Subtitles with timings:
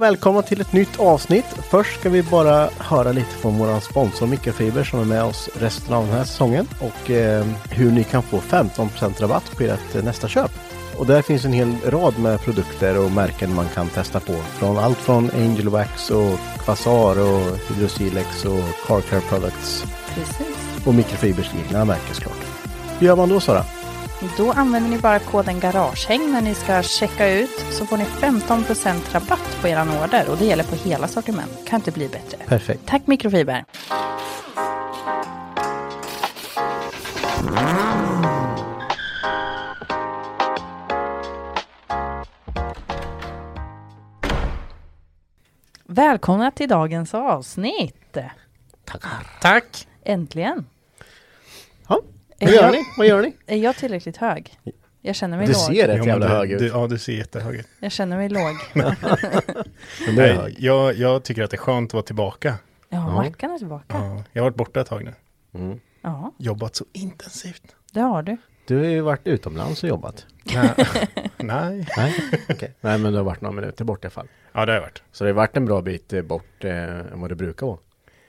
[0.00, 1.44] Välkomna till ett nytt avsnitt.
[1.44, 5.94] Först ska vi bara höra lite från vår sponsor Mikrofiber som är med oss resten
[5.94, 10.04] av den här säsongen och eh, hur ni kan få 15% rabatt på ert eh,
[10.04, 10.50] nästa köp.
[10.98, 14.32] Och där finns en hel rad med produkter och märken man kan testa på.
[14.32, 19.84] Från allt från Angel Wax och Quasar och Hydrosilex och Car Care Products.
[20.14, 20.86] Precis.
[20.86, 22.46] Och Mikrofibers egna märken såklart.
[22.98, 23.64] Hur gör man då Sara?
[24.36, 29.12] Då använder ni bara koden GARAGEHÄNG när ni ska checka ut så får ni 15%
[29.12, 31.66] rabatt på eran order och det gäller på hela sortiment.
[31.66, 32.38] Kan inte bli bättre.
[32.46, 32.80] Perfekt.
[32.86, 33.64] Tack Mikrofiber.
[45.84, 48.16] Välkomna till dagens avsnitt.
[48.84, 49.10] Tackar.
[49.40, 49.88] Tack.
[50.02, 50.66] Äntligen.
[52.40, 52.78] Vad gör jag- ni?
[52.98, 53.36] Vad gör ni?
[53.46, 54.58] Är jag tillräckligt hög?
[55.02, 55.62] Jag känner mig Du låg.
[55.62, 56.58] ser rätt jävla du- hög ut.
[56.58, 57.66] Du, ja, du ser jättehög ut.
[57.80, 58.56] Jag känner mig låg.
[60.06, 62.54] Du Nej, jag, jag tycker att det är skönt att vara tillbaka.
[62.88, 63.84] Ja, Mackan är tillbaka.
[63.88, 65.14] Ja, jag har varit borta ett tag nu.
[65.60, 65.80] Mm.
[66.02, 67.62] Ja, Jobbat så intensivt.
[67.92, 68.36] det har du.
[68.66, 70.26] Du har ju varit utomlands och jobbat.
[70.54, 70.74] Nej.
[71.36, 71.86] Nej.
[71.96, 72.14] Nej,
[72.48, 72.74] okej.
[72.80, 74.28] Nej, men du har varit några minuter bort i alla fall.
[74.52, 75.02] Ja, det har jag varit.
[75.12, 77.78] Så det har varit en bra bit eh, bort eh, än vad det brukar vara.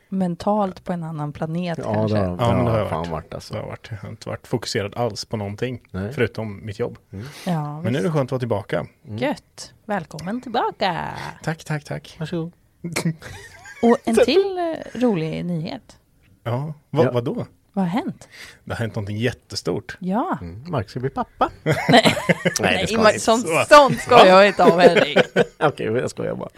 [0.09, 2.17] Mentalt på en annan planet Ja, kanske.
[2.17, 3.09] det har, Ja, men det har jag varit.
[3.09, 3.53] varit Så alltså.
[3.53, 3.87] jag, har varit.
[3.91, 5.81] jag har inte varit fokuserad alls på någonting.
[5.91, 6.13] Nej.
[6.13, 6.97] Förutom mitt jobb.
[7.45, 8.85] Ja, Men nu är det skönt att vara tillbaka.
[9.03, 9.73] Gött.
[9.85, 11.07] Välkommen tillbaka.
[11.43, 12.15] Tack, tack, tack.
[12.19, 12.51] Varsågod.
[13.81, 15.97] Och en till eh, rolig nyhet.
[16.43, 17.11] Ja, vad, Ja.
[17.11, 17.45] vadå?
[17.73, 18.27] Vad har hänt?
[18.63, 19.97] Det har hänt någonting jättestort.
[19.99, 20.37] Ja.
[20.41, 20.63] Mm.
[20.67, 21.49] Mark ska bli pappa.
[21.63, 22.15] Nej,
[22.61, 23.65] Nej, det Nej sånt, Så.
[23.69, 25.17] sånt ska jag inte ha Henrik.
[25.59, 26.49] Okej, jag skojar bara.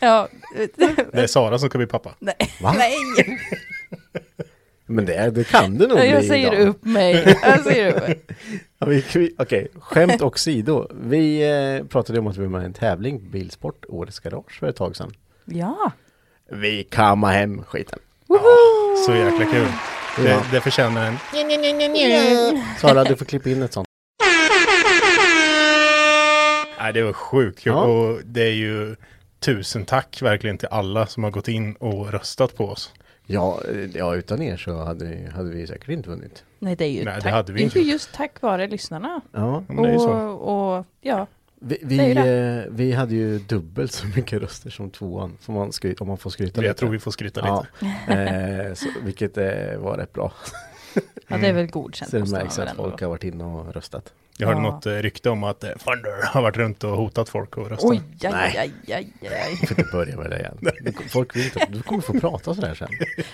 [0.00, 0.28] Ja.
[1.12, 2.14] Det är Sara som ska bli pappa.
[2.18, 2.36] Nej.
[2.62, 2.74] Va?
[2.78, 2.96] Nej.
[4.86, 6.68] Men det, det kan det nog Jag bli säger idag.
[6.68, 7.36] upp mig.
[7.42, 8.20] Jag säger upp mig.
[8.78, 8.86] Ja,
[9.38, 10.88] Okej, skämt åsido.
[11.02, 11.50] Vi
[11.80, 14.76] eh, pratade om att vi var med i en tävling, Bilsport, Årets Garage, för ett
[14.76, 15.12] tag sedan.
[15.44, 15.92] Ja.
[16.50, 17.98] Vi kammar hem skiten.
[19.06, 19.66] Så jäkla kul.
[20.16, 20.42] Det, Ja.
[20.52, 21.16] det förtjänar en.
[22.80, 23.88] Sara, du får klippa in ett sånt.
[26.80, 27.72] Nej, det var sjukt kul.
[27.72, 27.82] Ja.
[27.82, 28.96] Och det är ju
[29.40, 32.92] tusen tack verkligen till alla som har gått in och röstat på oss.
[33.26, 36.44] Ja, eh, ja utan er så hade, hade vi säkert inte vunnit.
[36.58, 38.42] Nej, det är ju, Nej, det tack, hade vi det är inte ju just tack
[38.42, 39.20] vare lyssnarna.
[39.32, 40.12] Ja, Ja, men det är ju så.
[40.12, 41.26] Och, och ja,
[41.60, 42.16] vi, Det vi,
[42.66, 46.18] eh, vi hade ju dubbelt så mycket röster som tvåan, får man skryta, om man
[46.18, 48.22] får skryta Jag tror vi får skryta Ja, lite.
[48.22, 50.32] eh, så, vilket eh, var rätt bra.
[51.28, 52.10] ja det är väl godkänt.
[52.10, 54.12] Så det märks att folk har varit inne och röstat.
[54.40, 54.70] Jag hörde Ja.
[54.70, 57.90] något eh, rykte om att eh, Thunder har varit runt och hotat folk och röstat.
[57.90, 58.58] Oj, aj, Nej.
[58.58, 59.58] aj, aj, aj.
[59.60, 60.58] Du får inte börja med det igen.
[61.08, 62.88] Folk vill inte, du kommer få prata sådär sen.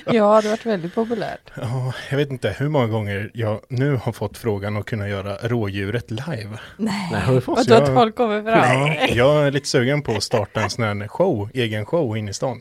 [0.07, 1.51] Ja, det har varit väldigt populärt.
[1.57, 5.37] Ja, jag vet inte hur många gånger jag nu har fått frågan att kunna göra
[5.43, 6.59] rådjuret live.
[6.77, 7.41] Nej, Nej?
[7.47, 8.87] Vadå jag- att folk kommer fram?
[8.87, 12.29] Ja, jag är lite sugen på att starta en sån här show, egen show in
[12.29, 12.61] i stan.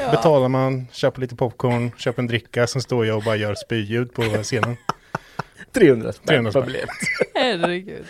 [0.00, 0.10] Ja.
[0.10, 4.14] Betalar man, köper lite popcorn, köper en dricka, sen står jag och bara gör spyljud
[4.14, 4.76] på scenen.
[5.72, 6.88] 300 spänn 300 per biljett.
[7.34, 8.04] Herregud.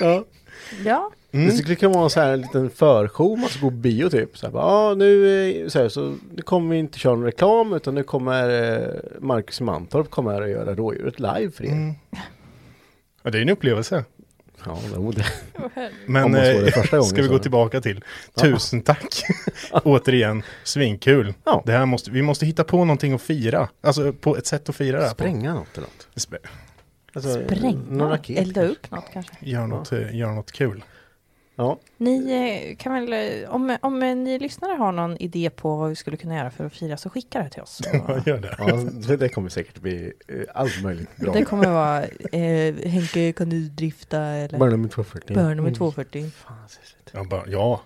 [0.00, 0.24] Ja.
[0.84, 1.46] Ja, Mm.
[1.46, 4.38] Det skulle kunna vara så här en liten förshow, man ska gå bio typ.
[4.38, 7.24] Så här, bara, ja nu, eh, så, här, så nu kommer vi inte köra någon
[7.24, 8.88] reklam utan nu kommer eh,
[9.20, 11.68] Marcus Mantorp kommer här och göra rådjuret live för er.
[11.72, 11.94] Mm.
[13.22, 14.04] Ja, det är en upplevelse.
[14.66, 15.24] Ja, jo, det.
[16.06, 18.04] Men eh, det första gången ska vi gå tillbaka till
[18.40, 19.22] tusen tack.
[19.72, 21.34] Återigen, svinkul.
[21.44, 21.62] Ja.
[21.66, 23.68] Det här måste, vi måste hitta på någonting att fira.
[23.80, 25.14] Alltså på ett sätt att fira det här på.
[25.14, 26.38] Spränga något eller något.
[27.14, 28.10] Alltså, Någon Spränga?
[28.10, 28.38] raket.
[28.38, 29.32] Elda upp något kanske?
[29.40, 30.84] Gör något, eh, gör något kul.
[31.56, 32.32] Ja, Ni
[32.70, 33.12] eh, kan väl,
[33.42, 36.50] eh, om, om eh, ni lyssnare har någon idé på vad vi skulle kunna göra
[36.50, 37.80] för att fira så skicka det till oss.
[37.92, 38.54] Ja, gör det.
[38.58, 40.12] ja det- kommer säkert bli
[40.54, 41.32] allt möjligt bra.
[41.32, 45.34] Det kommer vara eh, Henke kan du drifta eller Bara med 240.
[45.34, 45.74] Börna med Mm.
[45.74, 46.30] 240.
[46.30, 47.10] Fan, så sett.
[47.12, 47.80] Ja, bara, ja.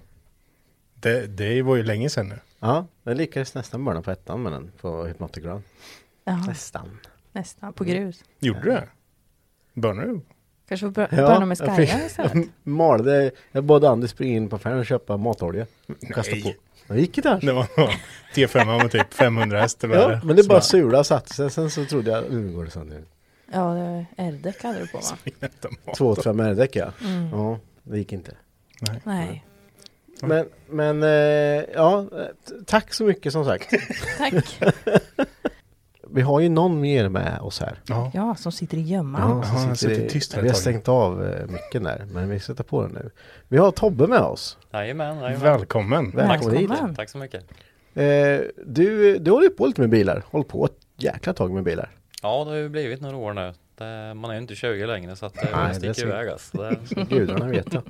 [0.94, 2.38] Det, det var ju länge sedan nu.
[2.60, 5.62] Ja, jag lyckades nästan börja på ettan med den på Hypnotic Ground.
[6.46, 6.98] Nästan.
[7.32, 8.24] nästan på grus.
[8.38, 8.88] Gjorde du det?
[9.74, 10.20] Började du?
[10.68, 12.48] Kanske får bör- börja med Skyline istället.
[12.62, 15.66] malde, jag bad Anders springa in på affären och köpa matolja.
[15.86, 16.42] Och kasta Nej.
[16.42, 16.94] på.
[16.94, 17.44] Det gick inte alls.
[17.44, 17.66] Det var
[18.34, 21.34] T5 med typ 500 häst eller vad är Ja, men det bara sula och satte
[21.34, 21.50] sig.
[21.50, 23.02] Sen så trodde jag, nu går det sönder.
[23.52, 23.76] Ja,
[24.16, 25.16] R-däck hade du på va?
[25.40, 25.96] Vänta, mat.
[25.96, 26.92] 285 R-däck ja.
[27.04, 27.28] Mm.
[27.32, 28.32] Ja, det gick inte.
[28.80, 29.00] Nej.
[29.04, 29.44] Nej,
[30.22, 32.06] Men, men eh, ja,
[32.66, 33.70] tack så mycket som sagt.
[34.18, 34.60] tack.
[36.16, 37.78] Vi har ju någon mer med oss här.
[37.88, 38.10] Ja.
[38.14, 39.20] Ja, som sitter i gömman.
[39.42, 42.28] Ja, han sitter sitter i- tyst här Vi har stängt av eh, micken där, men
[42.30, 43.10] vi sätter på den nu.
[43.48, 44.58] Vi har Tobbe med oss.
[44.72, 45.40] Jajamän, jajamän.
[45.40, 46.10] Välkommen.
[46.10, 46.66] Välkommen.
[46.68, 46.94] Välkommen.
[46.94, 47.44] Tack så mycket.
[47.94, 48.04] Eh,
[48.66, 50.24] du, du håller på lite med bilar.
[50.30, 51.90] Håller på ett jäkla tag med bilar.
[52.22, 53.52] Ja, det har ju blivit några år nu.
[53.78, 56.28] Det, man är ju inte 20 längre så att det Nej, det sticker ser- iväg
[56.28, 56.56] alltså.
[56.58, 56.76] det,
[57.08, 57.82] Gudarna vet jag.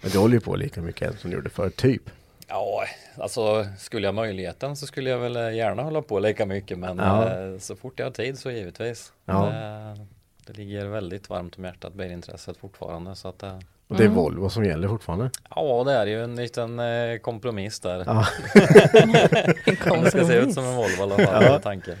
[0.00, 2.02] Men du håller ju på lika mycket som du gjorde förr, typ.
[2.48, 2.84] Ja,
[3.18, 6.78] alltså skulle jag ha möjligheten så skulle jag väl eh, gärna hålla på lika mycket
[6.78, 7.28] men Ja.
[7.28, 9.12] eh, så fort jag har tid så givetvis.
[9.24, 9.44] Ja.
[9.46, 10.06] Det,
[10.46, 13.58] det ligger väldigt varmt om hjärtat bilintresset fortfarande så att eh,
[13.88, 15.30] Och det är Volvo som gäller fortfarande.
[15.56, 18.02] Ja, det är ju en liten eh, kompromiss där.
[18.06, 18.26] Ja.
[20.02, 21.58] det ska se ut som en Volvo i alla fall, ja.
[21.58, 21.96] tanken.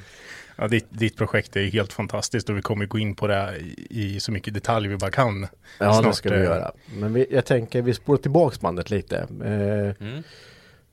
[0.60, 3.54] Ja, ditt, ditt projekt är helt fantastiskt och vi kommer gå in på det
[3.90, 5.46] i, så mycket detalj vi bara kan.
[5.78, 6.72] Ja, det Snart, ska vi eh, göra.
[6.96, 9.16] Men vi, jag tänker vi spolar tillbaks bandet lite.
[9.44, 10.22] Eh, Mm.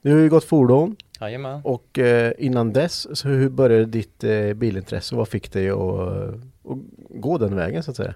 [0.01, 1.61] du har ju gått fordon Jajamän.
[1.63, 5.15] och eh, innan dess, så hur började ditt eh, bilintresse?
[5.15, 6.77] Vad fick dig att, att
[7.09, 8.13] gå den vägen så att säga?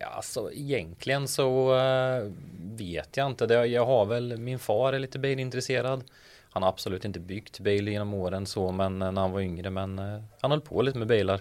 [0.00, 2.30] Ja, alltså egentligen så eh,
[2.78, 3.46] vet jag inte.
[3.46, 6.04] Det, jag har väl, min far är lite bilintresserad.
[6.52, 9.70] Han har absolut inte byggt bil genom åren så, men eh, när han var yngre,
[9.70, 11.40] men eh, han höll på lite med bilar.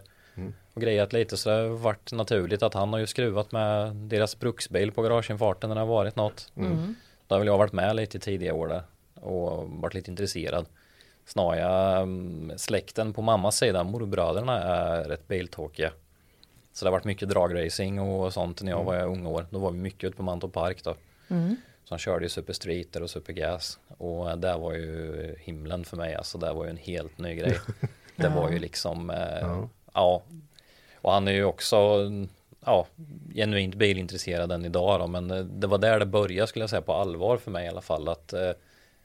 [0.74, 4.40] Och grejat lite så det har varit naturligt att han har ju skruvat med deras
[4.40, 6.52] bruksbil på garageinfarten när det har varit något.
[6.56, 6.96] Mm.
[7.28, 10.66] Då har väl jag varit med lite i tidiga år där och varit lite intresserad.
[11.26, 15.92] Snarare mm, släkten på mammas sida, morbröderna är rätt biltåkiga.
[16.74, 19.46] Så det har varit mycket dragracing och sånt när jag var i unga år.
[19.50, 20.96] Då var vi mycket ute på Mantorp Park då.
[21.28, 21.56] Mm.
[21.92, 23.80] Så han körde ju Super Streeter och Super Gas.
[23.98, 26.16] Och det var ju himlen för mig.
[26.16, 27.60] Alltså det var ju en helt ny grej.
[28.16, 30.22] Det var ju liksom, eh, ja.
[30.96, 31.78] Och han är ju också,
[32.66, 32.88] ja,
[33.36, 35.08] genuint bilintresserad än idag då.
[35.08, 37.70] Men eh, det var där det började skulle jag säga på allvar för mig i
[37.70, 38.10] alla fall.
[38.10, 38.52] Att, eh,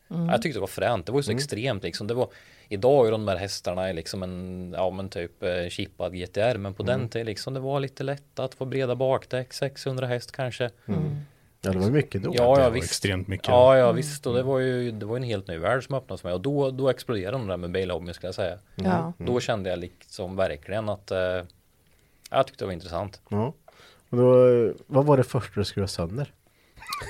[0.09, 1.07] Jag tyckte det var fränt.
[1.07, 2.07] Det var ju så extremt liksom.
[2.07, 2.29] Det var,
[2.69, 6.57] idag är de här hästarna liksom en, ja men typ eh, chippad GTR.
[6.59, 9.53] Men på den tiden liksom det var lite lätt att få breda bakdäck.
[9.53, 10.71] 600 häst kanske.
[11.61, 12.33] Ja, det var mycket då.
[12.35, 12.87] Ja, ja visst.
[12.87, 13.49] extremt mycket.
[13.49, 14.27] Ja, ja visst.
[14.27, 16.35] Och det var ju det var en helt ny värld som öppnades för mig.
[16.35, 18.59] Och då, då exploderade de där med bilhobbyn skulle jag säga.
[18.75, 19.13] Ja.
[19.19, 21.43] Då kände jag liksom verkligen att eh,
[22.31, 23.21] jag tyckte det var intressant.
[23.29, 23.55] Ja.
[24.09, 26.33] Och då, eh, vad var det första du skruvade sönder?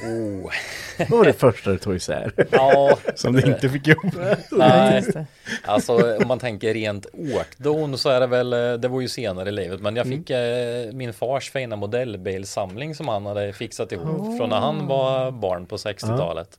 [0.03, 0.51] Oh.
[0.99, 2.33] Vad var det första du tog isär?
[2.51, 4.15] Ja, Som du inte fick ihop.
[4.51, 5.03] nej.
[5.03, 5.27] Det.
[5.65, 9.49] Alltså om man tänker rent åkdon så är det väl, eh, det var ju senare
[9.49, 14.37] i livet, men jag fick eh, min fars fina modellbilsamling som han hade fixat ihop
[14.39, 16.59] från när han var barn på 60-talet.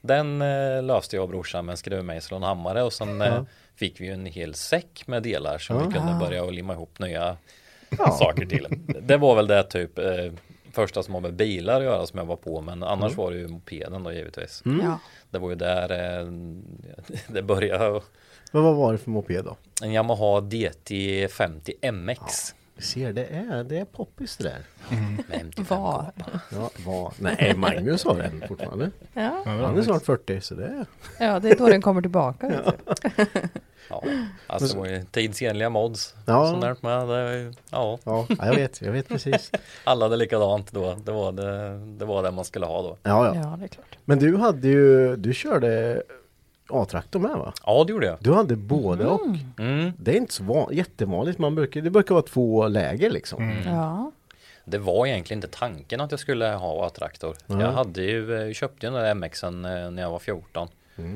[0.00, 3.42] Den eh, löste jag och brorsan med en skruvmejsel och en hammare och sen eh,
[3.76, 7.36] fick vi ju en hel säck med delar som vi kunde börja limma ihop nya
[8.18, 8.66] saker till.
[9.02, 9.98] Det var väl det typ
[10.78, 13.36] första som har med bilar att göra som jag var på, men annars var det
[13.36, 14.62] ju mopeden då givetvis.
[14.64, 14.98] Ja.
[15.30, 16.26] Det var ju där eh,
[17.28, 18.00] det började.
[18.52, 19.56] Men vad var det för moped då?
[19.82, 22.54] En Yamaha DT50 MX.
[22.78, 24.62] Ser, det är, det är poppis det där.
[25.30, 26.12] MT5 Var.
[26.52, 27.12] Ja, vad?
[27.18, 28.90] Nej, Magnus har den fortfarande.
[29.12, 29.42] Ja.
[29.44, 30.86] Han är snart 40 så det är...
[31.26, 32.48] ja, det är då den kommer tillbaka.
[32.48, 32.62] Du.
[33.90, 34.02] Ja,
[34.46, 36.14] alltså det var ju tidsenliga mods.
[36.26, 36.50] Ja.
[36.50, 37.00] Som närt med.
[37.00, 37.14] Det, var
[37.70, 39.50] ja, Ja, ja, jag vet, jag vet precis.
[39.84, 40.94] alla hade likadant då.
[41.04, 42.96] Det var det, det var det man skulle ha då.
[43.02, 43.34] Ja, ja.
[43.34, 43.98] Ja, det är klart.
[44.04, 46.02] Men du hade ju, du körde
[46.68, 47.52] A-traktor med va?
[47.66, 48.16] Ja, det gjorde jag.
[48.20, 49.20] Du hade både och.
[49.58, 49.92] Mm.
[49.98, 53.62] Det är inte så van, jättevanligt, man brukar, det brukar vara två läger liksom.
[53.66, 54.12] Ja.
[54.64, 57.36] Det var egentligen inte tanken att jag skulle ha A-traktor.
[57.46, 60.68] Jag hade ju, eh, köpte ju den där MXen eh, när jag var 14.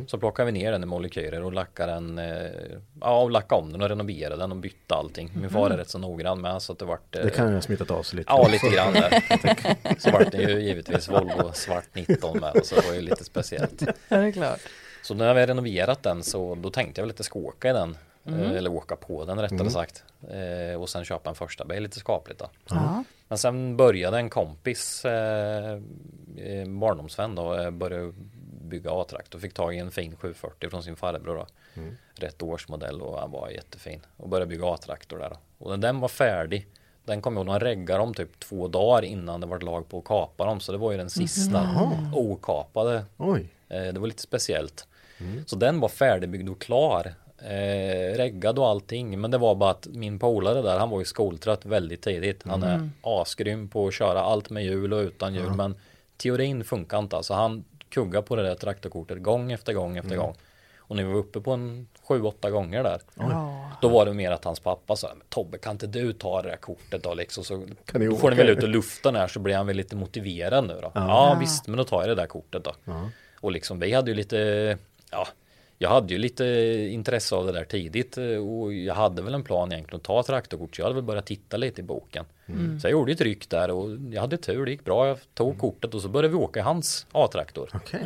[0.06, 2.50] Så plockade vi ner den i molekyler och lackade den, eh,
[3.00, 5.30] ja och lackade om den och renoverade den och bytte allting.
[5.34, 7.60] Min far är rätt så noggrann med så att det vart Det kan ju ha
[7.60, 8.32] smittat av sig lite.
[8.32, 9.98] Ja, lite grann där.
[9.98, 13.24] Så vart det ju givetvis Volvo svart 19 med och så det var ju lite
[13.24, 13.82] speciellt.
[14.08, 14.60] Ja, det är klart.
[15.02, 17.70] Så när vi har renoverat den så då tänkte jag väl att jag ska åka
[17.70, 17.96] i den.
[18.24, 20.04] eh, Eller åka på den rättare sagt.
[20.30, 22.50] Eh, Och sen köpa en första bil lite skapligt då.
[22.68, 23.04] Ja.
[23.28, 25.72] Men sen började en kompis, eh,
[26.36, 28.12] eh, barndomsvän då, eh, började
[28.62, 29.38] bygga A-traktor.
[29.38, 31.46] Fick tag i en fin 740 från sin farbror då.
[32.14, 34.00] Rätt årsmodell och han var jättefin.
[34.16, 35.36] Och började bygga A-traktor där då.
[35.58, 36.66] Och när den var färdig,
[37.04, 39.98] den kom jag ihåg, de reggade dem typ två dagar innan det var lag på
[39.98, 40.60] att kapa dem.
[40.60, 41.68] Så det var ju den sista
[42.14, 43.04] okapade.
[43.16, 43.48] Oj.
[43.68, 44.86] Eh, det var lite speciellt.
[45.46, 47.14] Så den var färdigbyggd och klar.
[47.38, 49.20] Eh, reggad och allting.
[49.20, 52.42] Men det var bara att min polare där, han var ju skoltrött väldigt tidigt.
[52.46, 55.44] Han är asgrym på att köra allt med hjul och utan hjul.
[55.56, 55.74] Men
[56.16, 57.16] teorin funkar inte.
[57.16, 60.34] Alltså han kuggade på det där traktorkortet gång efter gång efter gång.
[60.78, 63.00] Och när vi var uppe på en sju, åtta gånger där.
[63.14, 63.70] Ja.
[63.80, 66.48] Då var det mer att hans pappa sa, "Men Tobbe kan inte du ta det
[66.48, 69.20] där kortet då liksom så Kan ni då får ni väl ut och lufta den
[69.20, 70.92] här så blir han väl lite motiverad nu då.
[70.94, 72.72] Ja, visst, men då tar jag det där kortet då.
[73.40, 74.78] Och liksom vi hade ju lite,
[75.12, 75.28] ja,
[75.78, 76.44] jag hade ju lite
[76.90, 80.22] intresse av det där tidigt eh, och jag hade väl en plan egentligen att ta
[80.22, 80.76] traktorkort.
[80.76, 82.24] Så jag hade väl börjat titta lite i boken.
[82.80, 85.08] Så jag gjorde ett ryck där och jag hade tur, det gick bra.
[85.08, 87.70] Jag tog kortet och så började vi åka i hans A-traktor.
[87.74, 88.00] Okej.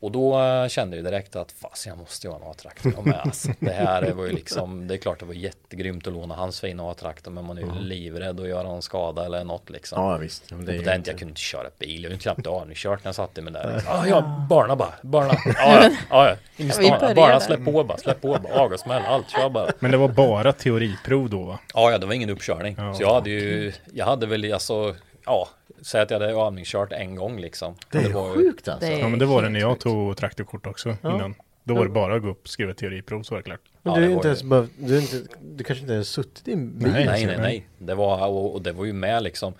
[0.00, 3.20] Och då eh, kände jag direkt att fast jag måste ju ha en A-traktor med.
[3.24, 6.60] Alltså, det här var ju liksom, det är klart det var jättegrymt att låna hans
[6.60, 10.02] fina A-traktor men man är ju livrädd att göra någon skada eller något liksom.
[10.02, 10.44] Ja visst.
[10.48, 13.04] Ja, men det Och på den jag kunde inte köra bil, jag kunde knappt aningskört
[13.04, 13.74] när jag satte mig där.
[13.74, 13.92] Liksom.
[13.92, 15.34] Ah, ja, barna bara, barna.
[15.46, 16.36] Ja, ja, ja, ja.
[16.56, 17.14] In i stan.
[17.14, 19.70] Bara släpp på bara, släpp på bara, avgassmäll, allt, kör bara.
[19.78, 21.58] Men det var bara teoriprov då va?
[21.74, 22.74] Ja, ja, det var ingen uppkörning.
[22.78, 24.94] Ja, så jag hade ju, jag hade väl alltså,
[25.26, 25.48] ja,
[25.82, 27.74] säg att jag hade övningskört en gång liksom.
[27.90, 28.88] Det är var ju- sjukt alltså.
[28.88, 31.34] Det Ja men det var det när jag tog traktorkort också innan.
[31.64, 33.60] Då var det bara att gå upp och skriva teoriprov så var det klart.
[33.82, 35.92] Men Ja, du, är det inte var ens behövt, du, är inte, du kanske inte
[35.94, 36.92] ens suttit i en bil?
[36.92, 37.68] Nej, Nej, nej, nej.
[37.78, 39.54] Det var, och, och det var ju med liksom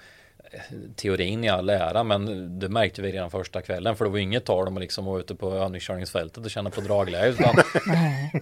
[0.97, 4.45] teorin i all ära, men det märkte vi redan första kvällen, för det var inget
[4.45, 7.55] tal om att liksom vara ute på övningskörningsfältet och känna på dragläge, utan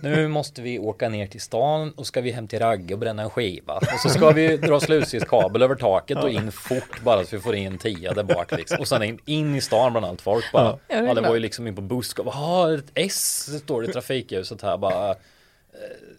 [0.03, 3.23] nu måste vi åka ner till stan och ska vi hem till Ragge och bränna
[3.23, 3.75] en skiva.
[3.75, 7.39] Och så ska vi dra slutsiskabel över taket och in fort bara så att vi
[7.39, 8.81] får in tia där bak liksom.
[8.81, 10.79] Och sen in, in i stan bland allt folk bara.
[10.89, 12.33] Ja, det Ja, det var ju liksom in på bussgatan.
[12.35, 15.15] Jaha, ett S står det i trafikljuset här bara.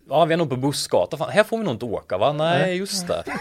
[0.09, 1.17] Ja, vi är nog på bussgata.
[1.17, 2.33] Fan, här får vi nog inte åka va?
[2.33, 3.23] Nej, just det.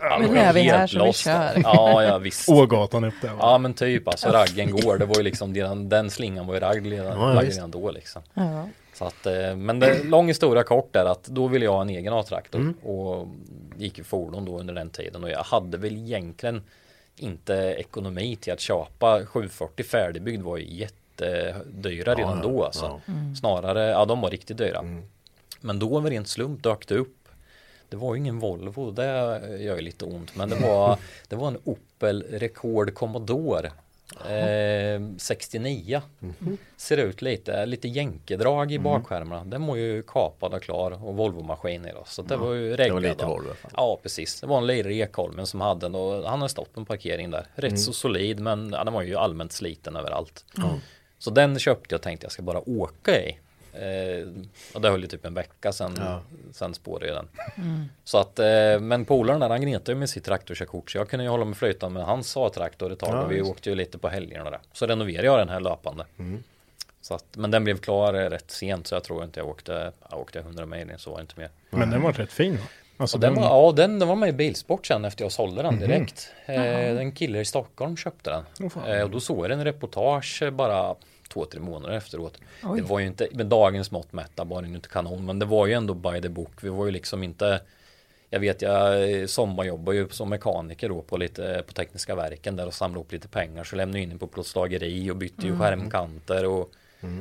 [0.00, 1.60] Ja, Men då nu är vi helt här så vi kör.
[1.62, 2.48] Ja, ja visst.
[2.48, 3.36] Ågatan upp där va?
[3.40, 4.98] Ja, men typ alltså raggen går.
[4.98, 7.90] Det var ju liksom den, den slingan var ju ragg redan, Ja, ragg redan då
[7.90, 8.22] liksom.
[8.34, 8.68] Ja.
[8.94, 11.88] Så att, eh, men det, lång historia kort är att då ville jag ha en
[11.90, 13.28] egen A-traktor och
[13.76, 16.62] gick ju fordon då under den tiden och jag hade väl egentligen
[17.16, 23.00] inte ekonomi till att köpa 740 färdigbyggd var ju jättedyra redan ja, då alltså.
[23.06, 23.12] ja.
[23.40, 24.84] Snarare, ja de var riktigt dyra.
[25.64, 27.28] Men då var rent slump dök det upp.
[27.88, 29.04] Det var ju ingen Volvo, det
[29.60, 30.36] gör ju lite ont.
[30.36, 33.72] Men det var, det var en Opel Rekord Commodore.
[34.30, 36.02] Eh, 69
[36.76, 41.86] Ser ut lite, lite jänkedrag i bakskärmarna Den var ju kapad och klar och Volvo-maskin
[41.88, 43.26] i då Så det var ju Det reggad var lite.
[43.26, 43.50] Volvo.
[43.76, 46.80] Ja precis, det var en Leire Ekholmen som hade den och han har stått på
[46.80, 50.44] en parkering där Rätt så solid men ja, den var ju allmänt sliten överallt
[51.18, 53.38] Så den köpte jag och tänkte jag ska bara åka i
[53.74, 54.26] eh,
[54.74, 55.98] Och det höll ju typ en vecka sen,
[56.52, 57.28] sen spårade den
[58.04, 61.24] Så att, eh, men polaren där han gnetade ju med sitt traktorkörkort Så jag kunde
[61.24, 63.50] ju hålla mig flytande med hans A-traktor ett tag Ja, och vi just.
[63.50, 66.04] åkte ju lite på helgerna där Så renoverade jag den här löpande
[67.00, 69.92] Så att, men den blev klar eh, rätt sent så jag tror inte jag åkte,
[70.10, 72.62] jag åkte 100 mil så var inte mer Men den var rätt fin va?
[72.96, 75.62] Alltså den den, var, ja, den, den var med i Bilsport sen efter jag sålde
[75.62, 76.30] den direkt.
[76.46, 78.70] Eh, en kille i Stockholm köpte den.
[78.70, 78.84] Fan.
[78.90, 80.94] eh, och då såg jag en reportage eh, bara
[81.28, 82.38] två, tre månader efteråt.
[82.76, 85.66] Det var ju inte, med dagens mått mätta var den inte kanon, men det var
[85.66, 86.52] ju ändå by the book.
[86.60, 87.60] Vi var ju liksom inte
[88.30, 92.74] jag vet jag sommarjobbar ju som mekaniker då på lite på tekniska verken där och
[92.74, 96.44] samlade upp lite pengar så lämnade jag in den på plåtslageri och bytte ju skärmkanter
[96.46, 96.72] och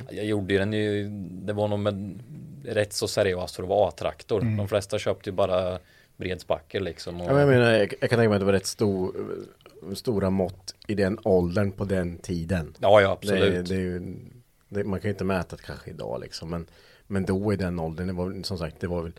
[0.10, 2.20] jag gjorde ju den ju det var nog med
[2.66, 4.42] rätt så seriöst för att vara A-traktor.
[4.58, 5.80] De flesta köpte ju bara
[6.18, 7.22] bredspacker liksom.
[7.22, 9.16] Och, Ja, men jag menar, jag, jag kan tänka mig att det var rätt stor,
[9.94, 12.76] stora mått i den åldern på den tiden.
[12.80, 13.70] ja, ja Det, absolut.
[13.70, 14.16] det är ju,
[14.70, 16.50] det, man kan ju inte mäta det kanske idag liksom.
[16.50, 16.68] Men,
[17.08, 19.12] men då i den åldern, det var som sagt, det var väl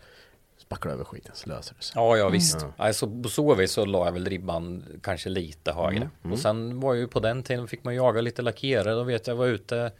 [0.57, 1.93] spackla över skiten så löser det sig.
[1.95, 2.65] Ja, ja visst.
[2.77, 6.09] Alltså, på så vis så la jag väl ribban kanske lite högre.
[6.31, 8.93] Och sen var ju på den tiden fick man jaga lite lackerare.
[8.93, 9.91] Då vet jag var ute,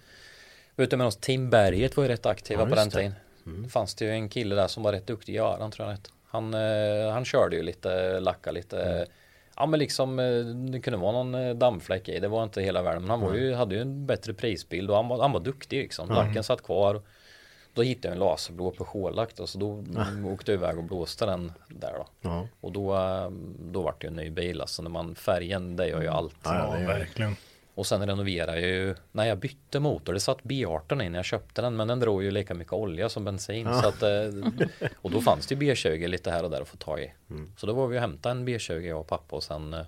[0.76, 1.18] var ute med oss.
[1.18, 2.96] Tim Berget var ju rätt aktiva Ja, på den det.
[2.98, 3.14] tiden.
[3.64, 5.98] Det fanns det ju en kille där som var rätt duktig, Göran tror jag.
[6.28, 9.08] Han, eh, han körde ju lite, lacka lite
[9.56, 12.20] Ja men liksom eh, det kunde vara någon eh, dammfläck i.
[12.20, 13.02] Det var inte hela världen.
[13.02, 15.78] Men han var ju, hade ju en bättre prisbild och han var, han var duktig
[15.78, 16.10] liksom.
[16.10, 17.02] Lacken satt kvar.
[17.74, 20.26] Då hittade jag en laserblå Peugeot-lack och så då mm.
[20.26, 22.08] åkte jag iväg och blåste den där då.
[22.22, 22.48] Ja.
[22.62, 24.82] Och då, eh, då vart det ju en ny bil alltså.
[24.82, 26.38] När man färgen, det gör ju allt.
[26.44, 27.00] Ja, det gör det.
[27.00, 27.36] verkligen.
[27.76, 30.14] Och sen renoverade jag ju när jag bytte motor.
[30.14, 33.10] Det satt B18 in när jag köpte den men den drog ju lika mycket olja
[33.10, 33.68] som bensin.
[33.82, 36.78] Så att, eh, och då fanns det ju B20 lite här och där att få
[36.78, 37.14] tag i.
[37.30, 37.52] Mm.
[37.58, 39.82] Så då var vi och hämtade en B20 jag och pappa och sen eh,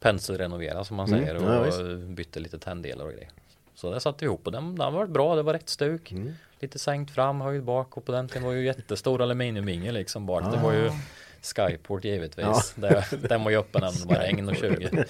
[0.00, 3.30] penselrenovera som man Mm, säger ja, och bytte lite tänddelar och grejer.
[3.74, 5.36] Så det satte vi ihop och den, den var bra.
[5.36, 6.12] Det var rätt stuk.
[6.12, 6.32] Mm.
[6.60, 10.52] Lite sänkt fram, höjd bak och på den tiden var ju jättestor aluminiumvingel liksom bak.
[10.52, 10.90] Det var ju
[11.42, 12.74] Skyport givetvis.
[12.76, 15.04] Det, den var ju öppen även om det var regn och 20.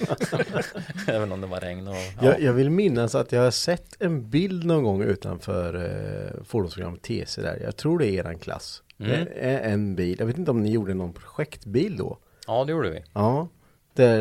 [1.06, 2.00] även om det var regn och ja.
[2.22, 7.02] Jag, jag vill minnas att jag har sett en bild någon gång utanför eh, fordonsprogrammet
[7.02, 7.58] TC där.
[7.64, 8.82] Jag tror det är eran klass.
[9.00, 9.10] Mm.
[9.10, 10.16] Det är en bil.
[10.18, 12.18] Jag vet inte om ni gjorde någon projektbil då.
[12.46, 13.04] ja, det gjorde vi.
[13.12, 13.48] Ja.
[13.94, 14.20] Där,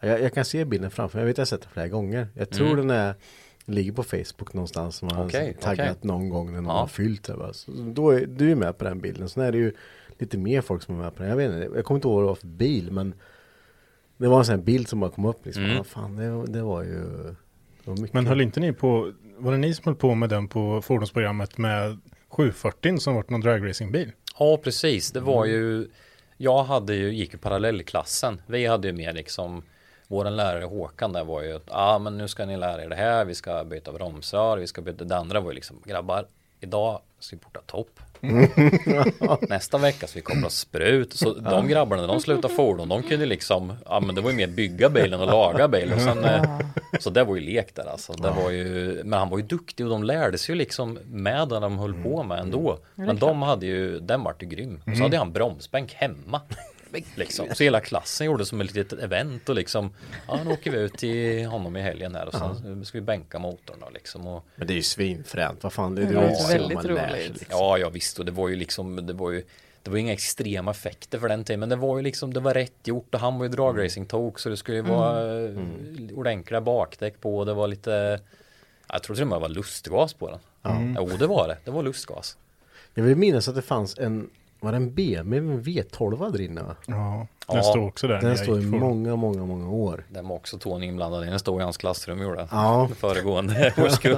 [0.00, 1.22] eh, jag, jag kan se bilden framför mig.
[1.22, 2.28] Jag vet att jag har sett den flera gånger.
[2.34, 3.14] Jag tror den är
[3.64, 6.08] ligger på Facebook någonstans som har Okej, taggat okej.
[6.08, 6.80] någon gång när någon Ja.
[6.80, 7.34] har fyllt det.
[7.34, 7.52] Va?
[7.52, 9.28] Så då är du är med på den bilden.
[9.28, 9.72] Sen är det ju
[10.20, 11.30] lite mer folk som är med på den.
[11.30, 13.14] Jag vet inte, jag kommer inte ihåg vad det var för bil men
[14.16, 15.64] det var en sån här bild som bara kom upp liksom.
[15.64, 15.76] Mm.
[15.76, 17.34] Ja, fan, det, det var ju
[17.84, 18.14] det var mycket.
[18.14, 21.58] Men höll inte ni på, var det ni som höll på med den på fordonsprogrammet
[21.58, 21.98] med
[22.28, 24.12] 740 som varit någon dragracingbil?
[24.38, 25.12] Ja, precis.
[25.12, 25.88] Det var ju
[26.36, 28.42] Jag hade ju, gick ju parallellklassen.
[28.46, 29.62] Vi hade ju mer liksom
[30.08, 32.96] Våran lärare Håkan där var ju Ja ah, men nu ska ni lära er det
[32.96, 36.26] här Vi ska byta bromsrör Vi ska byta Det andra var ju liksom Grabbar
[36.60, 38.00] Idag ska vi porta topp.
[39.48, 41.12] Nästa vecka ska vi koppla sprut.
[41.12, 42.88] Så de grabbarna de slutade fordon.
[42.88, 45.94] De kunde liksom Ja men det var ju mer bygga bilen och laga bilen.
[45.94, 46.58] Och sen, eh,
[47.00, 48.12] Så det var ju lek där alltså.
[48.12, 51.48] Det var ju, Men han var ju duktig och de lärde sig ju liksom Med
[51.48, 52.78] det de höll på med ändå.
[52.94, 54.82] Men de hade ju Den vart ju grym.
[54.86, 56.40] Och så hade han bromsbänk hemma
[57.14, 57.46] Liksom.
[57.54, 59.94] Så hela klassen gjorde som ett litet event och liksom
[60.28, 63.38] Ja nu åker vi ut till honom i helgen här och sen ska vi bänka
[63.38, 65.62] motorn då liksom och Men det är ju svinfränt.
[65.62, 67.40] Vad fan det, Det det var är ju väldigt man lär sig, roligt.
[67.40, 67.58] liksom.
[67.58, 69.44] Ja, ja visst och det var ju liksom det var ju
[69.82, 72.54] det var inga extrema effekter för den tiden men det var ju liksom det var
[72.54, 76.10] rätt gjort och han var ju dragracing tok så det skulle ju vara mm.
[76.14, 78.20] ordentliga bakdäck på och det var lite
[78.92, 80.38] jag tror till och med det var lustgas på den.
[80.62, 80.80] Ja.
[80.96, 82.36] Jo det var det, det var lustgas.
[82.94, 86.40] Jag vill minnas att det fanns en var det en BMW med en V12 där
[86.40, 86.76] inne va?
[86.86, 88.20] Ja, den Ja, står också där.
[88.20, 90.06] Den står i många, många, många år.
[90.08, 92.88] Den var också Tony inblandad i, den stod i hans klassrum gjorde Ja.
[92.96, 94.16] Föregående årskull.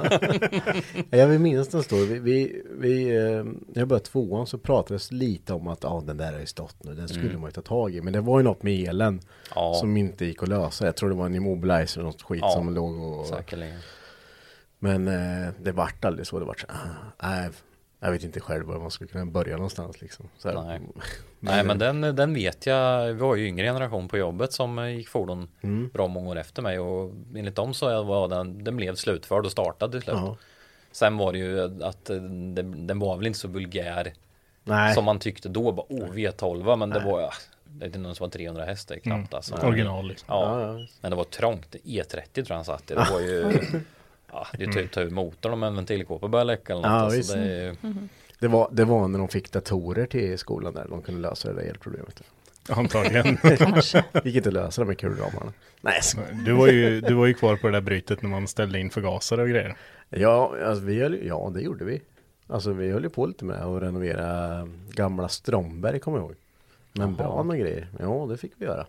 [1.09, 1.97] Jag vill minnas den står.
[1.97, 6.17] Vi, vi, vi, eh, när jag började tvåan så pratades lite om att ah, den
[6.17, 6.95] där har ju stått nu.
[6.95, 8.01] Den skulle man ju ta tag i.
[8.01, 9.21] Men det var ju något med elen
[9.55, 9.73] Ja.
[9.73, 10.85] som inte gick att lösa.
[10.85, 13.25] Jag tror det var en immobilizer och något skit Ja, som låg och...
[13.25, 13.79] Säkerligen.
[14.79, 16.39] Men eh, det vart aldrig så.
[16.39, 17.49] Det vart så ah, nej,
[18.03, 20.29] jag vet inte själv var man skulle kunna börja någonstans liksom.
[20.37, 20.81] Så här, Nej.
[21.39, 25.07] Nej men den, den vet jag, vi var ju yngre generation på jobbet som gick
[25.07, 25.89] fordon Mm.
[25.93, 29.51] bra många år efter mig och enligt dem så var den, den blev slutförd och
[29.51, 30.15] startade till slut.
[30.17, 30.37] Ja.
[30.91, 34.13] Sen var det ju att eh, den, den var väl inte så vulgär
[34.63, 34.93] Nej.
[34.93, 37.31] som man tyckte då, bara, oh V12 men det var ja,
[37.65, 39.27] det är inte någon som var 300 hästar knappt Mm.
[39.31, 39.55] alltså.
[39.67, 40.25] Original liksom.
[40.29, 40.87] Ja, Ja, ja.
[41.01, 43.59] men det var trångt, E30 tror jag han satt i, det var ju
[44.33, 46.91] Ja, det är typ ta ur motorn om en ventilkåpa börjar läcka eller något.
[46.91, 47.75] Ja, alltså, det är, ju-
[48.39, 51.61] Det, var, det var när de fick datorer till skolan där de kunde lösa det
[51.61, 52.21] där elproblemet.
[52.69, 53.25] Antagligen.
[54.23, 55.53] Gick inte att lösa det med kulramarna.
[55.81, 55.99] Nej,
[56.45, 58.89] Du var, ju, du var ju kvar på det där brytet när man ställde in
[58.89, 59.75] förgasare och grejer.
[60.09, 62.01] Ja, alltså vi höll, ja, det gjorde vi.
[62.47, 66.35] Alltså vi höll ju på lite med att renovera gamla Stromberg, kommer jag ihåg.
[66.93, 67.87] Men bra med grejer.
[67.99, 68.85] Ja, det fick vi göra.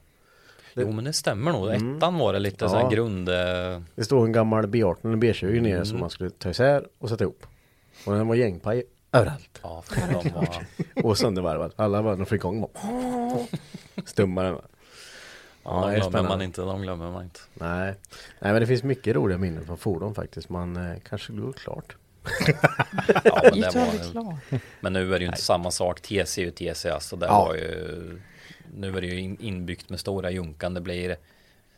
[0.74, 1.68] Jo men det stämmer nog.
[1.74, 2.88] Ettan var det lite så här Ja.
[2.88, 3.28] grund...
[3.28, 7.08] eh, Det stod en gammal B18 eller B20 nere som man skulle ta isär och
[7.08, 7.46] sätta ihop.
[8.06, 8.82] Och den var gängpaj
[9.12, 9.60] överallt.
[9.62, 10.48] Ja, för de var...
[11.04, 11.72] Och söndervarvad.
[11.76, 12.70] Alla var när fick igång bara
[14.04, 14.56] Stummare.
[15.64, 16.28] Ja, det de glömmer spännande.
[16.28, 17.40] man inte, de glömmer man inte.
[17.54, 17.94] Nej.
[18.40, 20.48] Nej, men det finns mycket roliga minnen från fordon faktiskt.
[20.48, 21.96] Man eh, kanske går klart.
[23.24, 23.78] Ja, men, det du
[24.20, 24.36] var,
[24.80, 26.00] men nu är det ju inte samma sak.
[26.00, 27.16] TC ju TC alltså.
[27.16, 27.44] Det Ja.
[27.44, 28.20] var ju...
[28.74, 30.74] Nu är det ju in- inbyggt med stora junkan.
[30.74, 31.16] Det blir...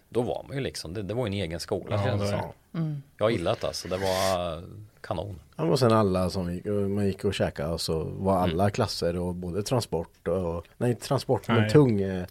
[0.08, 2.28] Då var man ju liksom, det, det var en egen skola Ja, det
[2.72, 3.02] som.
[3.18, 3.88] Jag gillat det alltså.
[3.88, 4.62] Det var
[5.00, 5.40] kanon.
[5.56, 9.16] Ja, och sen alla som gick, man gick och käkade och så var alla klasser
[9.18, 11.70] och både transport och, nej transport men Nej.
[11.70, 12.24] tung, eh,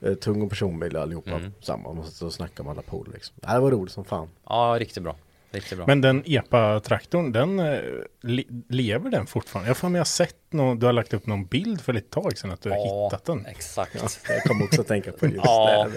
[0.00, 1.88] eh, tung och personbil allihopa samma.
[1.88, 3.34] Och så snackade man alla på liksom.
[3.40, 4.28] Det var roligt som fan.
[4.44, 5.16] Ja, riktigt bra.
[5.54, 5.86] Riktigt bra.
[5.86, 7.80] Men den EPA-traktorn, den eh,
[8.20, 9.68] le lever den fortfarande?
[9.68, 11.94] Jag har för mig jag har sett någon, du har lagt upp någon bild för
[11.94, 13.46] ett tag sedan att du har ja, hittat den.
[13.46, 14.20] Exakt.
[14.28, 15.88] Jag kom också att tänka på just Ja.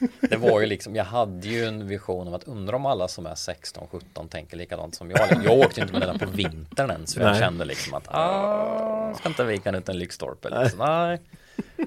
[0.00, 0.28] det.
[0.28, 3.26] Det var ju liksom, jag hade ju en vision om att undra om alla som
[3.26, 5.44] är 16-17 tänker likadant som jag.
[5.44, 7.40] Jag åkte inte med den på vintern ens för jag Nej.
[7.40, 10.78] kände liksom att ah, ska inte vika ut en lyktstolpe liksom.
[10.78, 11.20] Nej.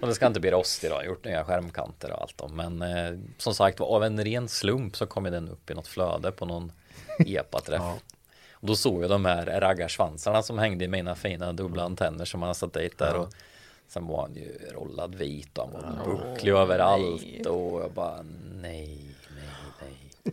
[0.02, 2.48] Och det ska inte bli rostig då, gjort nya skärmkanter och allt då.
[2.48, 6.32] Men eh, som sagt av en ren slump så kom den upp i något flöde
[6.32, 6.72] på någon
[7.20, 7.82] epaträff.
[7.82, 7.98] ja.
[8.52, 12.42] Och då såg jag de här raggarsvansarna som hängde i mina fina dubbla antenner som
[12.42, 13.14] har satt dit där.
[13.14, 13.20] Ja.
[13.20, 13.34] Och
[13.88, 17.22] sen var han ju rollad vit och han var bucklig överallt.
[17.24, 17.46] Nej.
[17.46, 18.26] Och jag bara
[18.56, 19.15] nej.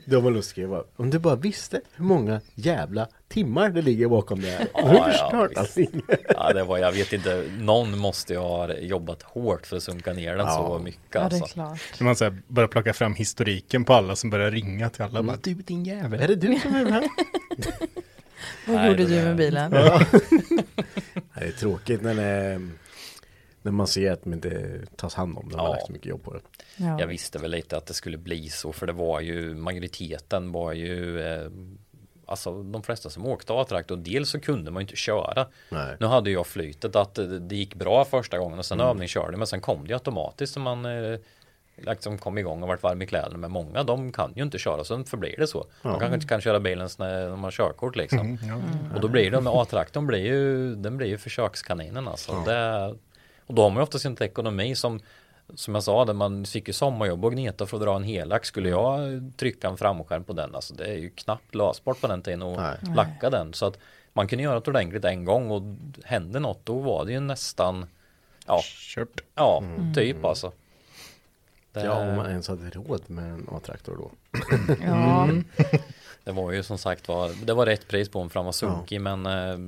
[0.04, 4.40] De har lust skriva Om du bara visste hur många jävla timmar det ligger bakom
[4.40, 4.66] det här.
[4.74, 5.68] Ja, ja,
[6.28, 10.12] ja, det var, jag vet inte, någon måste ju ha jobbat hårt för att sunka
[10.12, 10.56] ner den ja.
[10.56, 11.00] så mycket.
[11.10, 11.54] Ja, det är alltså.
[11.54, 11.80] klart.
[11.94, 15.18] Så man så börjar plocka fram historiken på alla som börjar ringa till alla.
[15.18, 15.26] Mm.
[15.26, 16.20] Bara, du din jävel.
[16.20, 17.04] Är det du som är här?
[18.66, 19.72] Vad gjorde du med bilen?
[21.34, 21.40] Ja.
[21.40, 22.60] det är tråkigt när det
[23.62, 25.48] när man ser att det inte tas hand om.
[25.48, 25.62] Det ja.
[25.62, 26.40] har lagt så mycket jobb på det.
[26.76, 27.00] Ja.
[27.00, 28.72] Jag visste väl lite att det skulle bli så.
[28.72, 31.48] För det var ju majoriteten var ju eh,
[32.26, 35.46] Alltså de flesta som åkte A-traktor, dels så kunde man ju inte köra.
[35.68, 35.96] Nej.
[36.00, 38.90] Nu hade jag flytet att det gick bra första gången och sen mm.
[38.90, 41.18] övningskörde men sen kom det automatiskt som man eh,
[41.76, 43.36] liksom kom igång och vart varm i kläderna.
[43.36, 45.66] Men många de kan ju inte köra, så förblir det så.
[45.82, 45.90] Ja.
[45.90, 48.20] De kanske inte kan köra bilen när de har körkort liksom.
[48.20, 48.94] Mm, ja.
[48.94, 52.32] Och då blir det med A-traktorn blir ju, den blir ju försökskaninen alltså.
[52.46, 52.52] Ja.
[52.52, 52.94] Det,
[53.52, 55.00] och då har man ju oftast inte ekonomi som
[55.54, 58.44] som jag sa, där man fick ju sommarjobb och gneta för att dra en helack.
[58.44, 59.00] Skulle jag
[59.36, 62.56] trycka en framskärm på den, alltså det är ju knappt lösbart på den tiden och
[62.56, 62.78] Nej.
[62.96, 63.54] lacka den.
[63.54, 63.78] Så att
[64.12, 65.62] man kunde göra det ordentligt en gång och
[66.04, 67.86] hände något, då var det ju nästan
[68.46, 69.20] Ja, Kört.
[69.34, 69.94] ja mm.
[69.94, 70.52] typ alltså.
[71.72, 71.84] Det...
[71.84, 74.10] Ja, om man ens hade råd med en A-traktor då.
[74.82, 75.24] ja.
[75.24, 75.44] Mm.
[76.24, 79.00] Det var ju som sagt var, det var rätt pris på en sunkig ja.
[79.00, 79.58] men eh,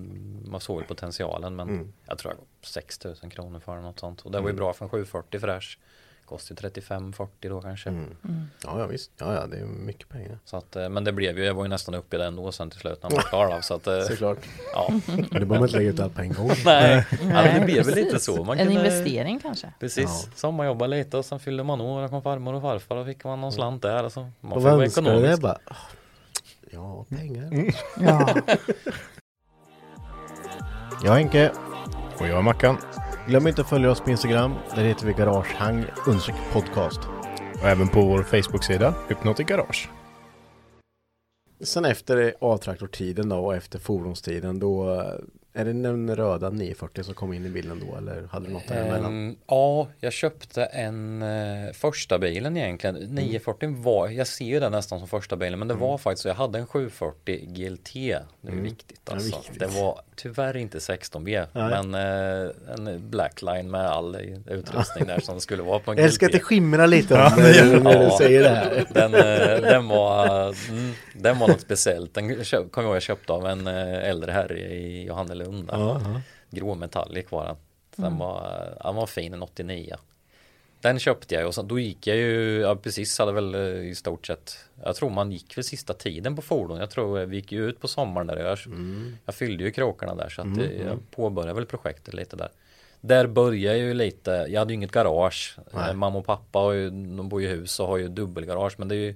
[0.50, 1.92] man såg ju potentialen men mm.
[2.06, 4.56] jag tror jag gav 6000 kronor för något sånt och det var ju mm.
[4.56, 5.78] bra för en 740 fräsch.
[6.24, 7.88] Kostar 35-40 då kanske.
[7.88, 8.16] Mm.
[8.24, 8.48] Mm.
[8.64, 10.38] Ja, ja visst, ja, ja det är mycket pengar.
[10.44, 12.52] Så att, eh, men det blev ju, jag var ju nästan uppe i det ändå
[12.52, 13.60] sen till slut när man var klar av.
[13.60, 14.38] Så att, eh, Såklart.
[14.74, 15.00] Ja.
[15.06, 16.50] Men det behöver man inte lägga ut allt på en gång.
[16.64, 18.44] Nej, Nej det blev väl lite så.
[18.44, 19.72] Man en kunde, investering kanske.
[19.80, 20.32] Precis, ja.
[20.34, 23.52] sommarjobba lite och sen fyllde man år, kom farmor och farfar och fick man någon
[23.52, 24.04] slant där.
[24.04, 25.58] Alltså, man och vad önskar du bara?
[26.74, 27.46] Ja, pengar.
[27.52, 27.70] Mm.
[28.00, 28.34] Ja.
[31.04, 31.52] jag är Henke.
[32.20, 32.76] Och jag är Mackan.
[33.26, 34.54] Glöm inte att följa oss på Instagram.
[34.74, 35.84] Där heter vi Garagehang
[36.52, 37.00] podcast.
[37.62, 39.90] Och även på vår Facebook-sida Hypnotic Garage.
[41.60, 45.02] Sen efter avtraktortiden då och efter fordonstiden då
[45.56, 48.68] är det den röda 940 som kom in i bilden då eller hade du något
[48.68, 49.28] däremellan?
[49.28, 52.96] Um, ja, jag köpte en uh, första bilen egentligen.
[52.96, 53.14] Mm.
[53.14, 55.86] 940 var, jag ser ju den nästan som första bilen, men det mm.
[55.86, 56.28] var faktiskt så.
[56.28, 57.92] Jag hade en 740 GLT.
[57.94, 58.62] Det är mm.
[58.62, 59.30] viktigt alltså.
[59.30, 59.60] Det, viktigt.
[59.60, 61.82] det, var tyvärr inte 16B, Nej.
[61.82, 66.26] men uh, en blackline med all utrustning där som skulle vara på en Jag älskar
[66.26, 68.84] att det skimrar lite ja, när, när du säger det här.
[68.90, 72.14] Den, uh, den, var, mm, den var något speciellt.
[72.14, 75.70] Den kommer jag ihåg jag köpte av en äldre herre i Johannelund
[76.50, 77.56] Grå metallic var den.
[77.96, 78.18] Den mm.
[78.18, 79.96] var, den var fin, en 89.
[80.84, 83.94] Den köpte jag och så, då gick jag ju, ja, precis hade väl eh, i
[83.94, 86.78] stort sett, jag tror man gick väl sista tiden på fordon.
[86.78, 89.16] Jag tror vi gick ju ut på sommaren där jag, mm.
[89.24, 90.86] jag fyllde ju kråkorna där så att mm.
[90.86, 92.48] jag påbörjade väl projektet lite där.
[93.00, 95.56] Där började jag ju lite, jag hade ju inget garage.
[95.70, 95.94] Nej.
[95.94, 98.88] Mamma och pappa har ju, de bor ju i hus och har ju dubbelgarage men
[98.88, 99.14] det är ju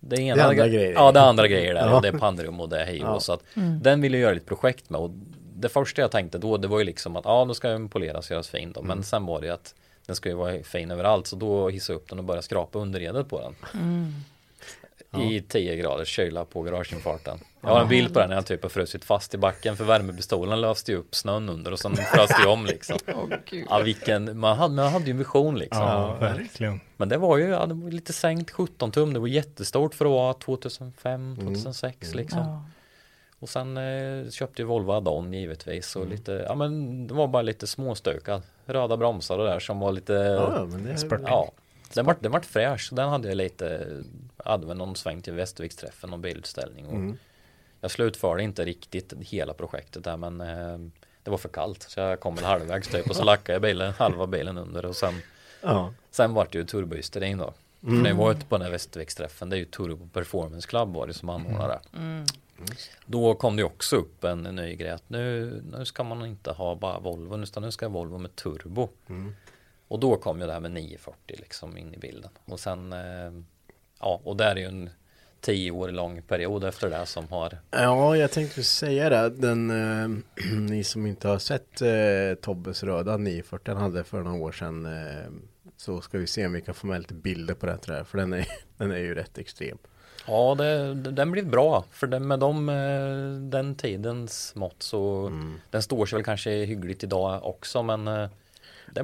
[0.00, 0.92] det ena det andra grejer.
[0.92, 1.86] Ja, det är andra grejer där.
[1.88, 1.96] Ja.
[1.96, 3.20] Och det är pannrum och det är hej ja.
[3.20, 3.82] så att mm.
[3.82, 5.00] Den ville jag göra ett projekt med.
[5.00, 5.10] Och
[5.54, 8.26] det första jag tänkte då, det var ju liksom att ja, då ska den poleras
[8.26, 8.82] och göras fin då.
[8.82, 9.04] Men mm.
[9.04, 9.74] sen var det att
[10.08, 11.26] den ska ju vara fin överallt.
[11.26, 13.54] Så då hissade jag upp den och började skrapa underredet på den.
[13.74, 14.12] Mm.
[15.30, 17.38] I 10 graders kyla på garageinfarten.
[17.60, 19.84] Jag har en bild på den när jag typ har frusit fast i backen för
[19.84, 22.98] värmepistolen löste ju upp snön under och sen frös det om liksom.
[23.06, 23.32] oh,
[23.68, 25.82] ja, vilken, man, hade, man hade ju en vision liksom.
[25.82, 26.80] Ja, verkligen.
[26.96, 29.12] Men det var ju ja, det var lite sänkt 17 tum.
[29.12, 32.16] Det var jättestort för att vara 2005, 2006 mm.
[32.16, 32.40] liksom.
[32.40, 32.62] Ja.
[33.38, 36.14] Och sen eh, köpte ju Volvo Adon givetvis och mm.
[36.14, 38.42] lite, ja men det var bara lite småstökad.
[38.66, 41.52] Röda bromsar och där som var lite, ja, men det, ja
[41.94, 42.88] den vart, den vart fräsch.
[42.92, 43.86] Den hade jag lite,
[44.36, 46.86] hade väl någon sväng till Västerviksträffen och bildutställning.
[46.86, 47.18] Och mm.
[47.80, 50.78] Jag slutförde inte riktigt hela projektet där men eh,
[51.22, 53.92] det var för kallt så jag kom väl halvvägs typ och så lackade jag bilen,
[53.92, 55.14] halva bilen under och sen
[55.62, 55.92] ja.
[56.10, 57.54] Sen vart det ju turbohysteri då.
[57.82, 57.96] Mm.
[57.96, 60.94] För när jag var ute på den här Västerviksträffen det är ju Turbo Performance Club
[60.94, 62.26] var det som anordnade mm.
[62.58, 62.68] Mm.
[63.06, 66.50] Då kom det också upp en, en ny grej att nu, nu ska man inte
[66.50, 68.88] ha bara Volvo utan nu ska Volvo med turbo.
[69.08, 69.34] Mm.
[69.88, 72.30] Och då kom ju det här med 940 liksom in i bilden.
[72.44, 73.32] Och sen, eh,
[74.00, 74.90] ja, och där är ju en
[75.40, 77.58] tio år lång period efter det som har.
[77.70, 79.30] Ja, jag tänkte säga det.
[79.30, 80.08] Den, eh,
[80.58, 84.86] ni som inte har sett eh, Tobbes röda 940 den hade för några år sedan.
[84.86, 85.30] Eh,
[85.76, 88.04] så ska vi se om vi kan få med lite bilder på det här.
[88.04, 89.78] För den är, den är ju rätt extrem.
[90.28, 91.84] Ja, det, den blir bra.
[91.90, 95.60] För den, med de, eh, den tidens mått så mm.
[95.70, 97.82] den står sig väl kanske hyggligt idag också.
[97.82, 98.08] Men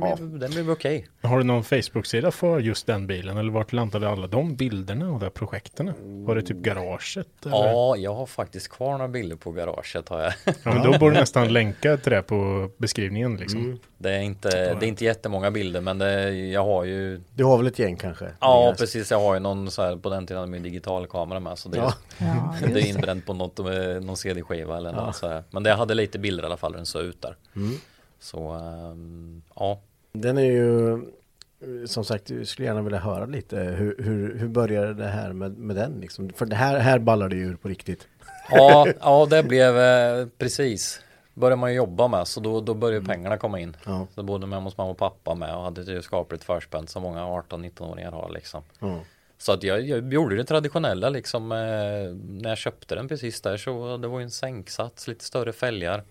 [0.01, 1.09] det blev, det blev okej.
[1.23, 3.37] Har du någon Facebook-sida för just den bilen?
[3.37, 5.93] Eller vart landade alla de bilderna och de projekten?
[6.27, 7.47] Var det typ garaget?
[7.47, 7.57] Eller?
[7.57, 10.33] Ja, jag har faktiskt kvar några bilder på garaget har jag.
[10.45, 13.81] Ja, men då borde du nästan länka till det på beskrivningen liksom.
[13.99, 17.59] Det är inte, det är inte jättemånga bilder men det, jag har ju Du har
[17.59, 18.27] väl ett gäng kanske?
[18.41, 18.79] Ja Yes.
[18.79, 21.69] precis, jag har ju någon så här på den tiden ju digital kamera med så
[21.69, 21.95] det, Ja.
[22.19, 23.67] Ja, det är inbränt på något, eh,
[24.03, 25.43] någon CD-skiva eller något så här.
[25.51, 27.37] Men det jag hade lite bilder i alla fall den såg ut där.
[27.57, 27.75] Mm.
[28.25, 29.81] Så ehm, ja,
[30.13, 30.99] Den är ju
[31.87, 35.59] som sagt, jag skulle gärna vilja höra lite hur, hur, hur började det här med,
[35.59, 36.31] med den liksom?
[36.31, 38.09] För det här, här ballar det ju ur på riktigt.
[38.51, 41.01] ja, ja det blev eh, precis
[41.35, 43.77] Började man jobba med så då, då började pengarna komma in.
[43.87, 44.07] Ja.
[44.15, 47.03] Så bodde med hos mamma och pappa med och hade ett ju skapligt förspänt som
[47.03, 48.63] många 18-19-åringar har liksom.
[48.79, 49.01] Ja.
[49.39, 51.59] Så att jag, jag gjorde det traditionella liksom eh,
[52.43, 56.03] när jag köpte den precis där så det var ju en sänksats, lite större fälgar.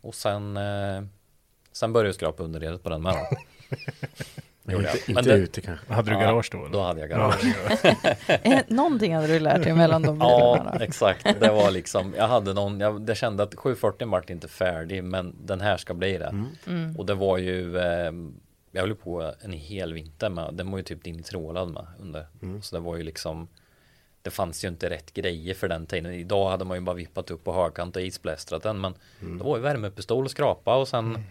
[0.00, 1.02] Och sen eh,
[1.72, 3.36] Sen började jag skrapa underredet på den med då.
[4.72, 5.92] Inte, Men inte det- ute kanske.
[5.92, 6.58] Hade du Ja, garage då?
[6.58, 6.68] Eller?
[6.72, 7.44] Då hade jag garage.
[8.42, 10.84] Eh, Någonting hade du lärt dig mellan de Ja, bilarna.
[10.84, 11.24] exakt.
[11.40, 15.34] Det var liksom, jag hade någon, jag, jag kände att 740 vart inte färdig, men
[15.44, 16.44] den här ska bli det.
[16.98, 18.12] Och det var ju, eh,
[18.72, 22.26] jag höll på en hel vinter med, den var ju typ dinitrolad med under.
[22.62, 23.48] Så det var ju liksom,
[24.22, 26.12] det fanns ju inte rätt grejer för den tiden.
[26.12, 29.56] Idag hade man ju bara vippat upp på högkant och isblästrat den, men det var
[29.56, 31.24] ju värmepistol och skrapa och sen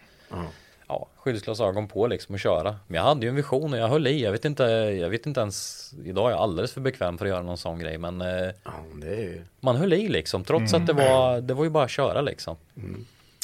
[0.87, 2.75] ja, skyddsglasögon på liksom och köra.
[2.87, 4.23] Men jag hade ju en vision och jag höll i.
[4.23, 7.29] Jag vet inte, jag vet inte ens, idag är jag alldeles för bekväm för att
[7.29, 9.41] göra någon sån grej, men Ja, det är ju...
[9.59, 12.57] man höll i liksom trots att det var det var ju bara att köra liksom.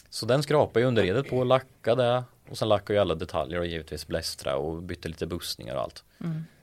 [0.10, 3.66] Så den skrapade jag underredet på och lackade och sen lackade jag alla detaljer och
[3.66, 6.04] givetvis blästra och bytte lite bussningar och allt.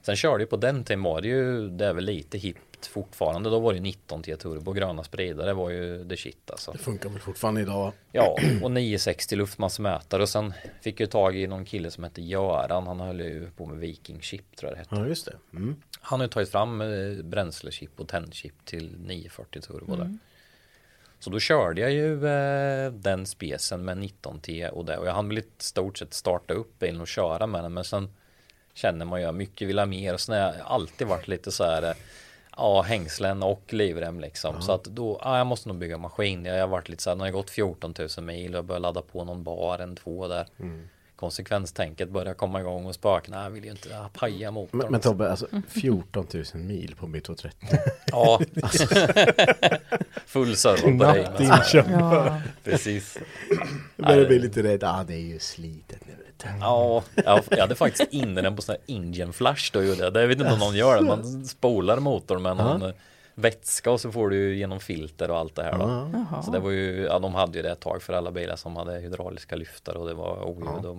[0.01, 2.37] Sen körde jag på den tiden var det ju det är väl lite
[2.81, 3.49] hippt fortfarande.
[3.49, 6.71] Då var det 19 T turbo gröna spridare det var ju the shit alltså.
[6.71, 7.93] Det funkar väl fortfarande idag.
[8.11, 12.87] Ja, och 960 luftmassmätare och sen fick jag tag i någon kille som hette Göran.
[12.87, 14.95] Han höll ju på med Viking Chip tror jag det hette.
[14.95, 15.57] Ja, just det.
[15.57, 15.75] Mm.
[16.01, 20.17] Han har ju tagit fram eh, bränslechip och tändchip till 940 turbo där.
[21.19, 25.27] Så då körde jag ju eh, den spesen med 19T och det och jag hann
[25.27, 28.09] väl i stort sett starta upp bilen och köra med den men sen
[28.73, 31.51] känner man ju att mycket vill ha mer och sen har jag alltid varit lite
[31.51, 31.93] så här eh,
[32.61, 34.61] Ja, hängslen och livrem liksom.
[34.61, 36.45] Så att då, ja, jag måste nog bygga maskin.
[36.45, 38.81] Jag har varit lite så här, när jag gått 14 000 mil och jag börjat
[38.81, 40.45] ladda på någon bar, en två där.
[41.15, 44.77] Konsekvenstänket börjar komma igång och spöken, nej jag vill ju inte ja, paja motorn.
[44.77, 47.51] Men, men Tobbe, alltså 14 000 mil på B230.
[48.11, 48.41] Ja.
[50.25, 51.27] Full servo på dig.
[51.39, 53.17] Ja, Precis.
[53.95, 54.79] Jag börjar bli lite rädd.
[54.81, 56.13] Ja, ah, det är ju slitet nu.
[56.43, 56.49] Du.
[56.59, 60.13] Ja, jag, hade faktiskt inne den på sån här Indian flash då gjorde jag.
[60.13, 61.01] Det jag vet inte om någon gör det.
[61.01, 62.91] Man spolar motorn med någon eh,
[63.35, 66.09] vätska och så får du ju genom filter och allt det här då.
[66.13, 66.43] Jaha.
[66.43, 68.75] Så det var ju, ja de hade ju det ett tag för alla bilar som
[68.75, 70.85] hade hydrauliska lyftar och det var oljud.
[70.85, 70.97] och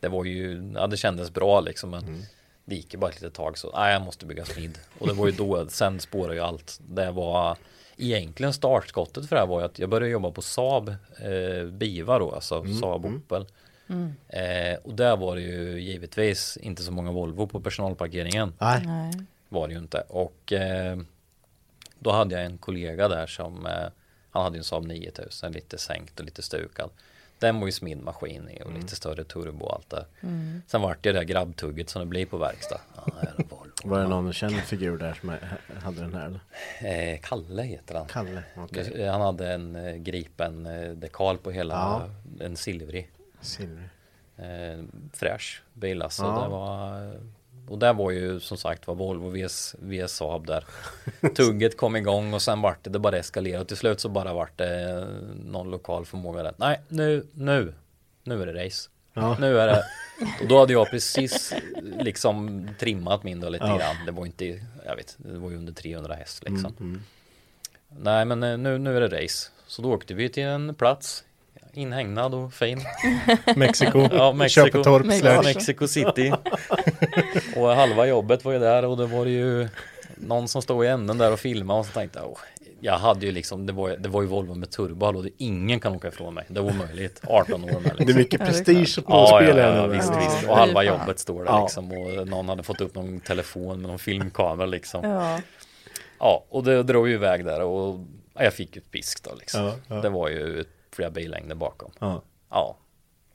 [0.00, 2.24] Det var ju, ja det kändes bra liksom men
[2.64, 4.78] det gick ju bara ett litet tag så, nej jag måste bygga smid.
[4.98, 6.80] Och det var ju då, sen spårade ju allt.
[6.88, 7.56] Det var
[7.96, 12.18] egentligen startskottet för det här var ju att jag började jobba på Saab eh, Biva
[12.18, 13.46] då, alltså Saab Opel.
[14.28, 18.82] Eh, och där var det ju givetvis inte så många Volvo på personalparkeringen Nej.
[18.86, 19.12] nej.
[19.48, 20.00] var det ju inte.
[20.08, 20.98] Och eh,
[21.98, 23.72] då hade jag en kollega där som eh,
[24.30, 26.90] han hade ju en Saab 9000 lite sänkt och lite stukad.
[27.38, 30.06] Den var ju smidd maskin i och lite större turbo och allt där.
[30.66, 32.80] Sen vart det det där grabbtugget som det blir på verkstad.
[32.96, 33.72] Ja, Volvo.
[33.84, 35.34] Var det någon känd figur där som
[35.82, 36.26] hade den här?
[36.80, 37.12] Eller?
[37.14, 38.06] Eh, Kalle heter han.
[38.06, 38.42] Kalle?
[38.70, 42.44] Det- Han hade en eh, gripen eh, dekal på hela, Ja.
[42.44, 43.10] en silvrig.
[43.40, 43.88] Silver.
[44.36, 46.22] eh, fräsch bil alltså.
[46.22, 46.42] Ja.
[46.42, 47.12] Det var,
[47.68, 50.64] och där var ju som sagt var Volvo vs, vs Saab där.
[51.36, 53.64] Tugget kom igång och sen vart det, det bara eskalerade.
[53.64, 55.06] Till slut så bara vart det
[55.44, 56.54] någon lokal förmåga där.
[56.56, 57.74] Nej, nu, nu,
[58.24, 58.90] nu är det race.
[59.14, 59.36] Ja.
[59.40, 59.84] Nu är det.
[60.42, 61.54] Och då hade jag precis
[62.00, 63.76] liksom trimmat min då lite Ja.
[63.78, 63.96] grann.
[64.06, 64.44] Det var inte,
[64.86, 66.74] jag vet, det var ju under 300 häst liksom.
[66.80, 67.02] Mm,
[67.98, 69.50] Nej men eh, nu, nu är det race.
[69.66, 71.24] Så då åkte vi till en plats
[71.72, 72.80] inhägnad och fin.
[73.56, 74.66] Mexiko, Ja, Mexiko.
[74.66, 75.42] Köpetorp, Mexiko.
[75.42, 76.32] Mexico City.
[77.56, 79.68] och halva jobbet var ju där och det var ju
[80.16, 82.36] någon som stod i änden där och filmade och så tänkte jag,
[82.80, 85.80] jag hade ju liksom, det var, det var ju Volvo med turbo och det, ingen
[85.80, 86.44] kan åka ifrån mig.
[86.48, 87.20] Det var omöjligt.
[87.26, 88.16] 18 år med Det är liksom.
[88.18, 90.48] mycket det är prestige på Ja, ja, spel ja, ja, visst, visst.
[90.48, 91.62] Och halva jobbet står där Ja.
[91.62, 95.04] liksom och någon hade fått upp någon telefon med någon filmkamera liksom.
[95.10, 95.38] Ja,
[96.18, 96.44] Ja.
[96.48, 98.00] och det drog ju iväg där och
[98.34, 99.64] ja, jag fick ju ett pisk då liksom.
[99.64, 99.94] Ja, ja.
[99.94, 100.64] Det var ju
[101.00, 101.90] flera billängder bakom.
[101.98, 102.22] Ja.
[102.50, 102.76] Ja.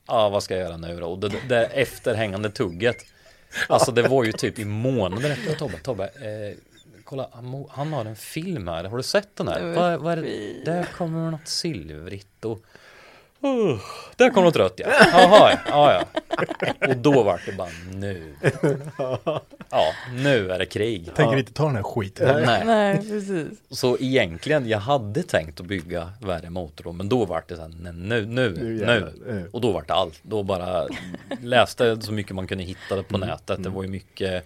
[0.08, 1.08] Ja, vad ska jag göra nu då?
[1.08, 2.96] Och det, det efterhängande tugget.
[3.70, 5.78] Alltså det var ju typ i månader efter Tobbe.
[5.78, 6.58] Tobbe, eh,
[7.04, 8.84] kolla, han, han har en film här.
[8.84, 9.74] Har du sett den här?
[9.74, 10.66] Vad, vad är det?
[10.66, 12.60] Där kommer något silvrigt och
[13.46, 13.80] Oh,
[14.16, 14.88] där kom något rött ja.
[15.12, 16.04] Jaha, ja, ja.
[16.90, 18.36] Och då var det bara nu.
[19.70, 21.10] Ja, nu är det krig.
[21.16, 22.44] Tänker inte ta den här skiten.
[22.46, 22.66] Nej.
[22.66, 23.48] Nej, precis.
[23.70, 27.72] Så egentligen, jag hade tänkt att bygga värre motor men då var det så här,
[27.80, 29.14] nej, nu, nu, Nu nu.
[29.46, 29.52] eh.
[29.54, 30.20] Och då var det allt.
[30.22, 30.88] Då bara
[31.42, 33.64] läste så mycket man kunde hitta på nätet.
[33.64, 34.46] Det var ju mycket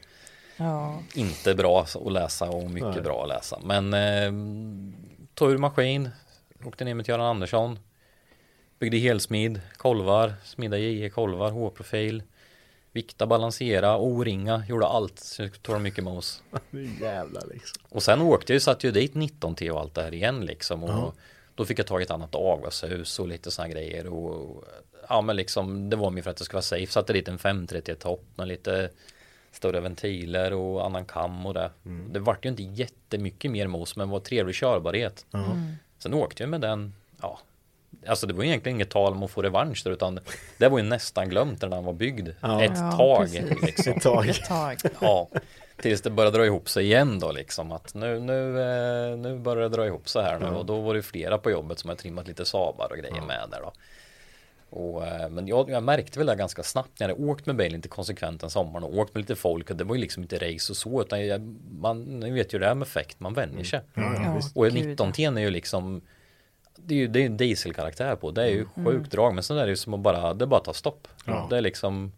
[0.58, 1.00] Ja.
[1.14, 3.02] inte bra att läsa och mycket Nej.
[3.02, 3.60] bra att läsa.
[3.64, 4.32] Men eh,
[5.34, 6.10] tog ur maskin,
[6.66, 7.80] åkte ner med Göran Andersson,
[8.80, 12.24] byggde helsmid, kolvar, smida JE kolvar, H-profil,
[12.92, 15.20] vikta, balansera, O-ringa, gjorde allt.
[15.20, 16.44] Så det tog mycket mos.
[17.02, 17.84] Jävlar liksom.
[17.90, 20.84] Och sen åkte jag, satt ju dit 19 T och allt det här igen liksom.
[20.84, 21.16] Och
[21.56, 24.08] då fick jag tag i ett annat avgashus och lite sådana grejer.
[24.08, 24.64] Och,
[25.10, 26.88] ja men liksom, det var mer för att det skulle vara safe.
[26.92, 28.90] Satte dit en 530 topp med lite
[29.52, 31.72] större ventiler och annan kam och det.
[32.10, 35.26] Det vart ju inte jättemycket mer mos men var trevlig körbarhet.
[35.98, 36.94] Sen åkte jag med den.
[38.10, 40.20] Alltså det var ju egentligen inget tal om att få revansch där utan
[40.58, 42.30] det var ju nästan glömt när den var byggd.
[42.42, 42.64] Ja.
[42.64, 43.30] Ett Ja, tag
[43.62, 43.94] liksom.
[43.94, 44.30] Ett tag.
[44.30, 44.78] Ett tag.
[45.02, 45.30] Ja,
[45.82, 49.70] tills det började dra ihop sig igen då liksom att nu, nu, eh, nu börjar
[49.70, 51.96] det dra ihop sig här nu och då var det flera på jobbet som har
[51.96, 53.72] trimmat lite Sabar och grejer med där då.
[54.72, 57.56] Och, eh, men jag, jag märkte väl det ganska snabbt när jag hade åkt med
[57.56, 60.24] bilen lite konsekvent en sommar och åkt med lite folk och det var ju liksom
[60.24, 61.42] inte race och så utan jag,
[61.72, 63.82] man ni vet ju det här med effekt, man vänjer sig.
[63.94, 66.02] Ja, Och gud, 19 t är ju liksom
[66.86, 68.32] det är ju det är en dieselkaraktär på.
[68.32, 69.34] Det är ju sjukt drag.
[69.34, 71.08] Men sen är det ju som att bara, det bara tar stopp.
[71.50, 72.12] Det är liksom,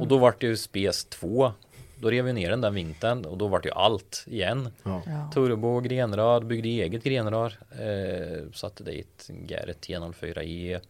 [0.00, 1.52] och då vart det ju Spes 2.
[2.00, 4.70] Då rev vi ner den där vintern och då vart det ju allt igen.
[4.82, 5.30] Ja.
[5.34, 7.58] Turbo, grenrör, byggde eget grenrör.
[7.70, 10.80] Eh, satte dit Garrett G04E.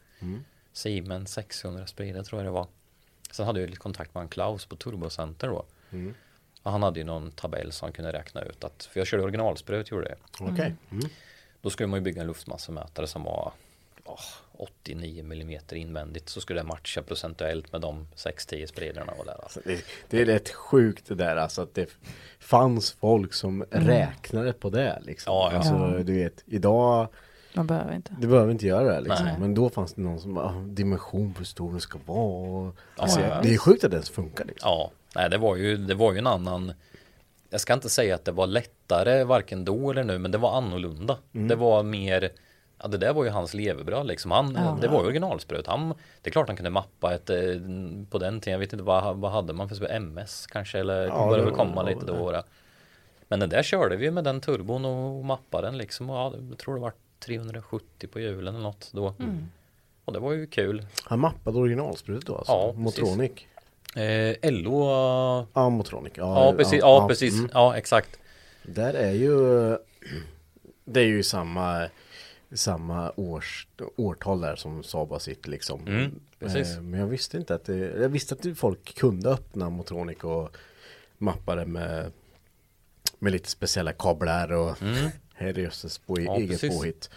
[0.73, 2.67] Siemens 600 spridare tror jag det var.
[3.31, 5.65] Sen hade jag lite kontakt med en Klaus på Turbocenter då.
[6.63, 9.91] Och han hade ju någon tabell som kunde räkna ut att, för jag körde originalsprut
[9.91, 10.49] gjorde jag.
[10.53, 10.75] Okej.
[10.91, 11.05] Mm.
[11.69, 13.53] Då skulle man ju bygga en luftmassemätare som var
[14.05, 14.21] åh,
[14.53, 16.29] 89 mm invändigt.
[16.29, 19.37] Så skulle det matcha procentuellt med de 6-10 spridarna och där.
[19.43, 19.61] Alltså.
[19.65, 21.91] Det, det är rätt sjukt det där alltså att det
[22.39, 25.33] fanns folk som räknade på det liksom.
[25.35, 25.59] Ja, ja.
[25.59, 27.09] Alltså du vet, idag
[27.55, 28.17] Man behöver inte.
[28.21, 29.27] Du behöver inte göra det liksom.
[29.27, 29.37] Nej.
[29.41, 32.49] Men då fanns det någon som bara, ah, dimension på hur stor den ska vara.
[32.49, 33.41] Och, Ja, alltså, ja.
[33.43, 34.69] Det är sjukt att det ens funkar liksom.
[34.71, 36.73] Ja, nej, det var ju, det var ju en annan.
[37.51, 40.57] Jag ska inte säga att det var lättare varken då eller nu, men det var
[40.57, 41.19] annorlunda.
[41.33, 42.31] Det var mer
[42.83, 44.31] Ja det där var ju hans levebröd liksom.
[44.31, 44.79] Han, Ja.
[44.81, 45.67] Det var ju originalsprut.
[45.67, 45.89] Han,
[46.23, 47.37] det är klart han kunde mappa ett, eh,
[48.11, 48.53] på den tiden.
[48.53, 49.91] Jag vet inte vad, vad hade man för spel?
[49.91, 50.79] MS kanske?
[50.79, 52.31] Eller Ja, började väl komma lite då.
[52.33, 52.43] det.
[53.29, 56.11] Men den där körde vi med den turbon och mappade den liksom.
[56.11, 59.15] Och ja, jag tror det var 370 på hjulen eller något då.
[60.05, 60.87] Och det var ju kul.
[61.05, 62.53] Han mappade originalsprutet då alltså?
[62.53, 63.17] Ja, precis.
[63.97, 64.83] Eh, LO.
[65.55, 66.13] Ja, Motronic.
[66.17, 66.81] Ja, Ja, precis.
[66.81, 67.35] Ja, precis.
[67.35, 67.51] mm.
[67.55, 68.19] Ja, exakt.
[68.63, 69.37] Där är ju
[70.85, 71.89] Det är ju samma
[72.55, 76.77] Samma års, årtal där som Saab har sitt liksom Mm, precis.
[76.77, 80.57] Eh, Men jag visste inte att det Jag visste att folk kunde öppna Motronic och
[81.19, 82.13] Mappa det med
[83.19, 85.11] Med lite speciella kablar och Mm.
[85.35, 86.79] Herrejösses på Ja, eget precis.
[86.79, 87.11] påhitt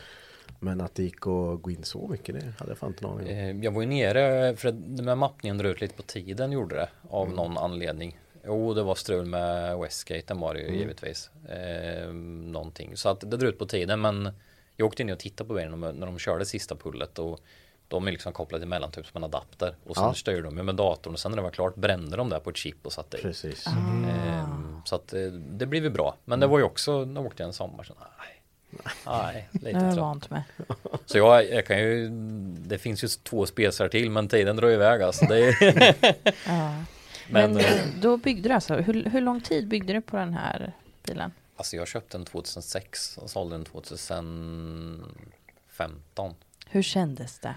[0.64, 3.12] Men att det gick att gå in så mycket det hade jag fan inte en
[3.12, 5.94] aning om Eh, Jag var ju nere för att den här mappningen drog ut lite
[5.96, 7.36] på tiden gjorde det av Mm.
[7.36, 8.20] någon anledning.
[8.46, 10.80] Jo, det var strul med Westgate, den var det ju Mm.
[10.80, 11.30] givetvis.
[11.50, 12.98] Eh, någonting.
[12.98, 14.30] Så att det drog ut på tiden, men
[14.78, 17.40] jag åkte in och tittade på bilen när de körde sista pullet och
[17.88, 20.14] de är liksom kopplade emellan typ som en adapter och sen Ja.
[20.14, 22.50] styrde de ju med datorn och sen när det var klart brände de där på
[22.50, 23.22] ett chip och satte i.
[23.22, 26.16] Precis Ehm, så att eh, det blev ju bra.
[26.26, 28.41] Men det var ju också, när jag åkte en sommar så nej.
[29.06, 29.98] Nej, Det lite är jag trött.
[30.02, 30.42] vant med.
[31.06, 32.10] Så jag, jag kan ju,
[32.68, 35.26] det finns ju två spesar till men tiden drar iväg alltså.
[35.26, 35.56] Det är,
[36.48, 36.84] Ja.
[37.30, 37.66] men Men, eh,
[38.02, 41.32] då byggde du alltså, hur, hur lång tid byggde du på den här bilen?
[41.56, 46.36] alltså jag köpte den 2006 och sålde den 2015.
[46.70, 47.56] Hur kändes det?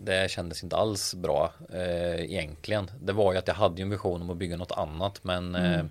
[0.00, 2.90] Det kändes inte alls bra eh, egentligen.
[3.02, 5.54] Det var ju att jag hade ju en vision om att bygga något annat men
[5.54, 5.84] eh, eh,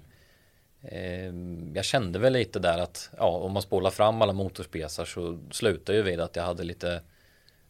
[1.73, 5.93] jag kände väl lite där att ja, om man spolar fram alla motorspesar så slutar
[5.93, 7.01] ju vid att jag hade lite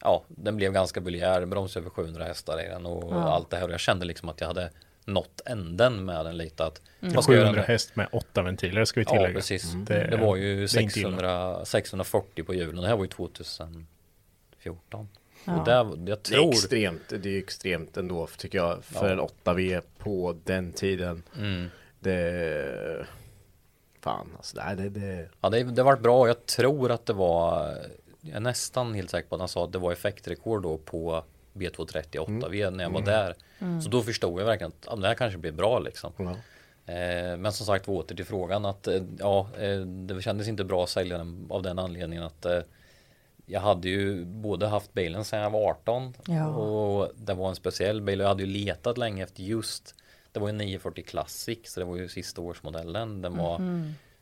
[0.02, 3.30] ja, den blev ganska buljär, broms över 700 hästar i den och Ja.
[3.34, 4.70] allt det här och jag kände liksom att jag hade
[5.06, 7.62] nått änden med den lite att göra 700 nu?
[7.62, 9.28] häst med åtta ventiler ska vi tillägga.
[9.30, 9.74] Ja, precis.
[9.74, 9.86] Mm.
[9.86, 11.10] Det, var ju det inte illa.
[11.10, 12.82] 600, 640 på hjulen.
[12.82, 13.88] Det här var ju 2014.
[15.46, 15.60] Ja.
[15.60, 16.50] Och där, jag Det är tror...
[16.50, 19.14] extremt, det är extremt ändå tycker jag för Ja.
[19.14, 19.20] en
[19.56, 21.24] 8V på den tiden.
[21.38, 21.68] Mm.
[22.08, 23.06] Det...
[24.02, 25.30] Fan alltså, nej det, det...
[25.42, 26.28] Ja, det, det var bra.
[26.28, 27.78] Jag tror att det var...
[28.22, 31.24] Jag är nästan helt säker på att han sa att det var effektrekord då på
[31.54, 33.36] B230 8V när jag var där.
[33.84, 36.12] Så då förstod jag verkligen att ja, det här kanske blir bra liksom.
[36.18, 36.36] Ja.
[36.94, 40.84] Eh, men som sagt åter till frågan att eh, ja, eh, det kändes inte bra
[40.84, 42.60] att sälja den av den anledningen att eh,
[43.46, 46.48] jag hade ju både haft bilen sedan jag var 18 Ja.
[46.48, 49.96] och det var en speciell bil och jag hade ju letat länge efter just
[50.38, 53.60] det var ju 940 Classic så det var ju sista årsmodellen den var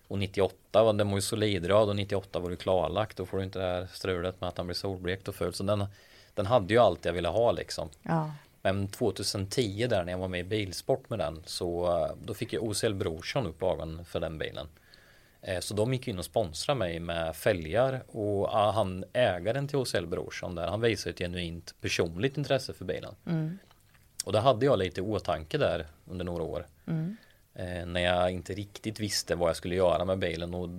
[0.07, 3.43] och 98 var den var ju solidrad och 98 var det klarlagt då får du
[3.43, 5.85] inte det här strulet med att han blir solblekt och full så den
[6.33, 8.31] den hade ju allt jag ville ha liksom Ja.
[8.61, 12.53] men 2010 där när jag var med i bilsport med den så eh, då fick
[12.53, 14.67] jag OCL Brorsson upp ögonen för den bilen.
[15.41, 20.05] Eh, Så de gick in och sponsrade mig med fälgar och han ägaren till OCL
[20.05, 23.15] Brorsson där han visade ett genuint personligt intresse för bilen.
[24.25, 26.67] Och det hade jag lite i åtanke där under några år.
[27.53, 30.69] Eh, när jag inte riktigt visste vad jag skulle göra med bilen och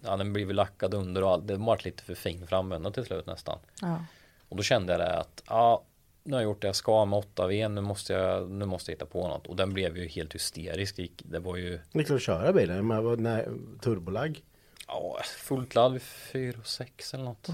[0.00, 1.46] ja, den blev lackad under och allt.
[1.46, 3.58] Det var lite för fin för att använda till slut nästan.
[3.80, 4.04] Ja.
[4.48, 5.82] Och då kände jag det att ja,
[6.22, 8.96] nu har jag gjort det jag ska med 8V, nu måste jag, nu måste jag
[8.96, 9.46] hitta på något.
[9.46, 11.22] Och den blev ju helt hysterisk.
[11.24, 13.48] Det var ju Det gick att köra bilen med
[13.80, 14.42] turbolag.
[14.86, 17.48] ja, fullt ladd vid 4 och 6 eller något.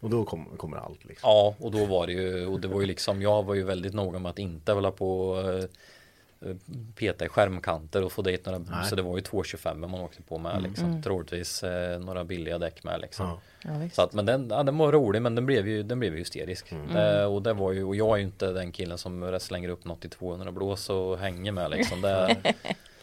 [0.00, 1.30] Och då kom, kommer allt liksom.
[1.30, 3.94] Ja, och då var det ju, och det var ju liksom, jag var ju väldigt
[3.94, 6.56] noga med att inte hålla på och eh,
[6.94, 8.88] peta i skärmkanter och få dit några, Nej.
[8.88, 11.02] så det var ju 225 man åkte på med liksom.
[11.02, 13.26] Troligtvis eh, några billiga däck med liksom.
[13.26, 13.40] Ja.
[13.62, 13.88] Ja.
[13.92, 16.18] Så att, men den, ja, den var rolig men den blev ju, den blev ju
[16.18, 16.72] hysterisk.
[16.72, 16.96] Mm.
[16.96, 19.84] Eh, och det var ju, och jag är ju inte den killen som slänger upp
[19.84, 22.00] något i 200 blås och hänger med liksom.
[22.00, 22.36] Det,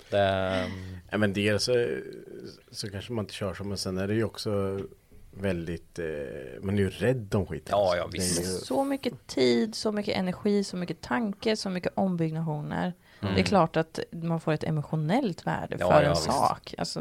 [0.09, 0.65] det,
[1.13, 1.87] Ja, men dels så,
[2.71, 4.79] så kanske man inte kör så men sen är det ju också
[5.34, 6.05] väldigt, eh,
[6.61, 7.71] man är ju rädd om skiten.
[7.77, 8.41] Ja, ja, Det är visst.
[8.41, 12.93] ju- Så mycket tid, så mycket energi, så mycket tanke, så mycket ombyggnationer.
[13.21, 13.36] Mm.
[13.36, 16.23] Det är klart att man får ett emotionellt värde Ja, för ja, en visst.
[16.23, 16.75] sak.
[16.77, 16.99] Alltså,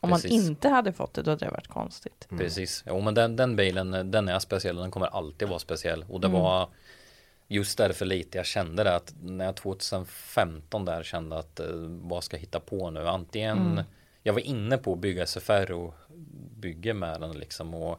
[0.00, 0.32] om man Precis.
[0.48, 2.26] inte hade fått det, då hade det varit konstigt.
[2.38, 6.04] Precis, jo men den, den bilen den är speciell och den kommer alltid vara speciell.
[6.08, 6.40] Och det Mm.
[6.40, 6.68] var
[7.48, 11.66] just därför lite jag kände det att när jag 2015 där kände att eh,
[12.02, 13.08] vad ska jag hitta på nu?
[13.08, 13.84] Antingen Mm.
[14.22, 15.94] jag var inne på att bygga SFR och
[16.58, 17.74] bygge med den liksom.
[17.74, 17.98] Och,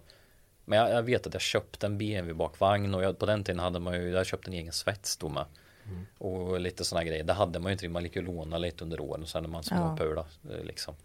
[0.66, 3.60] men jag, jag vet att jag köpte en BMW bakvagn och jag, på den tiden
[3.60, 5.46] hade man ju, jag köpte en egen svets då med.
[6.18, 7.24] Och lite sådana grejer.
[7.24, 9.64] Det hade man ju inte, man gick ju låna lite under åren sen när man
[9.72, 9.78] Ja.
[9.78, 10.96] småpula eh, liksom.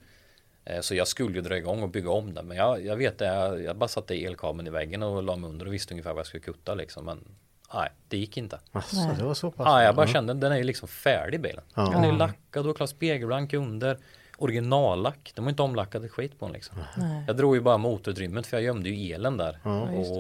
[0.64, 2.46] Eh, Så jag skulle ju dra igång och bygga om den.
[2.46, 5.50] Men jag, jag vet det, jag, jag bara satte elkabeln i väggen och la mig
[5.50, 7.05] under och visste ungefär vad jag skulle kutta liksom.
[7.05, 7.24] Men
[7.74, 8.59] nej, det gick inte.
[8.72, 9.16] Asså, Nej.
[9.18, 9.64] det var så pass.
[9.66, 10.12] Ja, jag bara Ja.
[10.12, 11.64] kände den är ju liksom färdig bilen.
[11.74, 11.90] Ja.
[11.92, 13.98] Den är ju lackad och klar spegelblank under.
[14.39, 15.32] Originallack.
[15.35, 16.76] De har inte omlackat ett skit på den liksom.
[16.97, 17.24] Nej.
[17.26, 19.59] Jag drog ju bara motorutrymmet för jag gömde ju elen där.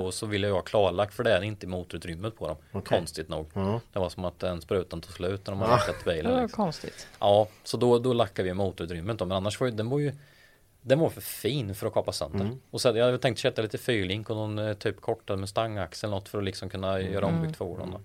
[0.06, 2.56] och så ville jag ha klarlack för det är inte motorutrymmet på dem.
[2.72, 2.98] Okej.
[2.98, 3.46] Konstigt nog.
[3.54, 3.80] Ja.
[3.92, 6.32] Det var som att den sprutan tog slut när de har lackat Det bilen.
[6.34, 6.64] var Liksom.
[6.64, 7.06] konstigt.
[7.20, 9.24] Ja, så då, då lackade vi motorutrymmet då.
[9.24, 10.12] Men annars var ju, den var ju
[10.86, 12.50] Den var för fin för att kapa sönder.
[12.70, 16.28] Och så hade jag tänkt sätta lite fyrlink och någon eh, typ kortad Mustang-axel något
[16.28, 17.90] för att liksom kunna göra ombyggt fordon.
[17.90, 18.00] Då.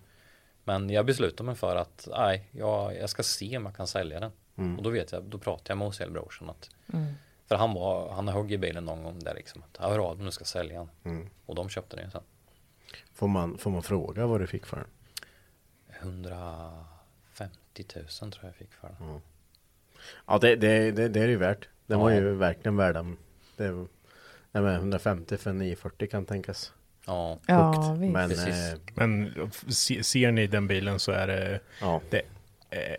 [0.64, 4.20] Men jag beslutade mig för att nej, jag, jag ska se om jag kan sälja
[4.20, 4.32] den.
[4.78, 6.70] Och då vet jag, då pratar jag med OCL Brorsson att
[7.48, 9.64] För han var, han har huggit i bilen någon gång där liksom.
[9.64, 11.30] Att, hör av dig, nu ska jag sälja den.
[11.46, 12.22] Och de köpte den sen.
[13.14, 14.88] Får, man, får man fråga vad du fick för den?
[16.02, 19.22] 150 000 tror jag jag fick för den.
[20.28, 21.68] Ja det, det, det, det är ju värt.
[21.88, 22.16] Den var Ja.
[22.16, 23.18] ju verkligen värd den.
[23.58, 23.72] Det,
[24.52, 26.74] nej, men 150 för en 940 kan tänkas.
[27.06, 28.02] Ja, Ja, Högt.
[28.02, 28.14] visst.
[28.14, 32.02] Men eh, Men se- ser ni den bilen så är det, ja.
[32.10, 32.22] det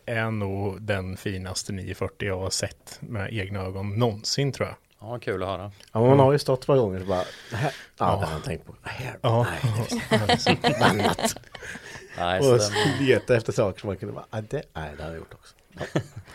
[0.06, 4.76] är nog den finaste 940 jag har sett med egna ögon någonsin tror jag.
[5.10, 5.72] ja, kul att höra.
[5.92, 8.66] ja, man har ju stått par gånger så bara, här, ja, det har jag tänkt
[8.66, 8.74] på.
[8.82, 9.46] Här, Ja.
[10.10, 11.36] nej, annat.
[12.18, 12.60] Nej, så Och
[13.00, 15.54] leta efter saker som man kunde bara, ah, det, nej, det har jag gjort också.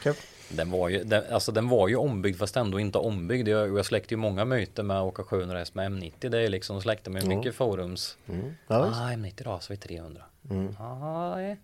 [0.04, 0.14] Ja.
[0.50, 3.48] Den var ju, den, alltså den var ju ombyggd fast ändå inte ombyggd.
[3.48, 6.30] Jag, jag släckte ju många myter med att åka 700 häst med M90.
[6.30, 7.26] Det är liksom, släckte Ja.
[7.26, 8.18] mycket forums.
[8.30, 8.54] Mm.
[8.68, 10.22] Ja, ah, M90 rasar vid 300.
[10.50, 10.76] Mm.
[10.80, 11.60] Ah, nej.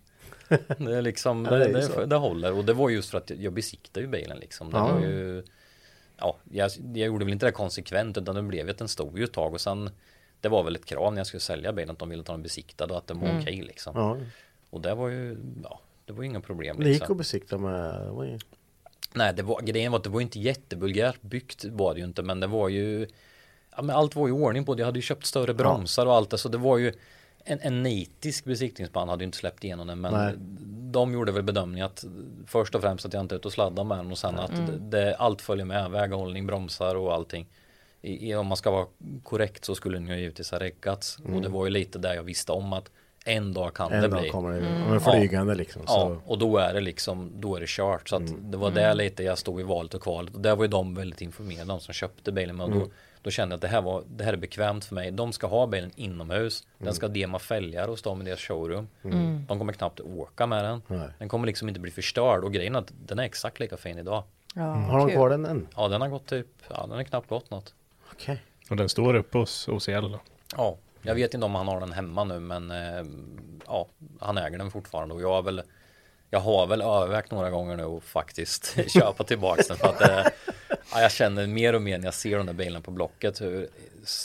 [0.78, 2.52] Det är liksom, Ja, det, det är ju det, det, håller.
[2.58, 4.70] Och det var just för att jag besiktade ju bilen liksom.
[4.70, 4.92] Det Ja.
[4.92, 5.42] var ju,
[6.18, 9.18] ja, jag, jag gjorde väl inte det konsekvent utan det blev ju att den stod
[9.18, 9.90] ju ett tag och sen
[10.40, 12.42] det var väl ett krav när jag skulle sälja bilen att de ville ta den
[12.42, 13.40] besiktad och att den var Mm.
[13.42, 13.92] okej liksom.
[13.96, 14.16] Ja,
[14.70, 17.12] Och det var ju, ja, det var ju inga problem det gick liksom.
[17.14, 18.38] att besikta med, det var ju-
[19.14, 22.22] Nej, det var, grejen var att det var inte jättebulgärt byggt var det ju inte,
[22.22, 23.06] men det var ju
[23.76, 24.80] Ja men allt var i ordning på det.
[24.80, 26.92] Jag hade ju köpt större bromsar och allt det, så det var ju
[27.44, 30.34] en, en nitisk besiktningsman hade ju inte släppt igenom den, men Nej.
[30.92, 32.04] de gjorde väl bedömningen att
[32.46, 34.56] först och främst att jag inte är ute och sladdar med den och sen att
[34.56, 37.48] det, det, allt följer med, väghållning, bromsar och allting.
[38.02, 38.86] I, i, om man ska vara
[39.22, 42.22] korrekt så skulle den ju givetvis ha räckats och det var ju lite där jag
[42.22, 42.90] visste om att
[43.24, 44.20] en dag kan det en bli.
[44.20, 45.00] dag kommer det, mm.
[45.00, 45.82] flygande liksom.
[45.86, 48.08] Ja, Så, och då är det liksom, då är det kört.
[48.08, 50.34] Så att det var där lite jag stod i valet och kvalet.
[50.34, 52.56] Och där var ju de väldigt informerade, de som köpte bilen.
[52.56, 52.86] Men då,
[53.22, 55.10] då kände jag att det här, var, det här är bekvämt för mig.
[55.10, 56.66] De ska ha bilen inomhus.
[56.78, 58.88] Den ska dema fälgar hos dem i deras showroom.
[59.48, 60.82] De kommer knappt åka med den.
[60.86, 61.08] Nej.
[61.18, 62.44] Den kommer liksom inte bli förstörd.
[62.44, 64.22] Och grejen är att den är exakt lika fin idag.
[64.54, 65.68] Ja, har de kvar den än?
[65.76, 67.74] Ja, den har gått typ, ja den har knappt gått något.
[68.12, 68.42] Okej.
[68.70, 70.20] Och den står uppe hos OCL då.
[70.56, 73.04] Ja, jag vet inte om han har den hemma nu men eh,
[73.66, 73.86] ja,
[74.20, 75.62] han äger den fortfarande och jag har väl
[76.34, 80.32] jag har väl övervägt några gånger nu att faktiskt köpa tillbaka den för att eh,
[80.92, 83.68] ja, jag känner mer och mer när jag ser de där bilarna på Blocket hur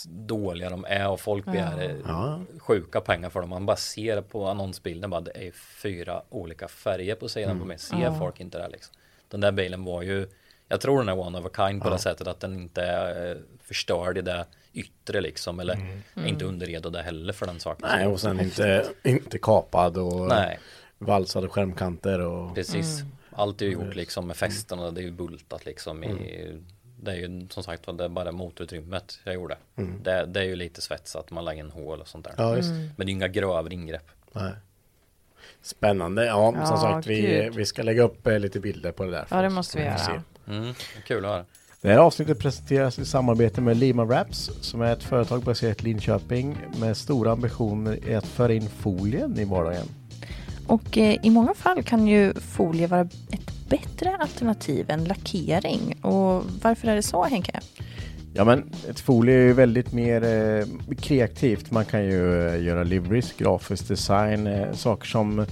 [0.09, 2.39] dåliga de är och folk begär eh, Ja.
[2.59, 3.49] sjuka pengar för dem.
[3.49, 7.79] Man bara ser på annonsbilden bara det är fyra olika färger på sidan på mig.
[7.79, 8.19] Ser Ja.
[8.19, 8.95] folk inte det liksom.
[9.29, 10.27] Den där bilen var ju
[10.69, 13.31] jag tror den är one of a kind på det sättet att den inte är
[13.31, 16.27] eh, förstörd i det yttre liksom eller Mm.
[16.27, 17.87] inte underredade heller för den saken.
[17.91, 20.59] Nej, och sen inte, inte kapad och Nej.
[20.97, 22.55] Valsade skärmkanter och...
[22.55, 23.03] Precis.
[23.31, 26.59] Allt är ju gjort liksom med fästena, det är ju bultat liksom i
[27.01, 29.57] Det är ju som sagt det är bara motorutrymmet jag gjorde.
[30.03, 32.33] Det, det är ju lite svetsat, man lägger en hål och sånt där.
[32.37, 32.69] Ja, just.
[32.69, 34.07] Men det är inga grövre ingrepp.
[34.31, 34.51] Nej.
[35.61, 36.25] Spännande.
[36.25, 37.55] Ja, som Ja, sagt, vi, gud.
[37.55, 39.25] vi ska lägga upp eh, lite bilder på det där.
[39.29, 39.97] Ja, det måste vi göra.
[39.97, 40.11] se.
[40.47, 40.73] Mm,
[41.07, 41.45] kul att höra.
[41.81, 45.83] Det här avsnittet presenteras i samarbete med Lima Wraps som är ett företag baserat i
[45.83, 49.87] Linköping med stora ambitioner i att föra in folien i vardagen.
[50.67, 53.01] Och eh, i många fall kan ju folie vara
[53.31, 55.97] ett bättre alternativ än lackering.
[56.01, 57.59] Och varför är det så Henke?
[58.33, 61.71] Ja men ett folie är ju väldigt mer eh, kreativt.
[61.71, 65.45] Man kan ju eh, göra liveries, grafisk design, eh, saker som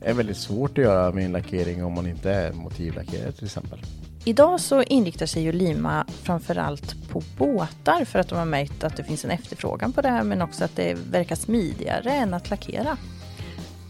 [0.00, 3.78] är väldigt svårt att göra med en lackering om man inte är motivlackerare till exempel.
[4.24, 8.96] Idag så inriktar sig ju Lima framförallt på båtar för att de har märkt att
[8.96, 12.50] det finns en efterfrågan på det här men också att det verkar smidigare än att
[12.50, 12.96] lackera.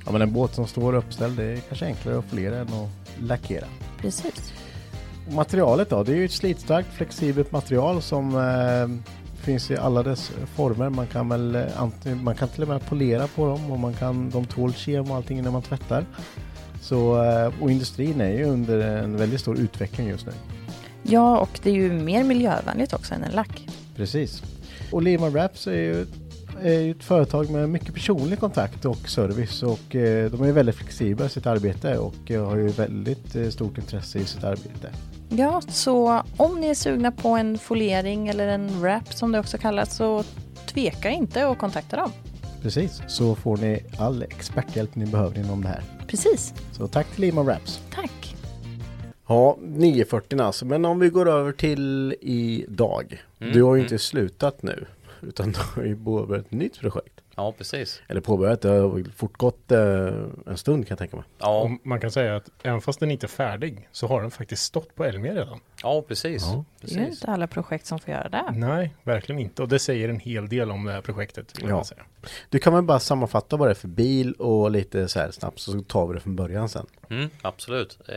[0.06, 3.20] Ja men en båt som står uppställd det är kanske enklare att foliera än att
[3.20, 3.66] lackera.
[3.98, 4.52] Precis.
[5.26, 10.02] Och materialet då, det är ju ett slitstarkt flexibelt material som eh, finns i alla
[10.02, 10.88] dess former.
[10.88, 14.30] Man kan väl eh, man kan till och med polera på dem och man kan,
[14.30, 16.06] de tål kem och allting när man tvättar.
[16.80, 20.32] Så, eh, och industrin är ju under en väldigt stor utveckling just nu.
[21.02, 23.68] Ja, och det är ju mer miljövänligt också än en lack.
[23.96, 24.42] Precis.
[24.90, 26.06] Och Lima Wraps är ju,
[26.64, 30.74] är ju ett företag med mycket personlig kontakt och service och eh, de är väldigt
[30.74, 34.90] flexibla i sitt arbete och eh, har ju väldigt eh, stort intresse i sitt arbete.
[35.28, 39.58] Ja, så om ni är sugna på en foliering eller en wrap som det också
[39.58, 40.24] kallas så
[40.66, 42.10] tveka inte att kontakta dem.
[42.62, 45.82] Precis, så får ni all experthjälp ni behöver inom det här.
[46.06, 46.54] Precis.
[46.72, 47.80] Så tack till Lima Wraps.
[47.94, 48.36] Tack.
[49.28, 50.64] Ja, 940 alltså.
[50.64, 53.22] Men om vi går över till idag.
[53.40, 53.84] Mm, Du har ju mm.
[53.84, 54.86] inte slutat nu.
[55.22, 57.20] Utan du har ju påbörjat ett nytt projekt.
[57.36, 58.02] Ja, precis.
[58.08, 59.78] Eller påbörjat, det har fortgått eh,
[60.46, 61.24] en stund kan jag tänka mig.
[61.38, 64.30] Ja, Och man kan säga att även fast den inte är färdig så har den
[64.30, 65.60] faktiskt stått på Elmia redan.
[65.82, 66.42] ja precis.
[66.42, 66.64] Ja.
[66.80, 67.20] Det är precis.
[67.20, 68.52] inte alla projekt som får göra det.
[68.52, 69.62] Nej, verkligen inte.
[69.62, 71.52] Och det säger en hel del om det här projektet.
[71.60, 71.68] Ja.
[71.68, 72.02] man säga.
[72.48, 75.58] Du kan väl bara sammanfatta vad det är för bil och lite så här snabbt
[75.58, 76.86] så tar vi det från början sen.
[77.10, 77.98] Mm, absolut.
[78.08, 78.14] Eh,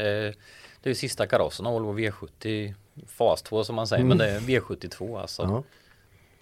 [0.82, 2.74] det är sista karossen av Volvo V70
[3.08, 5.42] fas 2 som man säger, men det är V72 alltså.
[5.42, 5.64] Ja.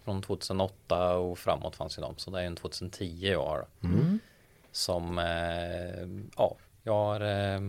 [0.04, 3.66] Från 2008 och framåt fanns ju de, så det är en 2010 jag har.
[4.72, 7.60] Som, eh, ja, jag har eh,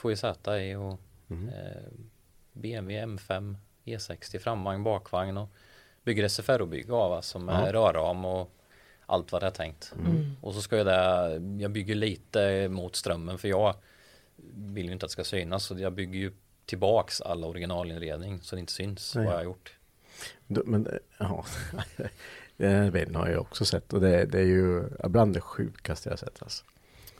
[0.00, 1.92] 2JZ i och eh,
[2.52, 5.48] BMW M5 E60 framvagn, bakvagn och
[6.04, 8.52] bygger SFR-bygge av alltså med rörram och
[9.06, 9.94] allt vad det är tänkt.
[10.40, 13.74] Och så ska jag det, jag bygger lite mot strömmen för jag
[14.54, 16.32] vill ju inte att det ska synas så jag bygger ju
[16.64, 19.24] tillbaks all originalinredning så det inte syns Nej.
[19.24, 19.75] vad jag har gjort.
[20.46, 21.44] Men eh, ja,
[22.56, 26.08] den här bilen har jag också sett och det, det är ju bland det sjukaste
[26.08, 26.42] jag sett.
[26.42, 26.64] Alltså.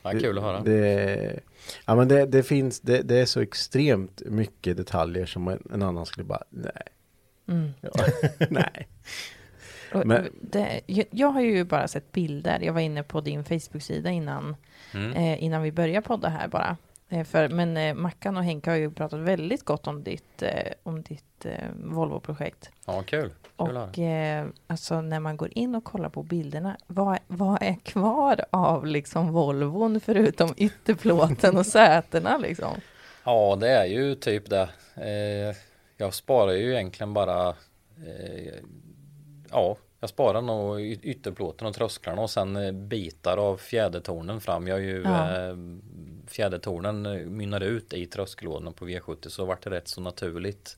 [0.01, 0.61] Ja, kul att höra.
[0.61, 1.39] Det,
[1.85, 5.83] ja, men det, det finns, det, det är så extremt mycket detaljer som en, en
[5.83, 6.71] annan skulle bara, nej.
[7.47, 7.69] Mm.
[7.81, 7.91] Ja,
[8.49, 8.87] nej.
[10.05, 12.59] Men- det, jag- jag har ju bara sett bilder.
[12.59, 14.55] Jag var inne på din Facebook-sida innan,
[14.93, 15.11] Mm.
[15.13, 16.77] eh, innan vi började podda här bara.
[17.09, 20.73] Eh, för, men eh, Mackan och Henke har ju pratat väldigt gott om ditt, eh,
[20.83, 21.23] om ditt
[21.83, 22.69] Volvo-projekt.
[22.85, 23.31] Ja, kul.
[23.57, 27.75] kul Och eh, alltså när man går in och kollar på bilderna, vad, vad är
[27.83, 32.71] kvar av liksom Volvon förutom ytterplåten och sätena liksom?
[33.23, 34.69] Ja, det är ju typ det.
[34.95, 35.55] Eh,
[35.97, 38.53] jag sparar ju egentligen bara eh,
[39.51, 44.67] Ja, jag sparar nog ytterplåten och trösklarna och sen bitar av fjädertornen fram.
[44.67, 45.55] Jag har ju Ja.
[46.27, 50.77] Fjädertornen eh, mynnar ut i tröskellådorna på V70 så vart det rätt så naturligt.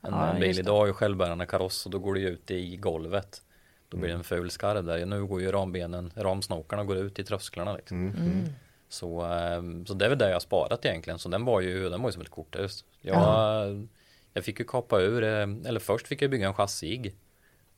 [0.00, 2.76] En Ja, en bil idag har ju självbärande kaross och då går det ut i
[2.76, 3.42] golvet.
[3.88, 5.06] Då blir det en ful skarv där.
[5.06, 8.06] Nu går ju rambenen, ramsnokarna går ut i trösklarna liksom.
[8.06, 8.48] Mm.
[8.88, 11.18] Så, ehm, så det är väl det jag har sparat egentligen.
[11.18, 12.84] Så den var ju, den var ju som ett korthus.
[13.00, 13.88] Jag,
[14.32, 17.14] jag fick ju kapa ur, eh, eller först fick jag bygga en chassig.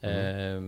[0.00, 0.62] Eh,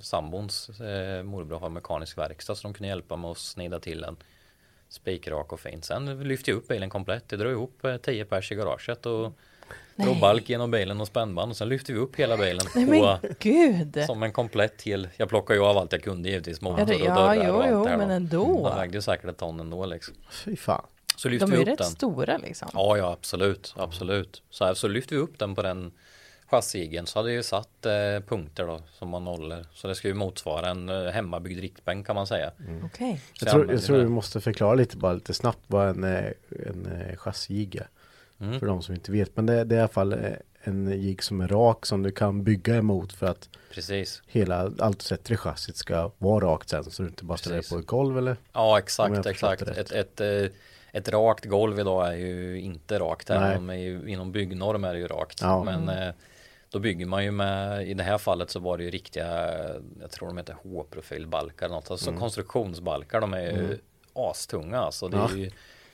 [0.00, 4.16] sambons eh, morbror har mekanisk verkstad så de kunde hjälpa mig att snida till en
[4.88, 5.84] spikrak och fint.
[5.84, 7.24] Sen lyfte jag upp bilen komplett.
[7.28, 9.32] Jag drog ihop eh, 10 pers i garaget och
[9.96, 13.18] Drog balk genom bilen och spännband och sen lyfte vi upp hela bilen Nej på,
[13.22, 14.04] men gud!
[14.06, 15.08] som en komplett hel.
[15.16, 16.60] Jag plockade ju av allt jag kunde givetvis.
[16.60, 18.14] Motor Ja, det- och ja, dörrar jo, och allt jo, det här men då.
[18.44, 18.68] ändå.
[18.68, 20.14] Den vägde ju säkert ett ton ändå liksom.
[20.30, 20.84] Fy fan.
[21.16, 21.86] Så lyfte De vi är ju upp rätt den.
[21.90, 22.68] stora liksom.
[22.72, 24.42] Ja, ja, absolut, absolut.
[24.50, 25.92] Så, här, så lyfte vi upp den på den
[26.50, 27.92] chassigen så hade jag ju satt eh,
[28.28, 29.66] punkter då som var nollor.
[29.72, 32.50] Så det ska ju motsvara en eh, hemmabyggd riktbänk kan man säga.
[32.84, 33.20] Okej.
[33.32, 36.32] Så Jag tror, jag tror vi måste förklara lite bara lite snabbt vad en, eh,
[36.66, 37.88] en eh, chassijigg är.
[38.40, 38.60] Mm.
[38.60, 39.36] För de som inte vet.
[39.36, 40.18] Men det, det är i alla fall eh,
[40.62, 44.22] en jigg som är rak som du kan bygga emot för att Precis.
[44.26, 46.84] hela, allt du sätter i chassit ska vara rakt sen.
[46.84, 48.36] Så du inte bara ställer det på ett golv eller?
[48.52, 49.62] Ja, exakt, exakt.
[49.62, 50.50] Ett, ett, eh,
[50.92, 53.30] ett rakt golv idag är ju inte rakt.
[53.30, 53.70] Även om
[54.08, 55.40] inom byggnorm är det ju rakt.
[55.40, 55.64] Ja.
[55.64, 56.14] Men eh,
[56.70, 59.54] då bygger man ju med, i det här fallet så var det ju riktiga,
[60.00, 61.90] jag tror de heter H-profilbalkar något.
[61.90, 63.78] Alltså konstruktionsbalkar, de är ju
[64.12, 65.08] astunga alltså.
[65.08, 65.36] Det är Ja.
[65.36, 65.50] ju,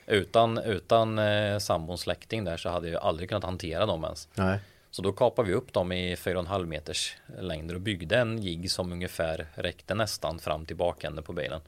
[0.07, 4.29] utan utan eh, sambons släkting där så hade jag aldrig kunnat hantera dem ens.
[4.35, 4.59] Nej.
[4.91, 8.93] Så då kapade vi upp dem i 4,5 meters längder och byggde en jigg som
[8.93, 11.61] ungefär räckte nästan fram till bakänden på bilen.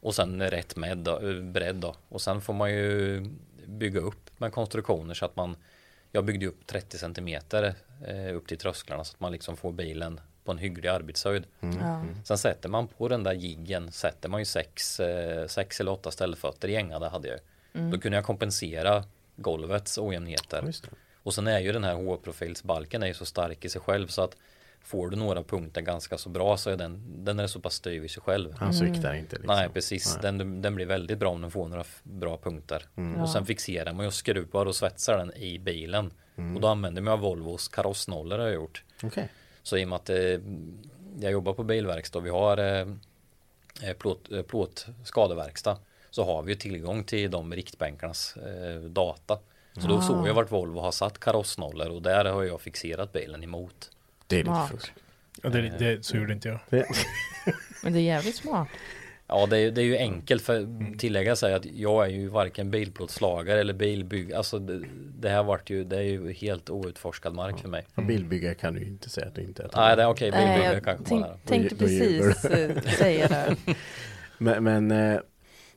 [0.00, 1.94] Och sen rätt med då, eh, bredd då.
[2.08, 3.22] Och sen får man ju
[3.66, 5.56] bygga upp med konstruktioner så att man
[6.14, 7.74] Jag byggde upp 30 centimeter
[8.06, 11.46] eh, upp till trösklarna så att man liksom får bilen på en hygglig arbetshöjd.
[11.60, 12.04] Ja.
[12.24, 16.10] Sen sätter man på den där jiggen sätter man ju sex, eh, sex eller åtta
[16.10, 17.38] ställfötter gängade hade jag.
[17.92, 19.04] Då kunde jag kompensera
[19.36, 20.72] golvets ojämnheter.
[21.22, 24.22] Och sen är ju den här H-profilsbalken är ju så stark i sig själv så
[24.22, 24.36] att
[24.84, 28.04] får du några punkter ganska så bra så är den, den är så pass styv
[28.04, 28.52] i sig själv.
[28.56, 29.56] Han sviktar inte liksom.
[29.56, 32.86] Nej precis, Den, den blir väldigt bra om den får några bra punkter.
[33.22, 36.12] Och sen fixerar man ju och skruvar och svetsar den i bilen.
[36.54, 38.84] Och då använder man Volvos karossnollor har jag gjort.
[39.02, 39.28] Okej.
[39.62, 40.16] Så i och med att eh,
[41.20, 42.86] jag jobbar på bilverkstad och vi har eh,
[43.82, 45.78] eh, plåt, eh, plåt skadeverkstad
[46.10, 49.38] så har vi ju tillgång till de riktbänkarnas eh, data.
[49.80, 53.44] Så då såg jag vart Volvo har satt karossnollor och där har jag fixerat bilen
[53.44, 53.90] emot.
[54.32, 54.70] Det är lite Smart.
[54.70, 54.92] fusk.
[55.42, 56.58] Ja, det, det, så gjorde inte jag.
[56.70, 56.86] Det-
[57.82, 58.68] Men det är jävligt smart.
[59.26, 60.66] Ja det är, det är ju enkelt för
[60.98, 64.32] tillägga sig att jag är ju varken bilplåtslagare eller bilbygg.
[64.32, 64.82] Alltså det,
[65.18, 67.84] det här vart ju, det är ju helt outforskad mark för mig.
[67.94, 69.70] Som bilbyggare kan du ju inte säga att du inte är.
[69.76, 71.36] Nej det är okej, Nej, bilbyggare jag kanske tänk, bara.
[71.46, 73.56] tänkte precis eh, säga det.
[74.38, 75.20] Men, men eh,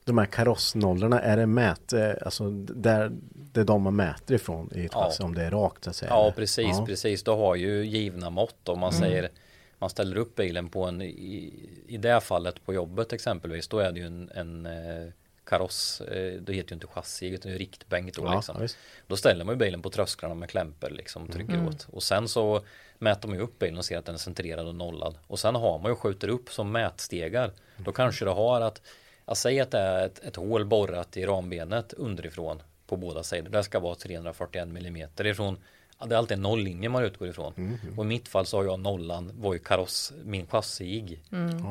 [0.05, 3.11] de här karossnollorna, är det mät, eh, alltså där
[3.53, 4.99] det är de man mäter ifrån i ett Ja.
[5.03, 6.11] chassi, om det är rakt så att säga?
[6.11, 6.85] Ja precis, Ja.
[6.85, 7.23] precis.
[7.23, 9.29] Du har ju givna mått om man säger
[9.79, 11.53] man ställer upp bilen på en i,
[11.87, 15.11] i det fallet på jobbet exempelvis då är det ju en, en eh,
[15.43, 18.61] kaross, eh, det heter ju inte chassi utan det är riktbänk då Ja, liksom.
[18.61, 18.77] visst.
[19.07, 22.61] Då ställer man ju bilen på trösklarna med klämpor liksom trycker åt och sen så
[22.99, 25.55] mäter man ju upp bilen och ser att den är centrerad och nollad och sen
[25.55, 27.51] har man ju skjuter upp som mätstegar.
[27.77, 28.81] Då kanske du har att,
[29.25, 33.49] jag säger att det är ett, ett hål borrat i rambenet underifrån på båda sidor.
[33.49, 35.57] Det ska vara 341 millimeter ifrån
[35.99, 37.77] Ja, det är alltid en nolllinje man utgår ifrån.
[37.97, 41.23] Och i mitt fall så har jag nollan, var ju kaross, min chassig.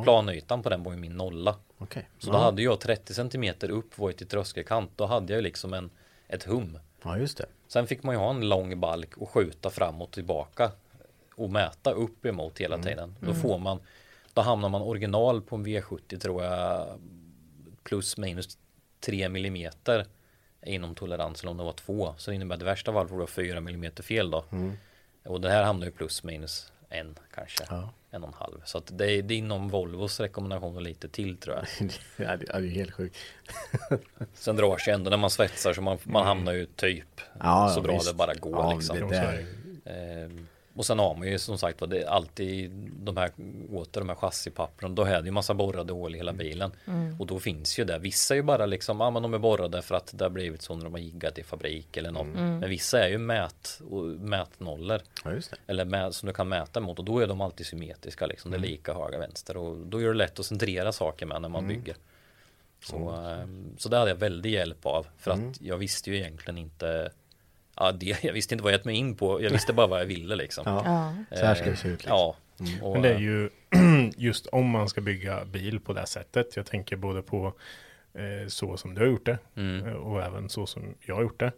[0.04, 1.56] Planytan på den var ju min nolla.
[1.78, 2.08] Okej.
[2.18, 2.32] Så ja.
[2.32, 4.90] då hade jag 30 centimeter upp var ju till tröskelkant.
[4.96, 5.90] Då hade jag ju liksom en,
[6.28, 6.78] ett hum.
[7.02, 7.46] ja, just det.
[7.68, 10.70] Sen fick man ju ha en lång balk och skjuta framåt och tillbaka.
[11.36, 13.16] Och mäta upp emot hela tiden.
[13.20, 13.80] Då får man,
[14.32, 16.86] då hamnar man original på en V70 tror jag
[17.84, 18.58] plus minus
[19.00, 20.06] 3 millimeter
[20.66, 22.14] inom tolerans eller om det var två.
[22.18, 24.44] Så det innebär att i värsta fall får du 4 millimeter fel då.
[25.24, 27.64] Och det här hamnar ju plus minus en kanske.
[27.70, 27.90] Ja.
[28.10, 28.60] En och en halv.
[28.64, 31.90] Så att det är, det är inom Volvos rekommendation och lite till tror jag.
[32.16, 33.16] ja, det, det är helt sjukt.
[34.34, 37.78] Sen drar sig ändå när man svetsar så man, man hamnar ju typ Ja, så
[37.78, 38.08] ja, bra visst.
[38.08, 39.00] det bara går liksom.
[39.00, 39.46] det där.
[40.76, 42.70] Och sen har man ju som sagt var det är alltid
[43.02, 43.30] de här
[43.72, 44.94] åter de här chassipappren.
[44.94, 46.72] Då är det ju massa borrade hål i hela bilen.
[47.18, 47.98] Och då finns ju det.
[47.98, 50.62] Vissa är ju bara liksom, ja men de är borrade för att det har blivit
[50.62, 52.26] så när de har jiggat i fabrik eller något.
[52.60, 53.80] Men vissa är ju mät
[54.18, 55.00] mätnollor.
[55.24, 55.56] Ja, just det.
[55.66, 58.50] Eller med, som du kan mäta mot och då är de alltid symmetriska liksom.
[58.50, 61.48] Det är lika höga vänster och då är det lätt att centrera saker med när
[61.48, 61.96] man bygger.
[62.84, 66.58] Så, ehm, så det hade jag väldigt hjälp av för att jag visste ju egentligen
[66.58, 67.10] inte
[67.76, 69.42] Ja, det, jag visste inte vad jag gett mig in på.
[69.42, 70.62] Jag visste bara vad jag ville liksom.
[70.66, 70.82] Ja.
[71.30, 71.36] Ja.
[71.36, 71.92] Så här ska det se ut.
[71.98, 72.10] Liksom.
[72.16, 72.36] Ja.
[72.82, 73.50] Och, Men det är ju
[74.16, 76.56] just om man ska bygga bil på det här sättet.
[76.56, 77.52] Jag tänker både på
[78.14, 79.86] eh, så som du har gjort det Mm.
[79.86, 81.52] eh, och även så som jag har gjort det.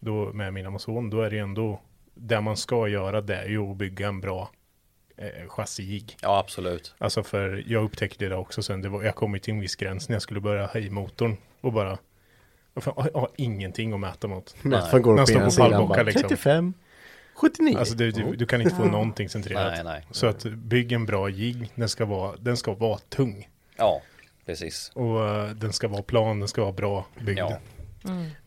[0.00, 1.80] Då med min Amazon, då är det ju ändå
[2.14, 4.50] det man ska göra det är ju att bygga en bra
[5.16, 6.16] eh, chassijigg.
[6.22, 6.94] Ja, absolut.
[6.98, 8.82] Alltså för jag upptäckte det också sen.
[8.82, 11.36] Det var, jag kom ju till en viss gräns när jag skulle börja höja motorn
[11.60, 11.98] och bara
[12.84, 14.54] jag har, jag har ingenting att mäta mot.
[14.62, 16.22] Mätaren går upp står ena på sidan pallbockar bara, liksom.
[16.28, 16.74] 35,
[17.34, 17.76] 79.
[17.78, 19.72] Alltså du, du, du kan inte få någonting centrerat.
[19.72, 20.06] Nej, nej.
[20.10, 23.48] Så att bygg en bra jigg, den ska vara, den ska vara tung.
[23.76, 24.02] Ja,
[24.46, 24.90] precis.
[24.94, 27.38] Och eh, den ska vara plan, den ska vara bra byggd.
[27.38, 27.58] Ja.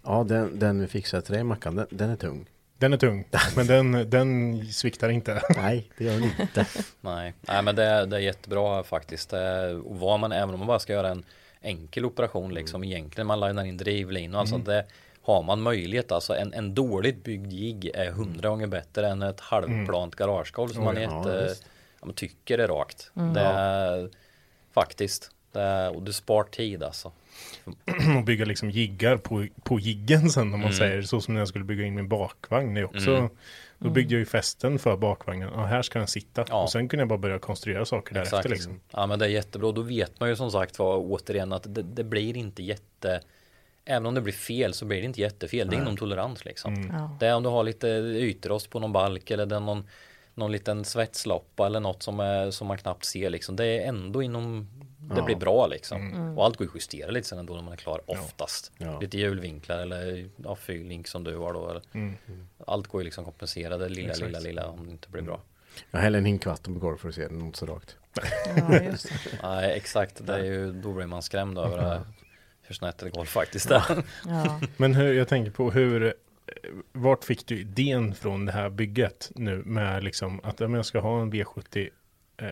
[0.03, 2.45] Ja, den, den vi fixade till dig Mackan, den, den är tung.
[2.77, 3.25] Den är tung,
[3.55, 5.41] men den, den sviktar inte.
[5.57, 6.65] Nej, det gör den inte.
[7.01, 9.29] Nej, Nej men det, är- det är jättebra faktiskt.
[9.29, 11.23] Det- Och vad man, även om man bara ska göra en
[11.61, 14.85] enkel operation liksom egentligen, man linar in drivlinor, alltså det
[15.21, 19.39] har man möjlighet, alltså en, en dåligt byggd jigg är hundra gånger bättre än ett
[19.39, 21.65] halvplant garagegolv som man ja, inte visst.
[21.99, 23.11] ja, man tycker är rakt.
[23.33, 24.09] Det är
[24.73, 27.11] faktiskt, det är, och du spar tid alltså.
[28.17, 30.73] och bygga liksom jiggar på, på jiggen sen om man Mm.
[30.73, 32.73] säger så som när jag skulle bygga in min bakvagn.
[32.73, 33.29] Det är också,
[33.79, 35.49] Då byggde jag ju fästen för bakvagnen.
[35.53, 36.45] Ja, här ska den sitta.
[36.49, 36.63] Ja.
[36.63, 38.37] Och sen kunde jag bara börja konstruera saker därefter.
[38.37, 38.49] Exakt.
[38.49, 38.79] Liksom.
[38.91, 39.71] Ja men det är jättebra.
[39.71, 43.21] Då vet man ju som sagt var återigen att det, det blir inte jätte
[43.85, 45.69] Även om det blir fel så blir det inte jättefel.
[45.69, 46.73] Det är inom tolerans liksom.
[46.73, 46.95] Mm.
[46.95, 47.17] Ja.
[47.19, 49.87] Det är om du har lite ytrost på någon balk eller det är någon,
[50.39, 53.55] någon liten svetsloppa eller något som, är, som man knappt ser liksom.
[53.55, 54.67] Det är ändå inom
[55.15, 56.33] det blir bra liksom.
[56.37, 58.71] Och allt går att justera lite sen ändå när man är klar oftast.
[58.77, 58.99] Ja.
[58.99, 61.69] Lite hjulvinklar eller ja, fyrlink som du har då.
[61.69, 62.13] Eller.
[62.67, 64.25] Allt går ju liksom kompensera det lilla, Exakt.
[64.25, 65.41] lilla, lilla om det inte blir bra.
[65.91, 67.95] Jag häller en hink vatten på golvet för att se den inte så rakt.
[68.57, 69.13] Ja, just det.
[69.43, 72.01] Nej exakt, det är ju, då blir man skrämd över
[72.61, 73.69] hur snett det går faktiskt.
[74.25, 74.61] Ja.
[74.77, 76.13] Men hur, jag tänker på hur,
[76.91, 81.21] vart fick du idén från det här bygget nu med liksom att jag ska ha
[81.21, 81.89] en V70
[82.37, 82.47] eh,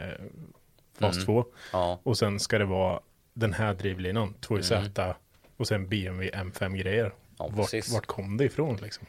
[1.00, 1.26] fas Mm.
[1.26, 3.00] 2 Ja, och sen ska det vara
[3.34, 5.16] den här drivlinan, 2Z Mm.
[5.58, 7.14] och sen BMW M5 grejer.
[7.38, 7.94] Ja, vart, precis.
[7.94, 9.08] vart kom det ifrån liksom?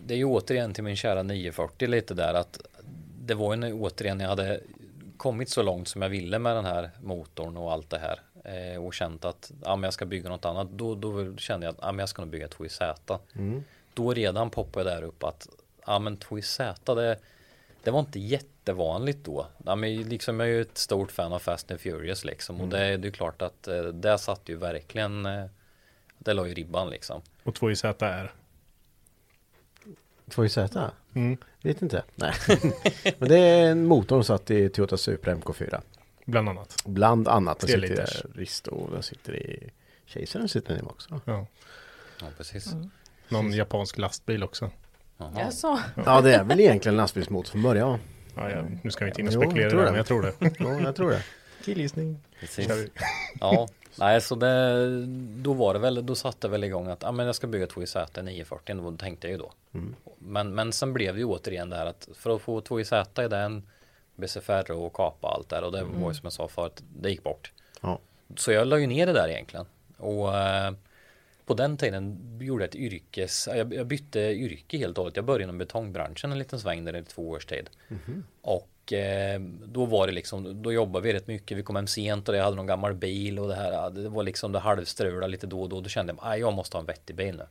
[0.00, 2.60] det är ju återigen till min kära 940 lite där att
[3.20, 4.60] det var ju när, återigen jag hade
[5.16, 8.20] kommit så långt som jag ville med den här motorn och allt det här
[8.74, 11.72] eh, och känt att ja, men jag ska bygga något annat då, då kände jag
[11.72, 13.18] att ja, men jag ska nog bygga 2Z.
[13.96, 15.48] Då redan poppade jag där upp att
[15.86, 17.18] ja, men 2Z det,
[17.82, 19.46] det var inte jättevanligt då.
[19.64, 22.68] Ja, men liksom jag är ju ett stort fan av Fast and Furious liksom och
[22.68, 25.44] det, det är ju klart att eh, det satt ju verkligen eh,
[26.18, 27.22] det la ju ribban liksom.
[27.42, 28.32] Och 2Z är?
[30.26, 30.90] 2Z?
[31.14, 31.36] Mm.
[31.62, 32.04] Vet inte.
[32.14, 32.34] Nej.
[33.18, 35.80] Men det är en motor som satt i Toyota Supra MK4.
[36.24, 36.76] Bland annat.
[36.84, 37.60] Bland annat.
[37.60, 39.70] Den sitter i Risto, den sitter i
[40.06, 41.20] Chasern sitter den i också.
[41.24, 41.46] Ja.
[42.20, 42.74] Ja precis.
[43.28, 44.70] Någon japansk lastbil också.
[45.18, 45.30] Jaha.
[45.38, 45.78] Jaså?
[46.06, 47.98] Ja det är väl egentligen en lastbilsmotor från början.
[48.34, 49.96] Ja, ja, nu ska vi inte in och Jo, jag spekulera i tror det, men
[49.96, 50.32] jag tror det.
[50.58, 51.22] Ja, jag tror det.
[51.64, 52.20] Killgissning.
[53.40, 53.68] Ja,
[53.98, 54.86] nej så det,
[55.42, 57.66] då var det väl, då satte jag väl igång att, ja men jag ska bygga
[57.66, 59.52] 2JZ 940, då tänkte jag ju då.
[60.18, 63.28] Men, men sen blev det ju återigen det här att för att få 2JZ i
[63.28, 63.62] den,
[64.16, 67.22] BCFR och kapa allt där och det var ju som jag sa förut, det gick
[67.22, 67.52] bort.
[67.80, 67.98] Ja.
[68.36, 69.66] Så jag la ju ner det där egentligen.
[69.98, 70.72] Och eh,
[71.46, 75.16] på den tiden gjorde jag ett yrkes, jag, jag bytte yrke helt och hållet.
[75.16, 77.70] Jag började inom betongbranschen en liten sväng där i två års tid.
[78.42, 81.58] Och eh, då var det liksom, då jobbade vi rätt mycket.
[81.58, 84.08] Vi kom hem sent och jag hade någon gammal bil och det här, ja, det
[84.08, 85.80] var liksom det halvstrulade lite då och då.
[85.80, 87.46] Då kände jag, "Aj, jag måste ha en vettig bil nu.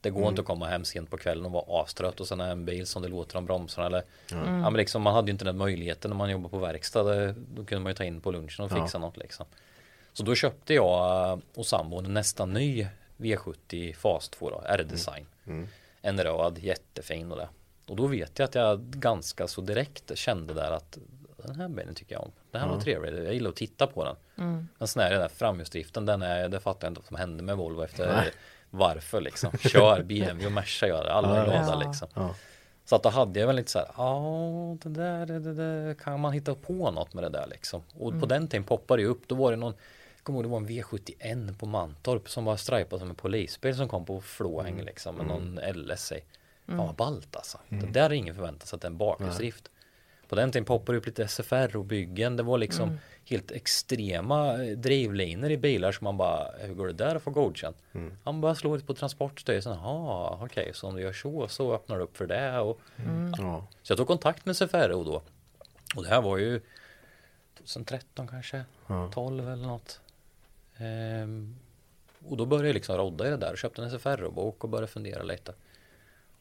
[0.00, 2.46] Det går inte att komma hem sent på kvällen och vara astrött och sen ha
[2.46, 4.36] en bil som det låter om bromsarna eller ja.
[4.70, 7.02] men liksom man hade ju inte den möjligheten när man jobbade på verkstad.
[7.02, 9.46] Det- Då kunde man ju ta in på lunchen och fixa något liksom.
[10.12, 12.86] Så då köpte jag och sambon en nästan ny
[13.16, 15.26] V70 Fas 2 då, R-design.
[16.02, 17.48] En röd, jättefin och det.
[17.88, 20.98] Och då vet jag att jag ganska så direkt kände där att
[21.36, 22.32] den här bilen tycker jag om.
[22.50, 24.16] Den här var trevlig, jag gillar att titta på den.
[24.78, 27.42] Men sen är det där framhjulsdriften, den är, det fattar jag inte vad som hände
[27.42, 28.32] med Volvo efter
[28.70, 29.58] varför liksom.
[29.58, 31.88] Kör BMW och Merca gör det, alla är glada Ja.
[31.88, 32.08] liksom.
[32.14, 32.34] Ja.
[32.84, 36.20] Så att då hade jag väl lite så här, ja det där, det, det, kan
[36.20, 37.82] man hitta på något med det där liksom.
[37.98, 39.74] Och på den tiden poppade det upp, då var det någon,
[40.26, 43.88] kommer ihåg det var en V71 på Mantorp som var stripad som en polisbil som
[43.88, 46.20] kom på flåhäng liksom med någon LS i.
[46.66, 47.58] Fan vad ballt alltså.
[47.68, 49.70] Det där är ingen förväntat sig att det är en bakhjulsdrift.
[50.28, 52.36] På den tiden poppade det upp lite SFR och byggen.
[52.36, 56.92] Det var liksom helt extrema eh, drivlinor i bilar som man bara, hur går det
[56.92, 57.76] där att få godkänt?
[58.24, 61.96] Han bara slår ut på Transportstyrelsen, jaha okej så om du gör så så öppnar
[61.96, 62.80] du upp för det och
[63.38, 63.66] Ja.
[63.82, 65.22] så jag tog kontakt med SFRO då.
[65.96, 66.60] Och det här var ju
[67.56, 68.64] 2013 kanske,
[69.12, 70.00] 12 eller något.
[70.78, 71.56] Ehm,
[72.28, 74.86] och då började jag liksom rodda i det där och köpte en SFRO-bok och började
[74.86, 75.54] fundera lite.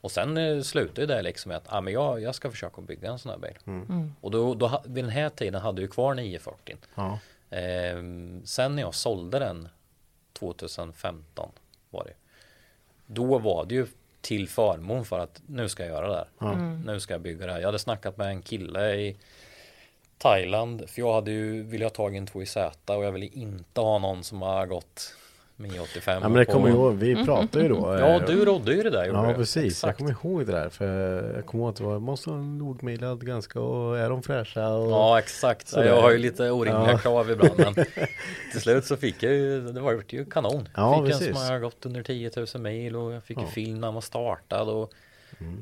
[0.01, 3.11] Och sen eh, slutade det liksom med att ah, men jag, jag ska försöka bygga
[3.11, 3.57] en sån här bil.
[4.21, 6.77] Och då, då, vid den här tiden hade jag kvar 940.
[6.95, 7.19] Ja.
[7.49, 9.67] Ehm, sen när jag sålde den
[10.33, 11.51] 2015
[11.89, 12.13] var det.
[13.05, 13.87] Då var det ju
[14.21, 16.27] till förmån för att nu ska jag göra det här.
[16.85, 17.59] Nu ska jag bygga det här.
[17.59, 19.17] Jag hade snackat med en kille i
[20.17, 20.83] Thailand.
[20.89, 24.23] För jag hade ju velat ha tagit en 2Z och jag ville inte ha någon
[24.23, 25.15] som har gått
[25.57, 26.19] 985.
[26.21, 27.95] ja men det kommer jag ihåg, vi pratade ju då.
[27.99, 29.05] Ja, eh, du rådde ju det där.
[29.05, 29.97] Ja precis, jag Exakt.
[29.97, 30.69] kommer ihåg det där.
[30.69, 30.85] För
[31.35, 34.69] jag kommer ihåg att det var, måste en lågmilad ganska och är de fräscha?
[34.69, 36.97] Och, Ja exakt, Så jag har ju lite orimliga Ja.
[36.97, 37.73] krav ibland men
[38.51, 40.69] till slut så fick jag ju, det var ju kanon.
[40.75, 41.27] Ja, fick precis.
[41.27, 44.01] en som har gått under 10 000 mil och jag fick ju film när man
[44.01, 44.91] startade och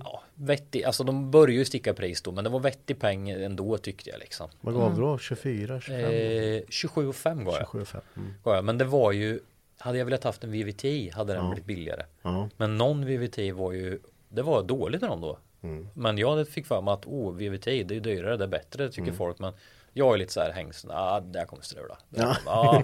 [0.03, 3.78] ja, vettig, alltså de började ju sticka pris då men det var vettig peng ändå
[3.78, 4.49] tyckte jag liksom.
[4.61, 5.17] Vad gav du då?
[5.17, 6.11] 24, 25?
[6.11, 7.61] Eh, 27 och 5 gav jag.
[7.71, 8.01] 27 5.
[8.17, 8.34] Mm.
[8.43, 8.65] Gav jag.
[8.65, 9.39] Men det var ju
[9.78, 11.49] hade jag velat haft en VVT hade den Ja.
[11.51, 12.05] blivit billigare.
[12.21, 12.49] Ja.
[12.57, 13.99] Men någon VVT var ju
[14.30, 15.38] det var dåligt med dem då.
[15.63, 15.88] Mm.
[15.93, 19.01] Men jag fick för mig att oh, VVT det är dyrare, det är bättre tycker
[19.01, 19.15] Mm.
[19.15, 19.39] folk.
[19.39, 19.53] Men
[19.93, 21.97] jag är lite så här hängsen, ah, det här kommer strula.
[22.09, 22.37] Ja.
[22.45, 22.83] ja,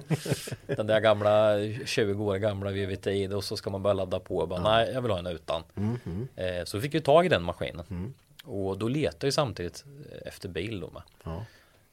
[0.67, 1.55] den där gamla
[1.85, 4.45] 20 år gamla VVT och så ska man börja ladda på.
[4.45, 5.63] Bara, Nej, jag vill ha en utan.
[5.73, 6.27] Mhm.
[6.35, 7.85] Eh, så fick vi tag i den maskinen.
[7.89, 8.13] Mm.
[8.43, 9.85] Och då letade jag samtidigt
[10.25, 11.01] efter bil då med.
[11.23, 11.45] Ja.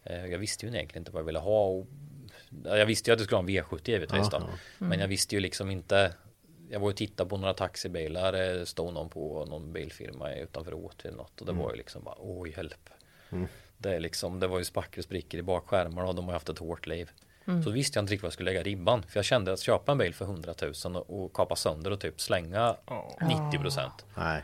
[0.04, 1.66] Eh, Jag visste ju egentligen inte vad jag ville ha.
[1.66, 1.86] Och
[2.64, 4.36] jag visste ju att det skulle ha en V70 givetvis då.
[4.36, 4.56] Ja, ja.
[4.78, 6.12] Men jag visste ju liksom inte.
[6.70, 8.32] Jag var och tittade på några taxibilar.
[8.32, 11.40] Det stod någon på någon bilfirma utanför Åtvid eller något.
[11.40, 12.90] Och det var ju liksom bara oj hjälp.
[13.78, 13.90] Mm.
[13.90, 16.48] Det är liksom, det var ju spackel och sprickor i bakskärmarna och de har haft
[16.48, 17.10] ett hårt liv.
[17.46, 17.62] Mm.
[17.62, 19.02] Så visste jag inte riktigt var jag skulle lägga ribban.
[19.02, 20.54] För jag kände att köpa en bil för 100
[20.84, 22.76] 000 och, och kapa sönder och typ slänga
[23.50, 24.04] 90 procent.
[24.16, 24.42] Nej.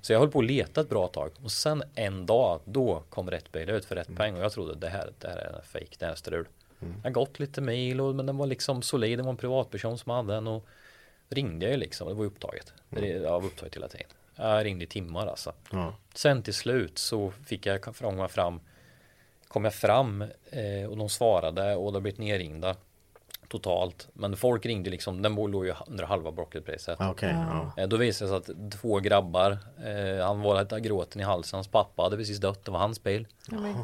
[0.00, 3.30] Så jag höll på att leta ett bra tag och sen en dag då kom
[3.30, 4.16] rätt bil ut för rätt Mm.
[4.18, 6.48] peng och jag trodde det här, det här är fake, det här är strul.
[6.78, 9.98] Jag har gått lite mil och, men den var liksom solid, det var en privatperson
[9.98, 10.66] som hade den och
[11.28, 12.72] ringde jag ju liksom, det var ju upptaget.
[12.90, 14.06] Det, jag var upptaget hela tiden.
[14.36, 15.52] Jag ringde i timmar alltså.
[15.70, 15.94] Ja.
[16.14, 18.60] Sen till slut så fick jag fånga fram
[19.48, 22.76] kom jag fram eh, och de svarade och de blivit nerringda
[23.48, 24.08] totalt.
[24.12, 27.00] Men folk ringde liksom, den låg ju under halva brocketpriset.
[27.00, 27.30] Ah, Okej.
[27.76, 27.82] ja.
[27.82, 31.56] Eh, Då visade det sig att två grabbar, eh, han var lite gråten i halsen,
[31.56, 33.26] hans pappa hade precis dött, det var hans bil.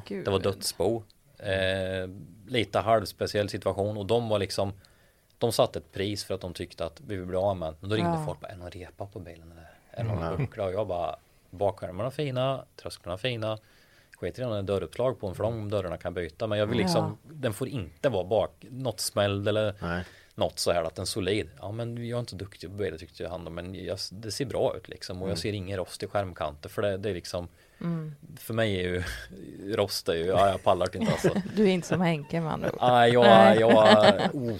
[0.07, 0.25] Gud.
[0.25, 1.03] Det var dödsbo.
[1.39, 2.09] Eh,
[2.49, 4.73] lite halvspeciell situation och de var liksom
[5.39, 7.75] De satte ett pris för att de tyckte att vi vill bli av med.
[7.81, 8.25] Men då ringde Ja.
[8.27, 9.53] folk är det någon repa på bilen?
[9.53, 9.71] eller?
[9.91, 10.37] Är det någon Mm.
[10.39, 10.65] buckla?
[10.65, 11.17] Och jag bara,
[11.51, 13.59] bakskärmarna fina, trösklarna fina.
[14.21, 16.47] Skit i den dörruppslag på den för de dörrarna kan byta.
[16.47, 20.05] Men jag vill liksom, den får inte vara bak, något smälld eller Nej.
[20.35, 21.49] något så här att den är solid.
[21.61, 24.45] Ja men jag är inte duktig på bilar tyckte jag han men jag, det ser
[24.45, 25.29] bra ut liksom och Mm.
[25.31, 27.49] jag ser ingen rost i skärmkanter för det, det är liksom
[28.39, 29.03] För mig är ju
[29.77, 31.35] rost är ju, ja jag pallar inte alltså.
[31.57, 32.79] Du är inte som Henke med andra ord.
[32.81, 33.61] Nej, jag, Nej.
[33.61, 33.71] jag,
[34.35, 34.57] oh,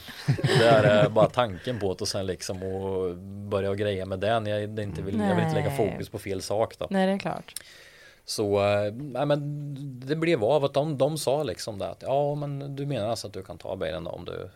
[0.59, 3.17] det är bara tanken på det och sen liksom och
[3.51, 4.47] börja och greja med den.
[4.47, 6.87] Jag, det inte vill, jag vill inte lägga fokus på fel sak då.
[6.91, 7.55] Nej, det är klart.
[8.31, 8.61] Så,
[8.93, 9.75] nej men
[10.07, 13.27] det blev av att de, de sa liksom det att ja men du menar alltså
[13.27, 14.51] att du kan ta bilen då om du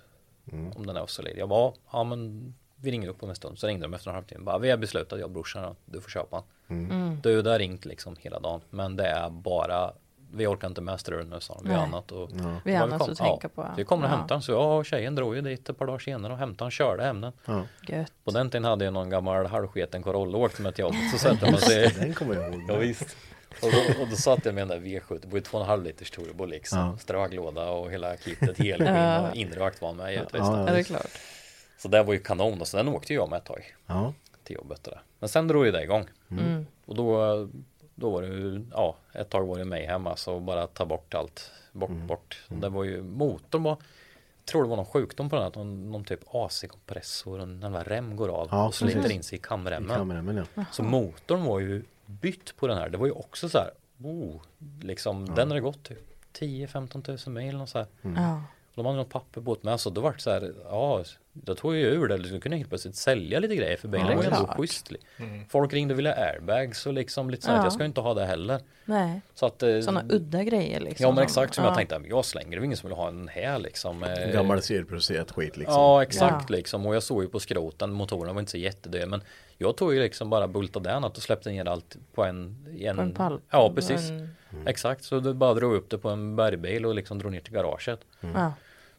[0.76, 1.34] om den är solid.
[1.38, 4.14] Jag bara ja men vi ringer upp om en stund så ringde de efter en
[4.14, 4.44] halvtimme.
[4.44, 6.90] Bara, vi har beslutat jag och brorsan att du får köpa den.
[6.90, 7.20] Mm.
[7.22, 9.92] Du det har ringt liksom hela dagen men det är bara
[10.32, 11.68] vi orkar inte med strul nu sa de.
[11.68, 13.66] Vi har annat och Vi har Ja, annat att tänka på.
[13.76, 14.16] Vi kommer och Ja.
[14.16, 16.64] hämtar den så jag och tjejen drog ju dit ett par dagar senare och hämtade
[16.64, 17.32] den körde hem den.
[17.88, 18.04] Ja.
[18.24, 21.50] På den tiden hade jag någon gammal halvsketen Corolla åkte med till jobbet så sätter
[21.50, 22.62] man sig Den kommer jag ihåg.
[22.68, 23.16] Ja, visst.
[23.62, 26.10] Och då, och då satt jag med den där V70, det var ju 2,5 liters
[26.10, 26.78] turbo liksom.
[26.78, 26.98] Ja.
[26.98, 30.40] Straglåda och hela kittet, helskinn och inrökt var med givetvis.
[30.40, 30.58] Ja.
[30.66, 31.10] Ja, det är klart.
[31.78, 34.12] Så det var ju kanon och så den åkte jag med ett tag Ja.
[34.44, 35.00] till jobbet och det.
[35.18, 36.04] Men sen drog ju det igång.
[36.30, 36.66] Mm.
[36.86, 37.48] Och då,
[37.94, 41.14] då var det ju, ja, ett tag var det mig hemma så bara ta bort
[41.14, 41.50] allt.
[41.72, 42.42] Bort, bort.
[42.48, 43.70] Och Det var ju, motorn var,
[44.38, 47.82] jag tror det var någon sjukdom på den, att någon, någon typ AC-kompressor, en jävla
[47.82, 50.44] rem går av Ja, och sliter in sig i I kamremmen.
[50.54, 50.64] ja.
[50.72, 52.88] Så motorn var ju bytt på den här.
[52.88, 53.70] Det var ju också så här.
[54.02, 54.42] Oh,
[54.80, 55.98] liksom, Den hade gått typ
[56.38, 57.86] 10-15 tusen mil och så här.
[58.02, 58.42] Ja.
[58.74, 59.80] Och de hade något papper på det med.
[59.80, 60.54] Så då vart det så här.
[60.64, 61.04] Ja,
[61.36, 62.18] då tog jag ur det.
[62.18, 64.92] Du kunde helt plötsligt sälja lite grejer för bilen Ja, var ju ändå schysst.
[65.48, 67.54] Folk ringde och ville ha airbags och liksom lite så här.
[67.56, 67.60] Ja.
[67.60, 68.60] att Jag ska inte ha det heller.
[68.84, 69.62] Nej, Så att.
[69.62, 71.04] eh, sådana udda grejer liksom.
[71.06, 71.70] Ja men exakt som ja.
[71.70, 72.00] jag tänkte.
[72.08, 74.02] Jag slänger det var ingen som vill ha en här liksom.
[74.02, 75.74] eh, Gammal seriproducerat skit liksom.
[75.74, 76.56] Ja exakt Ja.
[76.56, 79.22] liksom och jag såg ju på skroten, motorerna var inte så jättedyra men
[79.58, 83.02] jag tog ju liksom bara bultade den och släppte ner allt på en, en, På
[83.02, 83.40] en pall.
[83.50, 84.28] Ja precis, En-
[84.66, 87.52] exakt så det bara drog upp det på en bergbil och liksom drog ner till
[87.52, 88.00] garaget.
[88.20, 88.52] Ja.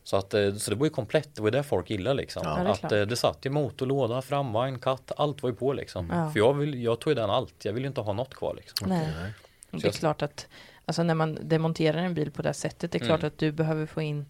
[0.07, 2.41] Så att eh, så det var ju komplett, det var det folk gillade liksom.
[2.45, 5.55] Ja, det är att eh, det satt ju motor, låda, framvagn, katt, allt var ju
[5.55, 6.09] på liksom.
[6.09, 6.29] Ja.
[6.31, 8.53] För jag, vill, jag tog ju den allt, jag vill ju inte ha något kvar
[8.55, 8.89] liksom.
[8.89, 9.07] Nej.
[9.21, 9.31] nej.
[9.71, 10.47] Det är jag- klart att
[10.85, 13.27] alltså när man demonterar en bil på det sättet, det är klart Mm.
[13.27, 14.25] att du behöver få in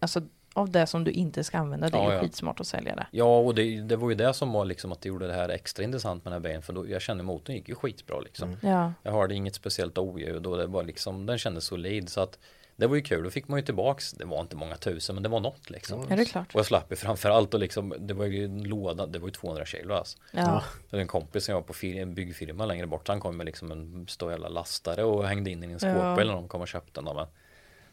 [0.00, 0.20] alltså
[0.54, 2.20] av det som du inte ska använda, det är Ja, ju ja.
[2.22, 3.06] skitsmart att sälja det.
[3.10, 5.48] Ja och det, det var ju det som var liksom att det gjorde det här
[5.48, 8.56] extra intressant med den här bilen för då, jag kände motorn gick ju skitbra liksom.
[8.62, 12.38] Ja, Jag hörde inget speciellt oljud och det var liksom, den kändes solid så att
[12.82, 15.22] det var ju kul, då fick man ju tillbaks, det var inte många tusen men
[15.22, 16.06] det var något liksom.
[16.10, 16.54] ja det är klart.
[16.54, 19.32] Och jag slapp ju framförallt och liksom, det var ju en låda, det var ju
[19.32, 20.18] 200 kilo alltså.
[20.30, 23.36] Ja, Det var en kompis som jag var på en byggfirma längre bort, han kom
[23.36, 26.48] med liksom en stor jävla lastare och hängde in den i en skåpbil när de
[26.48, 27.16] kom och köpte den.
[27.16, 27.26] Men,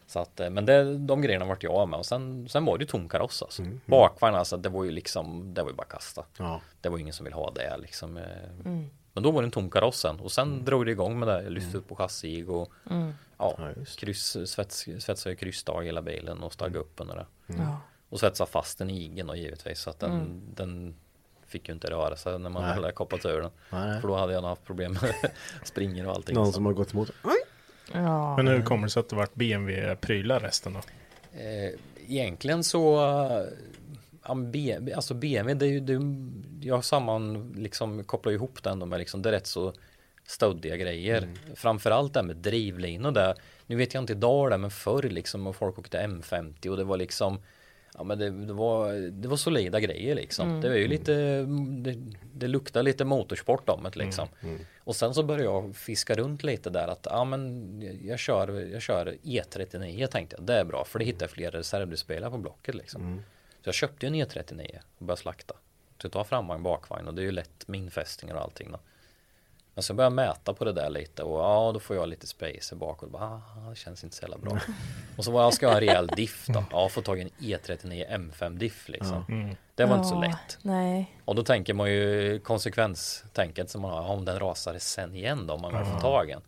[0.06, 2.78] så att, eh, men det, de grejerna vart jag av med och sen, sen var
[2.78, 3.62] det ju tom kaross alltså.
[3.86, 6.24] Bakvagn alltså, det var ju liksom, det var ju bara kasta.
[6.38, 6.60] Ja.
[6.80, 8.16] Det var ingen som vill ha det liksom.
[8.16, 8.22] eh.
[8.64, 8.90] Mm.
[9.20, 11.42] Men då var det en tom kaross sen och sen drog det igång med det.
[11.42, 13.12] Jag lyfte upp på chassi och Mm.
[13.38, 17.10] ja, Ja, kryss, svets, svetsade kryssdag i hela bilen och stagg upp den
[17.46, 17.76] ja.
[18.08, 20.40] Och svetsade fast den i igen och givetvis så att den, Mm.
[20.54, 20.94] den
[21.46, 22.74] fick ju inte röra sig när man Nej.
[22.74, 23.50] hade koppat ur den.
[23.70, 24.00] Nej.
[24.00, 25.14] För då hade jag nog haft problem med
[25.64, 26.34] springer och allting.
[26.34, 26.52] Någon så.
[26.52, 27.10] som har gått emot.
[27.92, 28.36] Ja.
[28.36, 30.78] Men hur kommer det sig att det vart BMW-prylar resten då?
[31.40, 31.72] Eh,
[32.08, 33.00] egentligen så
[34.22, 36.00] alltså BMW det är ju det,
[36.66, 39.72] jag samman liksom kopplar ihop den med liksom det är rätt så
[40.26, 41.28] stöddiga grejer.
[41.54, 43.34] Framförallt det här med drivlinor där.
[43.66, 46.84] Nu vet jag inte idag det men förr liksom och folk åkte M50 och det
[46.84, 47.40] var liksom
[47.94, 50.60] Ja men det, det, var, det var solida grejer liksom.
[50.60, 51.12] Det var ju lite
[51.82, 51.96] det,
[52.34, 54.28] det luktar lite motorsport om det liksom.
[54.78, 58.82] Och sen så började jag fiska runt lite där att ja men jag kör, jag
[58.82, 60.46] kör E39 tänkte jag.
[60.46, 63.22] Det är bra för det hittar jag fler reservdelspelare på blocket liksom.
[63.62, 65.54] Så jag köpte ju en E39 och började slakta.
[65.98, 68.78] Så jag tar framvagn bakvagn och det är ju lätt med infästningar och allting då.
[69.74, 72.26] Men så började jag mäta på det där lite och ja då får jag lite
[72.26, 74.58] spacer bak och bara, ah, det känns inte så jävla bra.
[75.16, 76.64] och så var jag ska jag ha en rejäl diff då.
[76.70, 79.24] Ja, få tag i en E E39 M5 diff liksom.
[79.74, 80.58] Det var inte så Ja, lätt.
[80.62, 81.16] Nej.
[81.24, 85.54] Och då tänker man ju konsekvenstänket som man har, om den rasar sen igen då,
[85.54, 86.42] om man väl får tag i en.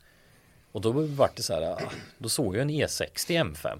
[0.73, 3.79] Och då vart det så här, ah, då såg jag en E60 M5.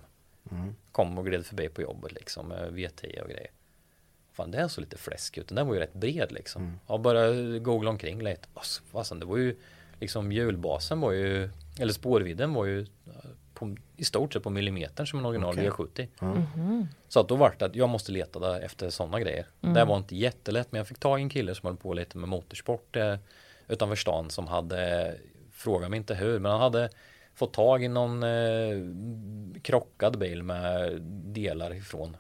[0.93, 3.51] Kom och gled förbi på jobbet liksom, med V10 och grejer.
[4.33, 6.63] Fan den såg lite fläsk ut, den där var ju rätt bred liksom.
[6.87, 8.49] Jag började googla omkring lite.
[8.55, 9.57] Alltså, fasen, det var ju
[10.01, 12.87] liksom hjulbasen var ju, eller spårvidden var ju eh,
[13.55, 16.09] på, i stort sett på millimetern som en original V70.
[17.09, 19.47] Så att då vart det att jag måste leta där efter sådana grejer.
[19.61, 22.19] Det var inte jättelätt men jag fick tag i en kille som höll på lite
[22.19, 23.17] med motorsport eh,
[23.69, 25.15] utanför stan som hade,
[25.53, 26.91] fråga mig inte hur, men han hade
[27.35, 28.79] fått tag i någon eh,
[29.63, 32.17] krockad bil med delar ifrån.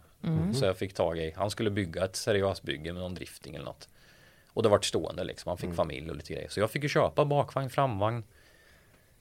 [0.54, 3.64] Så jag fick tag i, han skulle bygga ett seriöst bygge med någon drifting eller
[3.64, 3.88] något.
[4.52, 6.48] Och det vart stående liksom, han fick familj och lite grejer.
[6.48, 8.24] Så jag fick ju köpa bakvagn, framvagn.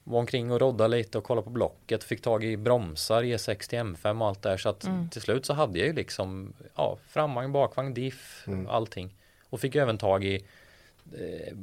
[0.04, 2.04] Var omkring och rodda lite och kolla på blocket.
[2.04, 4.56] Fick tag i bromsar, E60 M5 och allt där.
[4.56, 9.14] Så att till slut så hade jag ju liksom ja, framvagn, bakvagn, diff, allting.
[9.50, 10.44] Och fick även tag i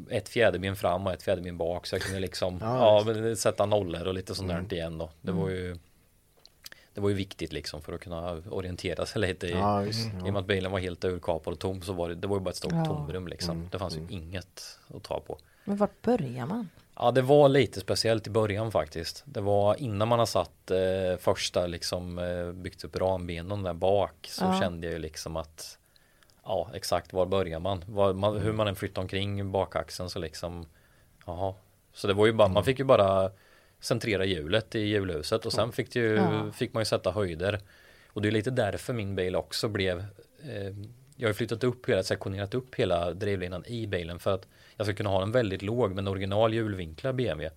[0.10, 1.88] ett fjäderben fram och ett fjäderben bak.
[1.88, 5.10] Så jag kunde liksom Ja, ja, men sätta nollor och lite sånt där igen då.
[5.22, 5.78] Det var ju
[6.94, 10.08] det var ju viktigt liksom för att kunna orientera sig lite i, Ja, visst.
[10.08, 12.36] i och med att bilen var helt urkapad och tom så var det, det var
[12.36, 12.86] ju bara ett stort Ja.
[12.86, 13.68] tomrum liksom.
[13.72, 15.38] Det fanns ju inget att ta på.
[15.66, 16.70] Men vart börjar man?
[16.96, 19.24] Ja, det var lite speciellt i början faktiskt.
[19.26, 24.28] Det var innan man har satt eh, första liksom eh, byggt upp rambenen där bak
[24.30, 24.60] så Ja.
[24.62, 25.78] kände jag ju liksom att
[26.50, 27.84] ja, exakt var börjar man?
[27.88, 30.66] Var, man hur man än flyttar omkring bakaxeln så liksom
[31.26, 31.54] jaha.
[31.94, 33.32] Så det var ju bara, man fick ju bara
[33.80, 36.52] centrera hjulet i hjulhuset och sen fick, det ju, Ja.
[36.52, 37.60] fick man ju sätta höjder.
[38.14, 40.00] Och det är lite därför min bil också blev
[40.44, 40.76] eh,
[41.16, 44.48] jag har flyttat upp hela, sektionerat upp hela drivlinan i bilen för att
[44.78, 47.56] jag ska kunna ha en väldigt låg men original hjulvinklar BMW.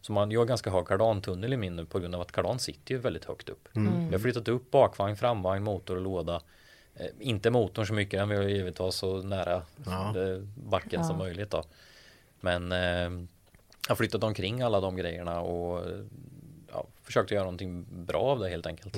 [0.00, 2.58] Så man, jag har ganska hög kardantunnel i min nu på grund av att kardan
[2.58, 3.68] sitter ju väldigt högt upp.
[3.74, 6.40] Jag har flyttat upp bakvagn, framvagn, motor och låda.
[6.96, 9.54] Eh, inte motorn så mycket, den vill givetvis ha så nära
[9.86, 11.62] eh, backen som möjligt då.
[12.40, 16.04] Men eh, jag har flyttat omkring alla de grejerna och eh,
[16.72, 18.96] ja, försökt göra någonting bra av det helt enkelt.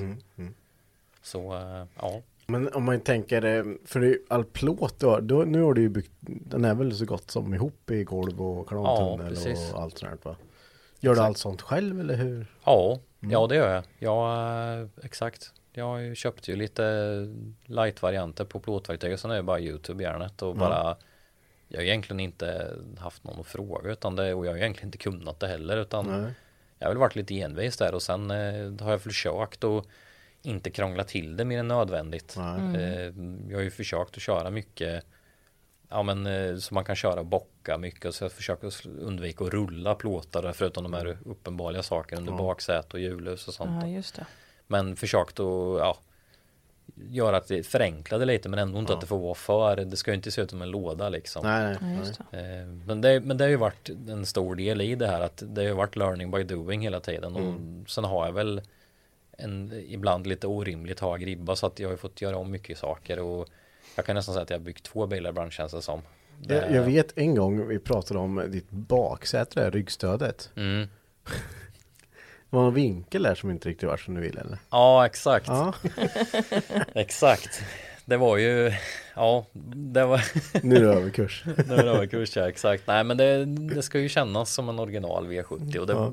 [1.22, 2.22] Så eh, ja.
[2.46, 6.64] Men om man tänker, för all plåt då, då, nu har du ju byggt, den
[6.64, 9.72] är väl så gott som ihop i golv och kanontunnel precis.
[9.72, 10.36] och allt sånt här, va?
[11.00, 12.46] Gör du allt sånt själv eller hur?
[12.64, 13.84] Ja, ja det gör jag.
[13.98, 15.52] Ja, exakt.
[15.76, 16.82] Jag har ju köpt ju lite
[17.64, 20.96] light-varianter på plåtverktyg och sen är det bara YouTube-järnet och bara
[21.68, 24.98] Jag har egentligen inte haft någon att fråga utan det och jag har egentligen inte
[24.98, 26.32] kunnat det heller utan Nej.
[26.78, 29.86] Jag har väl varit lite envis där och sen eh, har jag försökt att
[30.42, 32.36] inte krångla till det mer än nödvändigt.
[32.36, 33.12] Eh,
[33.50, 35.04] jag har ju försökt att köra mycket
[35.88, 39.94] Ja men eh, så man kan köra bocka mycket så jag försöker undvika att rulla
[39.94, 43.82] plåtar förutom de här uppenbara sakerna under baksäte och hjulhus och sånt.
[43.82, 44.26] Ja, just det.
[44.66, 45.98] Men försökt att ja,
[46.94, 49.76] göra att det förenkla det lite men ändå inte att det får vara för.
[49.76, 51.42] Det ska ju inte se ut som en låda liksom.
[51.44, 51.98] Nej, nej.
[52.18, 52.60] Ja, det.
[52.60, 55.42] Eh, Men det, men det har ju varit en stor del i det här att
[55.46, 57.54] det har ju varit learning by doing hela tiden och
[57.90, 58.60] sen har jag väl
[59.38, 63.18] en ibland lite orimligt hög ribba så att jag har fått göra om mycket saker
[63.18, 63.48] och
[63.96, 66.02] jag kan nästan säga att jag har byggt två bilar ibland känns det som.
[66.40, 70.50] Det, Jag, jag vet en gång vi pratade om ditt baksäte ryggstödet.
[70.56, 70.88] Mm.
[72.50, 74.58] Det var någon vinkel där som inte riktigt var som du ville eller?
[74.70, 75.74] Ja exakt, Ja,
[76.94, 77.62] exakt.
[78.04, 78.72] Det var ju,
[79.14, 80.24] ja det var
[80.62, 81.42] nu är det överkurs.
[81.56, 82.86] Det var överkurs ja, exakt.
[82.86, 86.12] Nej men det, det ska ju kännas som en original V70 och det, Ja.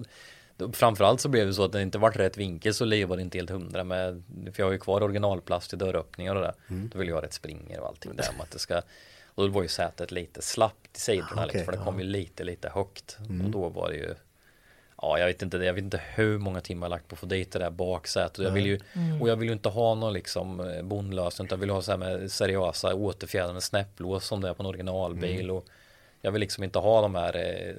[0.58, 3.22] då, framförallt så blev det så att det inte vart rätt vinkel så var det
[3.22, 6.54] inte helt hundra med, för jag har ju kvar originalplast i dörröppningar och det.
[6.70, 6.90] Mm.
[6.94, 8.82] Då vill jag ha rätt springer och allting där med att det ska
[9.36, 11.86] och då var ju sätet lite slappt i sidorna Ah, lite, okej, för det kom
[11.88, 11.92] ja.
[11.94, 12.06] Mm.
[12.06, 14.16] ju lite lite högt och då var det ju
[15.06, 15.66] Ja, jag vet inte det.
[15.66, 18.40] Jag vet inte hur många timmar jag lagt på att få dit det där baksätet.
[18.40, 18.80] Och jag vill ju,
[19.22, 21.46] och jag vill ju inte ha någon liksom eh, bondlösning.
[21.46, 24.68] Utan jag vill ha så här med seriösa återfjädrade snäpplås som det är på en
[24.68, 25.52] originalbil.
[25.52, 25.66] Och
[26.22, 27.76] jag vill liksom inte ha de här, eh,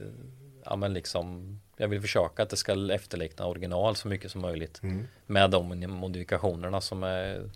[0.64, 4.82] ja men liksom, jag vill försöka att det ska efterlikna original så mycket som möjligt.
[5.26, 7.50] Med de modifikationerna som är,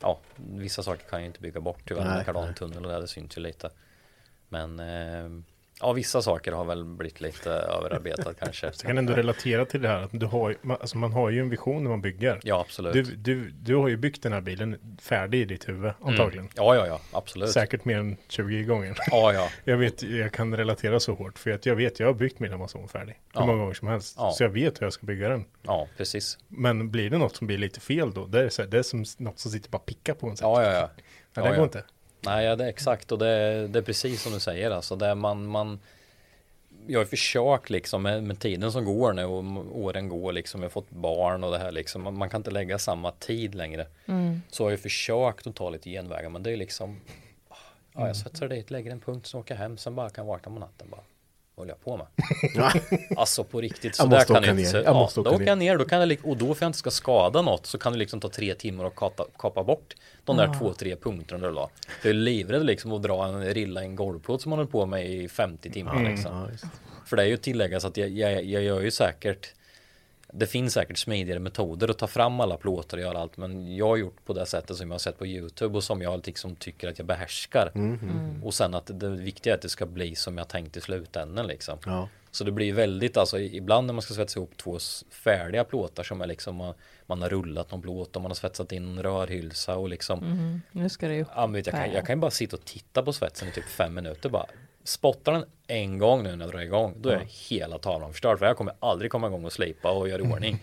[0.00, 2.04] ja, vissa saker kan jag inte bygga bort tyvärr.
[2.24, 3.70] Kardantunnel och det, det syns ju lite.
[4.48, 5.42] Men eh,
[5.82, 8.66] ja, vissa saker har väl blivit lite överarbetat kanske.
[8.66, 11.50] Jag kan ändå relatera till det här att du har, alltså man har ju en
[11.50, 12.40] vision när man bygger.
[12.42, 12.92] Ja, absolut.
[12.92, 16.48] Du, du, du har ju byggt den här bilen färdig i ditt huvud antagligen.
[16.56, 17.50] Ja, ja, ja, absolut.
[17.50, 18.96] Säkert mer än 20 gånger.
[19.10, 19.48] Ja, ja.
[19.64, 22.52] Jag vet, jag kan relatera så hårt för att jag vet, jag har byggt min
[22.52, 23.20] Amazon färdig.
[23.34, 23.46] Hur Ja.
[23.46, 24.14] många gånger som helst.
[24.18, 24.30] Ja.
[24.32, 25.44] Så jag vet hur jag ska bygga den.
[25.62, 26.38] Ja, precis.
[26.48, 28.82] Men blir det något som blir lite fel då, det är, så här, det är
[28.82, 30.36] som något som sitter bara pickar på en.
[30.40, 30.48] här.
[30.48, 30.90] Ja, ja, ja.
[31.34, 31.62] ja det går ja.
[31.64, 31.84] inte.
[32.24, 34.96] Nej, det är exakt och det är, det är precis som du säger alltså.
[34.96, 35.80] Det är man, man
[36.86, 39.44] jag har försökt liksom med, med tiden som går nu och
[39.78, 40.60] åren går liksom.
[40.60, 42.02] Jag har fått barn och det här liksom.
[42.02, 43.86] Man, man kan inte lägga samma tid längre.
[44.48, 47.00] Så har jag försökt att ta lite genvägar men det är liksom
[47.94, 50.32] Ja, jag svetsar dit, lägger en punkt, så åker jag hem, sen bara kan jag
[50.32, 51.00] vakna på natten bara.
[51.54, 52.06] Vad håller jag på med?
[53.16, 54.76] Alltså på riktigt, så Jag där kan åka jag inte.
[54.76, 56.64] Jag Ja, måste åka då åker jag ner, då kan jag, lik- och då för
[56.64, 59.64] jag inte ska skada något så kan det liksom ta tre timmar och kapa, kapa
[59.64, 59.94] bort
[60.24, 61.70] de där två, tre punkterna du la.
[62.02, 64.86] Jag är livrädd liksom att dra en rilla i en golvplåt som man håller på
[64.86, 66.36] med i 50 timmar liksom.
[66.36, 66.64] Ja, just.
[67.06, 69.54] För det är ju att tillägga så att jag, jag, jag gör ju säkert
[70.34, 73.88] det finns säkert smidigare metoder att ta fram alla plåtar och göra allt men jag
[73.88, 76.56] har gjort på det sättet som jag har sett på Youtube och som jag liksom
[76.56, 77.72] tycker att jag behärskar.
[78.44, 81.46] Och sen att det viktiga är att det ska bli som jag tänkt i slutändan
[81.46, 81.78] liksom.
[81.86, 82.08] Ja.
[82.30, 84.78] Så det blir väldigt, alltså ibland när man ska svetsa ihop två
[85.10, 86.74] färdiga plåtar som är liksom man,
[87.06, 90.88] man har rullat någon plåt och man har svetsat in en rörhylsa och liksom Nu
[90.88, 93.02] ska det ju Ja, men vet, jag, kan, jag kan ju bara sitta och titta
[93.02, 94.46] på svetsen i typ fem minuter bara.
[94.84, 98.38] Spottar den en gång nu när jag drar igång, då är hela tavlan förstörd.
[98.38, 100.62] För jag kommer aldrig komma igång och slipa och göra i ordning.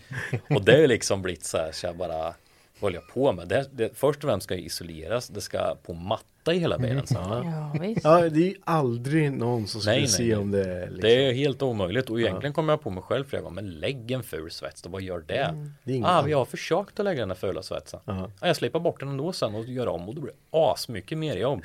[0.50, 2.34] och det är liksom blivit så här, så jag bara, vad
[2.80, 3.48] håller jag på med?
[3.48, 7.06] Det, det, först och främst ska det isoleras, det ska på matta i hela bilen.
[7.06, 7.16] sen.
[7.22, 8.04] Ja, visst.
[8.04, 10.36] ja, det är ju aldrig någon som skulle Nej, nej, se nej.
[10.36, 11.00] om det är liksom.
[11.00, 14.10] Det är helt omöjligt och egentligen kommer jag på mig själv flera gånger, men lägg
[14.10, 15.72] en ful svets då, vad gör det?
[15.84, 18.00] det är inget ah, vi har försökt att lägga den här fula svetsen.
[18.04, 18.30] Ja.
[18.40, 21.18] Ja, jag slipar bort den ändå sen och gör om och då blir det asmycket
[21.18, 21.62] mer jobb.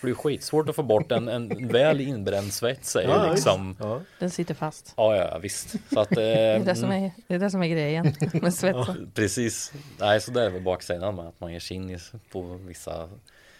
[0.00, 4.00] Det är skitsvårt att få bort en, en väl inbränd svets Ja, liksom Ja.
[4.18, 4.94] Den sitter fast.
[4.96, 5.76] Ja, ja, visst.
[5.92, 8.54] Så att, eh, Det är det som är, det är, det som är grejen med
[8.54, 9.10] svetsen.
[9.14, 9.72] precis.
[10.00, 11.98] Nej, så där är väl baksidan med att man ger sig in
[12.32, 13.08] på vissa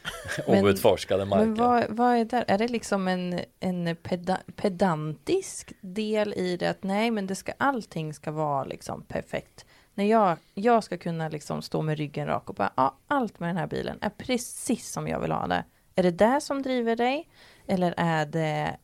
[0.47, 1.47] outforskade marker.
[1.47, 2.45] Men vad, vad är det?
[2.49, 6.71] Är det liksom en, en peda, pedantisk del i det?
[6.71, 9.67] Att nej, men det ska, allting ska vara liksom perfekt.
[9.95, 13.49] När jag, jag ska kunna liksom stå med ryggen rak och bara, ja, allt med
[13.49, 15.65] den här bilen är precis som jag vill ha det.
[15.97, 17.29] Är det det som driver dig?
[17.67, 18.77] Eller är det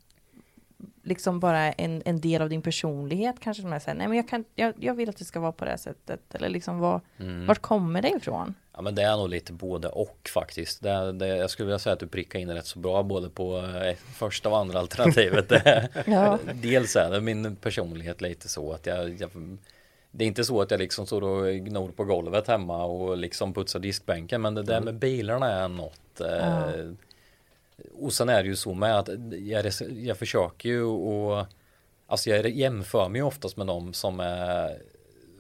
[1.05, 4.17] liksom bara en, en del av din personlighet kanske som är så här, nej men
[4.17, 6.35] jag, kan, jag, jag vill att det ska vara på det här sättet.
[6.35, 7.47] Eller liksom vad, Mm.
[7.47, 8.55] vart kommer det ifrån?
[8.75, 10.83] Ja men det är nog lite både och faktiskt.
[10.83, 13.59] Det, det, jag skulle vilja säga att du prickar in rätt så bra både på
[13.59, 15.53] eh, första och andra alternativet.
[16.07, 16.39] Ja.
[16.55, 19.31] Dels är det min personlighet lite så att jag, jag
[20.13, 23.55] det är inte så att jag liksom står och gnor på golvet hemma och liksom
[23.55, 26.91] putsar diskbänken men det där med bilarna är något eh,
[27.95, 31.47] och sen är det ju så med att jag, jag försöker ju och
[32.07, 34.79] alltså jag jämför mig oftast med dem som är,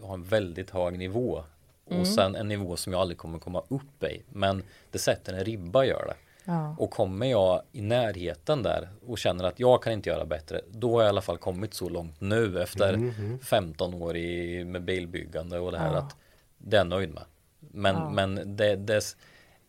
[0.02, 1.44] har en väldigt hög nivå
[1.84, 5.44] och sen en nivå som jag aldrig kommer komma upp i men det sätter en
[5.44, 6.14] ribba gör det
[6.44, 6.76] Ja.
[6.78, 10.92] och kommer jag i närheten där och känner att jag kan inte göra bättre då
[10.94, 13.12] har jag i alla fall kommit så långt nu efter
[13.44, 15.98] 15 år i, med bilbyggande och det här Ja.
[15.98, 16.16] att
[16.58, 17.24] det är jag nöjd med
[17.60, 18.10] men, Ja.
[18.10, 19.16] men det, det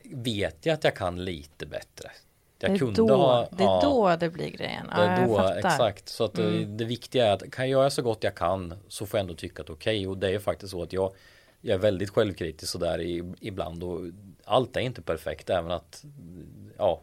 [0.03, 2.11] vet jag att jag kan lite bättre
[2.59, 3.79] jag det är, kunde då, ha det är ja.
[3.83, 4.87] då det blir grejen.
[4.95, 6.09] Det är då, exakt.
[6.09, 6.77] Så att det, Mm.
[6.77, 9.33] det viktiga är att kan jag göra så gott jag kan så får jag ändå
[9.33, 10.07] tycka att okej.
[10.07, 11.13] Och det är faktiskt så att jag,
[11.61, 13.99] jag är väldigt självkritisk sådär i, ibland och
[14.53, 15.49] allt är inte perfekt.
[15.49, 16.05] Även att
[16.77, 17.01] ja,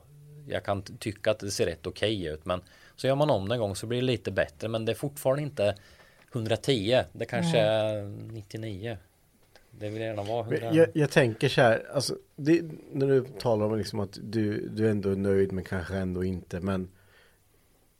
[0.48, 2.44] jag kan tycka att det ser rätt okej ut.
[2.44, 2.60] Men
[2.96, 4.68] så gör man om det en gång så blir det lite bättre.
[4.68, 5.76] Men det är fortfarande inte
[6.32, 7.02] 110.
[7.12, 8.02] Det kanske är
[8.32, 8.96] 99.
[9.70, 10.58] Det vill gärna vara 100.
[10.60, 12.62] Men Jag, jag tänker så här, alltså, det,
[12.92, 16.60] när du talar om liksom att du, du ändå är nöjd men kanske ändå inte.
[16.60, 16.88] Men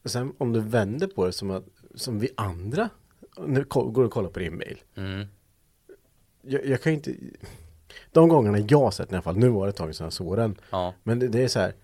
[0.05, 1.65] sen om du vänder på det som att
[1.95, 2.91] som vi andra
[3.47, 4.79] nu går och kollar på din mail.
[4.95, 5.27] Mm.
[6.43, 7.15] Jag, jag kan inte,
[8.13, 10.05] de gångerna jag har sett den i alla fall, nu var det ett tag sedan
[10.05, 10.57] jag såg den.
[10.71, 11.75] Ja, Men det, det är så här,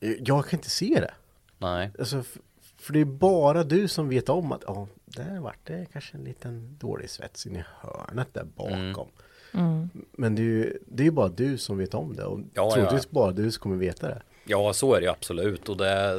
[0.00, 1.14] jag kan inte se det.
[1.58, 1.90] nej.
[1.98, 2.38] Alltså, f-
[2.78, 6.24] för det är bara du som vet om att ja, där vart det kanske en
[6.24, 9.08] liten dålig svets in i hörnet där bakom.
[9.54, 9.88] Mm.
[10.12, 13.02] Men det är ju det är bara du som vet om det och Ja, troligtvis
[13.04, 13.08] ja.
[13.10, 14.22] bara du som kommer veta det.
[14.44, 16.14] Ja, så är det ju absolut och det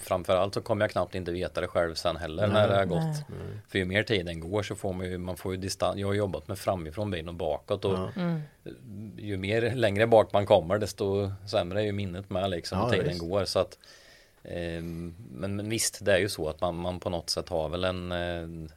[0.00, 2.98] framförallt så kommer jag knappt inte veta det själv sen heller när det har gått.
[3.02, 3.24] Nej.
[3.68, 5.96] För ju mer tiden går så får man ju, man får ju distans.
[5.96, 8.40] Jag har jobbat med framifrån bilen och bakåt och Mm.
[9.18, 13.08] ju mer längre bak man kommer desto sämre är ju minnet med liksom Ja, tiden
[13.08, 13.20] visst.
[13.20, 13.78] går så att
[14.42, 17.68] eh, men, men visst, det är ju så att man, man på något sätt har
[17.68, 18.74] väl en eh, ja,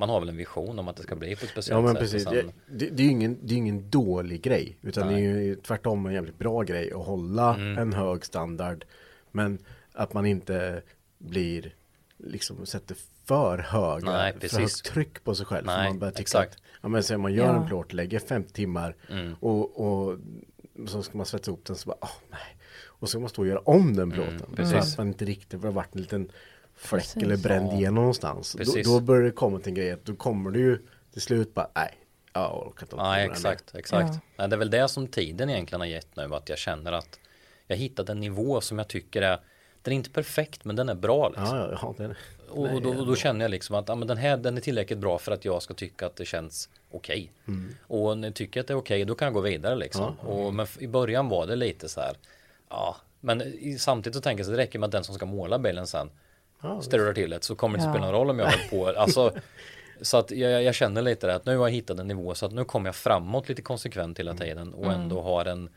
[0.00, 1.92] man har väl en vision om att det ska bli på ett speciellt Ja men
[1.94, 2.00] sätt.
[2.00, 2.24] precis.
[2.24, 4.76] sen- Det, det, är ju ingen, det är ingen dålig grej.
[4.82, 5.22] Utan Nej.
[5.22, 7.78] det är ju tvärtom en jävligt bra grej att hålla Mm.
[7.78, 8.84] en hög standard.
[9.30, 9.58] Men
[9.92, 10.82] att man inte
[11.18, 11.74] blir
[12.16, 15.66] liksom sätter för höga, Nej, för högt tryck på sig själv.
[15.66, 16.54] Nej, man börjar tycka exakt.
[16.54, 17.60] att, ja men säg man gör Ja.
[17.62, 19.34] en plåt, lägger fem timmar Mm.
[19.40, 20.18] och, och
[20.86, 22.56] så ska man svetsa ihop den så bara, åh nej.
[22.86, 24.34] Och så ska man stå och göra om den plåten.
[24.34, 24.92] Mm, precis.
[24.92, 26.30] att man inte riktigt, för det har varit en liten
[26.78, 27.22] fläck Precis.
[27.22, 27.74] eller bränd Ja.
[27.76, 28.52] igenom någonstans.
[28.52, 28.86] Då, Precis.
[28.86, 30.78] då börjar det komma till en grej att då kommer du ju
[31.12, 31.94] till slut bara, nej.
[32.32, 34.08] Jag orkar inte Nej, exakt, exakt.
[34.14, 34.20] Ja.
[34.36, 37.18] Nej, det är väl det som tiden egentligen har gett nu, att jag känner att
[37.66, 39.40] jag hittat en nivå som jag tycker är,
[39.82, 41.56] den är inte perfekt, men den är bra liksom.
[41.56, 42.14] Ja, ja, ja, det.
[42.50, 44.60] och, och, då, och då känner jag liksom att ja, men den här den är
[44.60, 47.32] tillräckligt bra för att jag ska tycka att det känns okej.
[47.86, 50.18] Och när jag tycker att det är okej, då kan jag gå vidare liksom.
[50.18, 52.16] Och, men i början var det lite så här,
[52.68, 55.26] ja, men i, samtidigt så tänker jag så det räcker med att den som ska
[55.26, 56.10] måla bilen sen
[56.62, 57.92] Ja, strular till det så kommer det inte Ja.
[57.92, 59.00] spela någon roll om jag håller på.
[59.00, 59.32] Alltså,
[60.00, 62.46] så att jag, jag känner lite det att nu har jag hittat en nivå så
[62.46, 65.70] att nu kommer jag framåt lite konsekvent hela tiden och ändå har en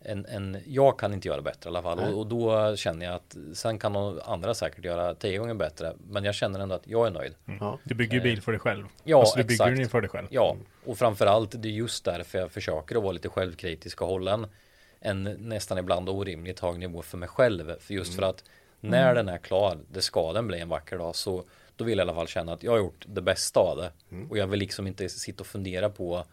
[0.00, 3.14] en, en, jag kan inte göra bättre i alla fall och, och då känner jag
[3.14, 6.86] att sen kan någon andra säkert göra tio gånger bättre men jag känner ändå att
[6.86, 7.34] jag är nöjd.
[7.60, 7.78] Ja.
[7.84, 8.86] Du bygger ju bil för dig själv.
[9.04, 9.76] Ja, alltså, du bygger exakt.
[9.76, 10.26] den för dig själv.
[10.30, 10.56] Ja,
[10.86, 14.46] och framförallt det är just därför jag försöker att vara lite självkritisk och hålla en,
[15.00, 17.78] en nästan ibland orimligt hög nivå för mig själv.
[17.80, 18.44] För just för att
[18.80, 21.44] när den är klar, det ska den bli en vacker dag, så
[21.76, 23.92] då vill jag i alla fall känna att jag har gjort det bästa av det.
[24.30, 26.24] Och jag vill liksom inte sitta och fundera på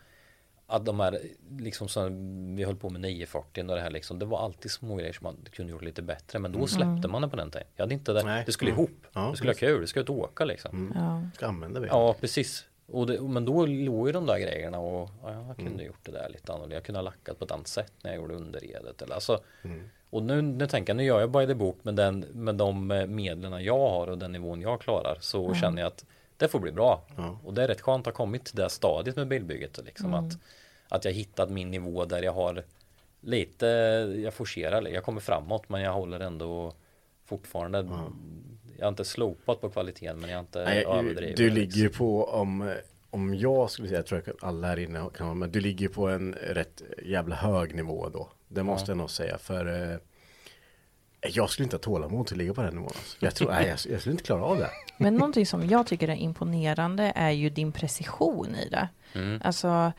[0.67, 1.19] att de här,
[1.59, 4.95] liksom som vi höll på med 940 och det här liksom, det var alltid små
[4.95, 7.67] grejer som man kunde gjort lite bättre, men då släppte man det på den tiden.
[7.75, 8.43] Jag hade inte det, Nej.
[8.45, 8.79] det skulle Mm.
[8.83, 10.91] ihop, Ja, det skulle ha kul, det skulle ut och åka liksom.
[10.95, 11.29] Ja.
[11.35, 11.87] Ska använda det.
[11.87, 12.65] Ja, precis.
[12.87, 16.11] Och det, men då låg ju de där grejerna och ja, jag kunde gjort det
[16.11, 16.75] där lite annorlunda.
[16.75, 19.01] Jag kunde ha lackat på ett annat sätt när jag gjorde underredet.
[19.01, 19.39] Eller, alltså,
[20.09, 22.91] Och nu, nu tänker jag, nu gör jag by the book med, den, med de
[22.91, 25.17] eh, medlen jag har och den nivån jag klarar.
[25.21, 26.05] Så känner jag att
[26.37, 27.01] det får bli bra.
[27.17, 27.39] Ja.
[27.43, 29.79] Och det är rätt skönt att ha kommit till det stadiet med bilbygget.
[29.85, 30.33] Liksom, att,
[30.89, 32.63] att jag hittat min nivå där jag har
[33.21, 33.65] lite,
[34.23, 36.73] jag forcerar, jag kommer framåt men jag håller ändå
[37.25, 37.87] fortfarande
[38.77, 41.37] Jag har inte slopat på kvaliteten men jag har inte Nej, överdrivit.
[41.37, 42.05] du ligger ju liksom.
[42.05, 42.73] på om,
[43.09, 45.87] om jag skulle säga, jag tror att alla här inne kan vara men du ligger
[45.89, 48.29] på en rätt jävla hög nivå då.
[48.47, 49.97] Det måste jag nog säga för eh,
[51.33, 52.87] jag skulle inte ha tålamod till att ligga på den nivån.
[52.87, 53.17] Alltså.
[53.19, 54.69] Jag tror, nej, jag, jag skulle inte klara av det.
[54.97, 58.89] Men någonting som jag tycker är imponerande är ju din precision i det.
[59.13, 59.41] Mm.
[59.43, 59.91] Alltså,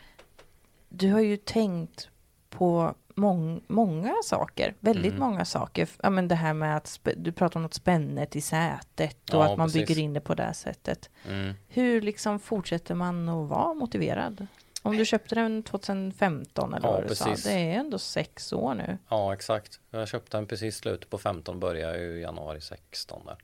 [0.89, 2.09] du har ju tänkt
[2.51, 5.21] på mång, många saker, väldigt Mm.
[5.21, 5.89] många saker.
[6.03, 9.53] Ja, men det här med att du pratar om något spännet i sätet och Ja,
[9.53, 9.89] att man precis.
[9.89, 11.11] bygger in det på det sättet.
[11.29, 11.55] Mm.
[11.69, 14.47] Hur liksom fortsätter man att vara motiverad?
[14.83, 17.45] Om du köpte den 2015 eller Ja, vad du sa, precis.
[17.45, 18.99] det är ändå sex år nu.
[19.09, 19.81] Ja exakt.
[19.91, 23.37] Jag köpte den precis slutet på 15 började ju i januari 16 där.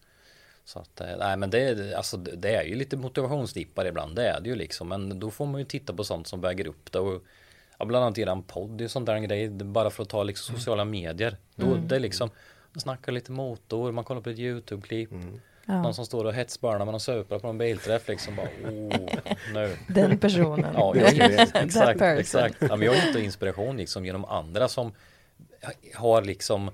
[0.65, 4.29] Så att, eh, nej men det, är- alltså, det är ju lite motivationsdippar ibland, det
[4.29, 4.89] är det ju liksom.
[4.89, 6.99] Men då får man ju titta på sånt som väger upp det.
[6.99, 7.23] Och,
[7.83, 10.23] ja, bland annat eran podd är sånt där en grej, det bara för att ta
[10.23, 11.37] liksom sociala medier.
[11.55, 12.31] Då, Det är liksom,
[12.73, 15.11] man snackar lite motor, man kollar på ett YouTube-klipp.
[15.67, 15.83] Ja.
[15.83, 19.09] Någon som står och hetsbörnar med någon supra på en bilträff liksom bara, oh,
[19.55, 19.77] nu.
[19.89, 20.75] Den personen.
[20.75, 22.57] Ja, jag, exakt, exakt.
[22.61, 24.93] Ja, men jag hittar inspiration liksom genom andra som
[25.95, 26.71] har liksom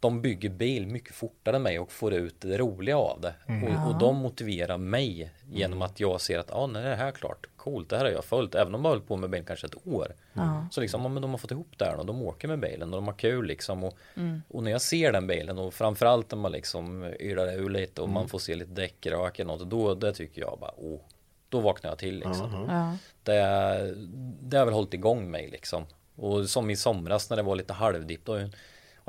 [0.00, 3.34] de bygger bil mycket fortare än mig och får ut det roliga av det.
[3.46, 7.10] Och, och de motiverar mig genom att jag ser att ja, när är det här
[7.12, 7.46] klart?
[7.56, 8.54] Coolt, det här har jag följt.
[8.54, 10.14] Även om jag har hållit på med bilen kanske ett år.
[10.32, 10.66] Ja.
[10.70, 12.88] Så liksom, ja, men de har fått ihop det här och de åker med bilen
[12.94, 13.84] och de har kul liksom.
[13.84, 14.42] Och, Mm.
[14.48, 18.08] och när jag ser den bilen och framförallt när man liksom yrar ur lite och
[18.08, 19.70] man får se lite däckrök eller något.
[19.70, 21.00] Då det tycker jag bara, oh,
[21.48, 22.96] då vaknar jag till liksom Ja.
[23.22, 23.94] det,
[24.40, 25.86] det har väl hållit igång mig liksom.
[26.16, 28.38] Och som i somras när det var lite halvdipp då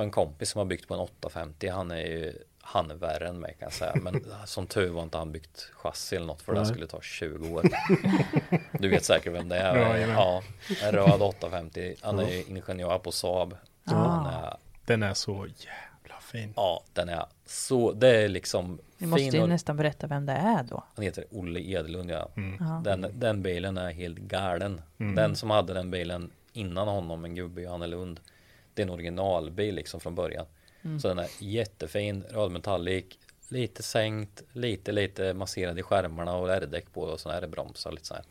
[0.01, 1.67] har en kompis som har byggt på en 850.
[1.69, 2.33] Han är ju
[2.63, 3.95] han är värre än mig kan jag säga.
[4.01, 7.49] Men som tur var inte han byggt chassi eller något för det skulle ta 20
[7.55, 7.63] år.
[8.79, 9.75] Du vet säkert vem det är.
[9.97, 10.43] Ja, ja,
[10.83, 11.95] en röd 850.
[12.01, 13.55] Han är ju ingenjör på Saab.
[13.85, 16.53] Är, Den är så jävla fin.
[16.55, 20.25] ja, den är så, det är liksom Vi måste fin ju och- nästan berätta vem
[20.25, 20.83] det är då.
[20.95, 22.29] han heter Olle Edelund ja.
[22.59, 22.81] Ja.
[22.83, 24.81] Den, den bilen är helt galen.
[24.97, 28.19] Den som hade den bilen innan honom, en gubbe i Annelund.
[28.81, 30.45] Det är en originalbil liksom från början.
[31.01, 33.05] Så den är jättefin, rödmetallic,
[33.49, 38.05] lite sänkt, lite lite masserad i skärmarna och R-däck på och så här bromsar lite
[38.05, 38.23] så här.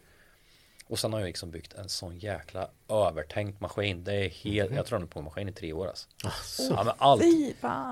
[0.87, 4.05] Och sen har jag liksom byggt en sån jäkla övertänkt maskin.
[4.05, 6.09] Det är helt, jag tror den är på maskin i tre år alltså.
[6.71, 7.23] Ja, men allt.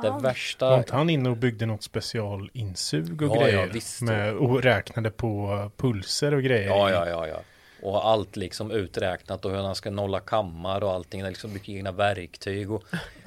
[0.02, 0.78] Det Var värsta.
[0.78, 3.66] inte han inne och byggde något specialinsug och Ja, ja, grejer?
[3.72, 4.02] visst.
[4.02, 6.68] med, och räknade på pulser och grejer.
[6.68, 7.40] Ja, ja, ja, ja.
[7.82, 11.20] Och allt liksom uträknat och hur han ska nolla kammar och allting.
[11.20, 12.70] Är liksom mycket egna verktyg.
[12.70, 12.84] Och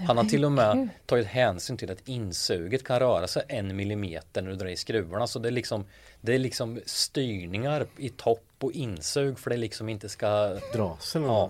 [0.07, 4.41] han har till och med tagit hänsyn till att insuget kan röra sig en millimeter
[4.41, 5.27] när du drar i skruvarna.
[5.27, 5.85] Så det är liksom,
[6.21, 11.27] det är liksom styrningar i topp och insug för det liksom inte ska Dras eller
[11.27, 11.49] Ja,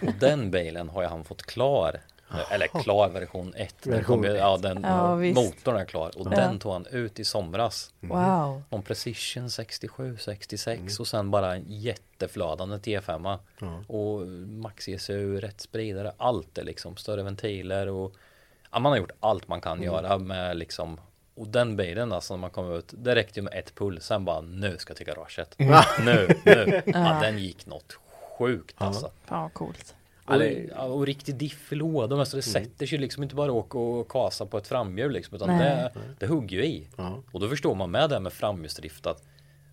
[0.00, 2.00] och den bilen har ju han fått klar.
[2.50, 3.74] Eller klar version 1.
[3.82, 6.30] Den Version kom ju- ja, den, Ja, motorn är klar och Ja.
[6.30, 7.90] den tog han ut i somras.
[8.00, 8.62] Wow.
[8.70, 13.38] Någon Precision 67, 66 och sen bara en jätteflödande T5.
[13.86, 14.26] Och
[14.62, 18.12] Max ECU, rätt spridare, allt är liksom större ventiler och
[18.72, 21.00] ja, man har gjort allt man kan göra med liksom
[21.36, 24.24] och den bilen alltså när man kom ut, det räckte ju med ett pull, sen
[24.24, 25.54] bara nu ska jag till garaget.
[25.58, 26.82] Nu, nu.
[26.86, 27.98] Ja, den gick något
[28.38, 29.10] sjukt alltså.
[29.28, 29.94] Vad coolt.
[30.24, 33.78] Och, ja, och riktig diff i lådan, alltså det sätter sig liksom inte bara åka
[33.78, 35.58] och kasa på ett framhjul liksom, utan Nej.
[35.58, 36.88] det, det hugger ju i.
[36.96, 37.22] Ja.
[37.32, 39.22] Och då förstår man med det här med framhjulsdrift att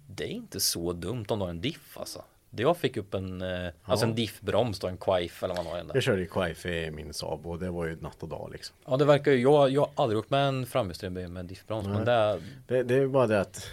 [0.07, 2.23] det är inte så dumt om du har en diff alltså.
[2.49, 5.71] Det jag fick upp en, eh, alltså en diffbroms då, en quaife eller vad man
[5.73, 5.91] har den.
[5.93, 8.75] Jag körde ju Quaife i min Saab och det var ju natt och dag liksom.
[8.85, 11.87] Ja det verkar ju, jag, jag har aldrig åkt med en framhjulsdriven bil med diffbroms
[11.87, 13.67] men det, Det, det är bara det att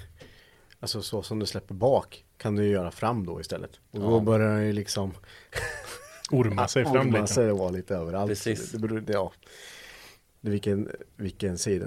[0.81, 3.81] Alltså så som du släpper bak kan du ju göra fram då istället.
[3.91, 5.15] Och då börjar den ju liksom
[6.31, 7.33] Orma sig fram orma lite.
[7.33, 8.29] sig och vara lite överallt.
[8.29, 8.73] Precis.
[8.73, 9.33] Det beror, det, ja.
[10.41, 11.87] det är vilken, vilken sida,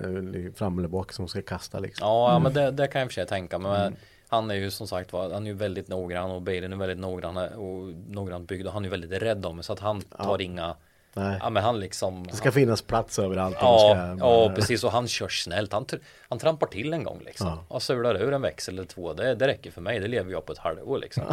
[0.56, 2.08] fram eller bak som ska kasta liksom.
[2.08, 3.96] ja, ja men det, det kan jag i och för sig tänka men
[4.28, 7.00] Han är ju som sagt var, han är ju väldigt noggrann och bilen är väldigt
[7.00, 10.42] noggrann och noggrant byggd och han är väldigt rädd om det så att han tar
[10.42, 10.76] inga
[11.14, 11.38] Nej.
[11.42, 13.58] Ja men han liksom Det ska finnas plats överallt.
[13.62, 15.74] Ja, ska ja bara- precis och han kör snällt.
[15.74, 15.86] Han,
[16.30, 17.48] han trampar till en gång liksom.
[17.48, 17.66] Ja.
[17.68, 19.14] Och sular ur en växel eller två.
[19.14, 20.00] Det, det räcker för mig.
[20.00, 21.24] Det lever jag på ett halvår liksom.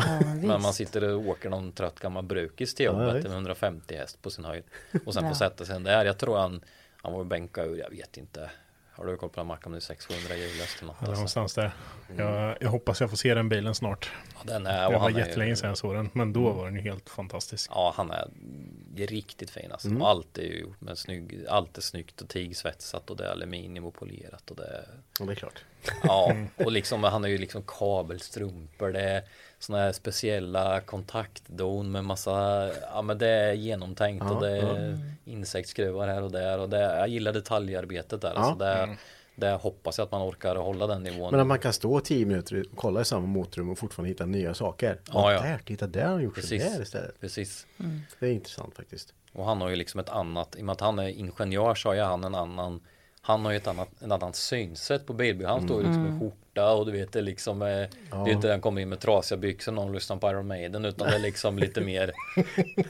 [0.43, 4.23] Men man sitter och åker någon trött gammal brukis till Ja, jobbet med 150 häst
[4.23, 4.65] på sin höjd.
[5.07, 6.05] Och sen får sätta sig där.
[6.05, 6.61] Jag tror han,
[7.03, 8.51] han var bänka ur, jag vet inte.
[8.99, 11.03] Har du koll på den mackan med 600 hjullöst eller något?
[11.03, 11.13] Eller Alltså.
[11.13, 11.73] någonstans där.
[12.17, 14.11] Jag, jag hoppas jag får se den bilen snart.
[14.35, 16.11] Ja, den är, och var han är, jättelänge sedan jag såg den.
[16.13, 17.71] Men då var den ju helt fantastisk.
[17.75, 18.27] Ja, han är
[18.97, 19.89] riktigt fin alltså.
[19.89, 20.03] Mm.
[20.03, 23.85] Allt är ju gjort med snygg, allt är snyggt och tigsvetsat och det är aluminium
[23.85, 24.85] och polerat och det är
[25.21, 25.65] Ja, det är klart.
[26.03, 26.35] Ja,
[26.65, 29.23] och liksom han har ju liksom kabelstrumpor, det är
[29.59, 36.09] sådana här speciella kontaktdon med massa, ja men det är genomtänkt och det är insektsskruvar
[36.09, 38.33] här och där och det, jag gillar detaljarbetet där.
[38.35, 38.41] Ja.
[38.41, 38.97] Alltså det,
[39.35, 41.31] det hoppas jag att man orkar hålla den nivån.
[41.31, 44.27] Men att man kan stå 10 minuter och kolla i samma motorrum och fortfarande hitta
[44.27, 45.01] nya saker.
[45.13, 45.41] Ja, ja.
[45.41, 46.65] Där, titta där har han gjort Precis.
[46.65, 47.21] så där istället.
[47.21, 47.67] Precis.
[48.19, 49.15] Det är intressant faktiskt.
[49.33, 51.89] Och han har ju liksom ett annat, i och med att han är ingenjör så
[51.89, 52.81] har ju han en annan
[53.23, 55.49] han har ju ett annat, en annan synsätt på bilbygge.
[55.51, 58.29] Han står ju liksom i skjorta och du vet det är liksom eh, Det är
[58.29, 61.19] inte den kommer in med trasiga byxor någon lyssnar på Iron Maiden utan det är
[61.21, 62.13] liksom lite mer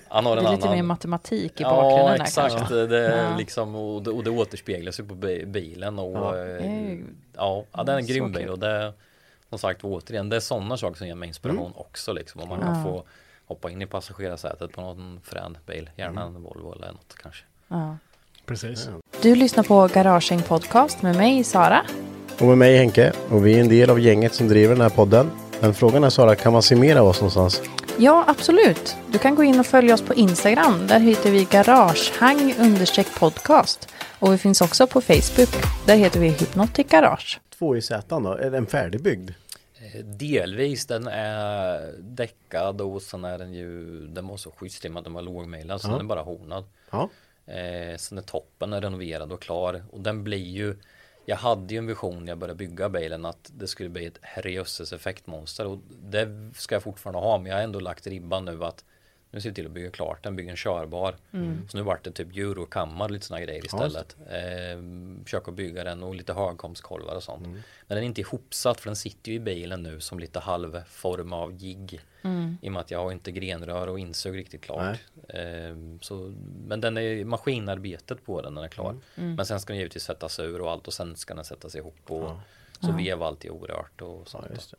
[0.09, 2.99] Han har Det en är annan lite mer matematik i Ja bakgrunden här exakt det
[2.99, 3.37] är Ja.
[3.39, 6.37] liksom och det, och det återspeglas ju på bi- bilen och Ja.
[6.39, 6.99] ja, Eh,
[7.37, 8.93] ja, ja det är en grym bil och det är
[9.49, 11.77] Som sagt återigen det är sådana saker som ger mig inspiration Mm.
[11.79, 13.05] också liksom om man kan få
[13.47, 16.37] Hoppa in i passagerarsätet på någon frän bil Gärna Mm.
[16.37, 17.97] en Volvo eller något kanske Ja.
[18.47, 18.89] Precis.
[19.23, 21.87] Du lyssnar på Garagehäng Podcast med mig, Sara.
[22.41, 23.13] Och med mig Henke.
[23.31, 25.31] Och vi är en del av gänget som driver den här podden.
[25.61, 27.63] Men frågan är Sara, kan man se mer av oss någonstans?
[27.99, 28.97] Ja, absolut.
[29.13, 30.87] Du kan gå in och följa oss på Instagram.
[30.87, 32.55] Där heter vi garagehang
[33.19, 33.89] podcast.
[34.19, 35.49] Och vi finns också på Facebook.
[35.87, 37.41] Där heter vi Hypnotic Garage.
[37.59, 39.31] Två i Z då, är den färdigbyggd?
[39.31, 44.89] Eh, Delvis den är däckad och sen är den ju Den var så schysst i
[44.89, 45.93] och med att den var lågmejlad så Ja.
[45.93, 47.09] den är bara honad Ja
[47.49, 49.85] eh, Sen är toppen är renoverad och klar.
[49.91, 50.77] Och den blir ju
[51.25, 54.19] Jag hade ju en vision när jag började bygga bilen att det skulle bli ett
[54.23, 55.67] herrejösses effektmonster.
[55.67, 58.85] Och det ska jag fortfarande ha men jag har ändå lagt ribban nu att
[59.31, 61.17] nu ser vi till att bygga klart den, bygga en körbar.
[61.69, 64.17] Så nu vart det typ eurokammar lite sådana grejer istället.
[64.29, 64.83] Eh,
[65.25, 67.43] försöka bygga den och lite högkomstkolvar och sånt.
[67.47, 71.33] Men den är inte ihopsatt för den sitter ju i bilen nu som lite halvform
[71.33, 72.01] av jigg.
[72.63, 74.99] I och med att jag har inte grenrör och insug riktigt klart.
[75.29, 76.35] Eh, så,
[76.67, 78.97] men den är maskinarbetet på den, den är klar.
[79.37, 82.11] Men sen ska den givetvis sättas ur och allt och sen ska den sättas ihop
[82.11, 82.31] och
[82.81, 84.47] så vev allt är orört och sånt.
[84.73, 84.77] Ja,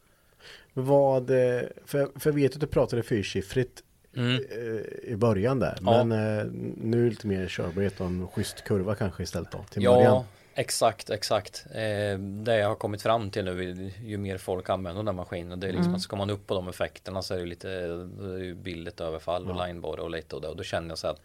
[0.73, 3.83] Vad, eh, för, för jag vet att du pratade fyrsiffrigt
[4.15, 4.35] Mm.
[4.35, 5.77] eh, i början där.
[5.81, 6.03] Ja.
[6.03, 6.45] Men eh,
[6.77, 9.63] nu är det lite mer körbarhet och en schysst kurva kanske istället då.
[9.69, 10.03] Till början.
[10.03, 11.65] Ja, exakt, exakt.
[11.71, 15.67] Eh, det jag har kommit fram till nu, ju mer folk använder den maskinen, det
[15.67, 18.09] är liksom att ska man upp på de effekterna så är det lite
[18.55, 20.47] billigt överfall och lineborre och lite och det.
[20.47, 21.21] Och då känner jag så att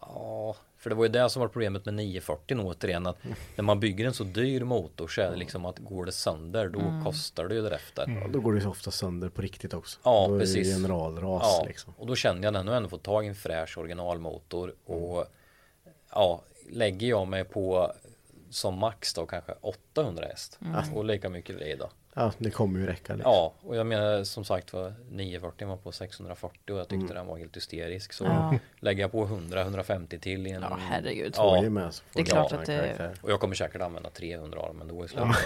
[0.00, 3.16] Ja, för det var ju det som var problemet med 940 återigen att
[3.56, 6.68] när man bygger en så dyr motor så är det liksom att går det sönder
[6.68, 7.04] då Mm.
[7.04, 8.20] kostar det ju därefter.
[8.22, 9.98] Ja, då går det ju ofta sönder på riktigt också.
[10.02, 10.74] Ja, då är det precis.
[10.76, 11.94] generalras Ja, liksom.
[11.98, 15.24] och då kände jag när jag nu ändå fått tag i en fräsch originalmotor och
[16.10, 17.92] ja, lägger jag mig på
[18.50, 20.58] som max då kanske 800 häst
[20.94, 21.90] och lika mycket vrid då.
[22.18, 23.14] Ja, det kommer ju räcka.
[23.14, 23.32] Liksom.
[23.32, 27.26] Ja, och jag menar som sagt var 940 var på 640 och jag tyckte den
[27.26, 28.12] var helt hysterisk.
[28.12, 28.54] Så Ja.
[28.80, 30.62] lägger jag på 100-150 till i en...
[30.62, 31.34] Ja, herregud.
[31.36, 33.14] Ja, Två med, så får Det är klart att det- karaktär.
[33.22, 35.36] och jag kommer säkert använda 300 av dem ändå i slutet.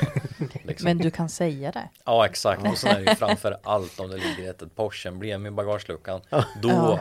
[0.64, 0.84] Liksom.
[0.84, 1.88] Men du kan säga det.
[2.04, 5.50] Ja exakt och sen är det ju framför allt om det ligger ett, Porsche-emblem i
[5.50, 6.20] bagageluckan.
[6.62, 7.00] Då, Ja.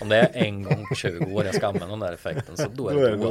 [0.00, 2.68] om det är en gång på 20 år jag ska använda den där effekten så
[2.72, 3.24] då är Då det är det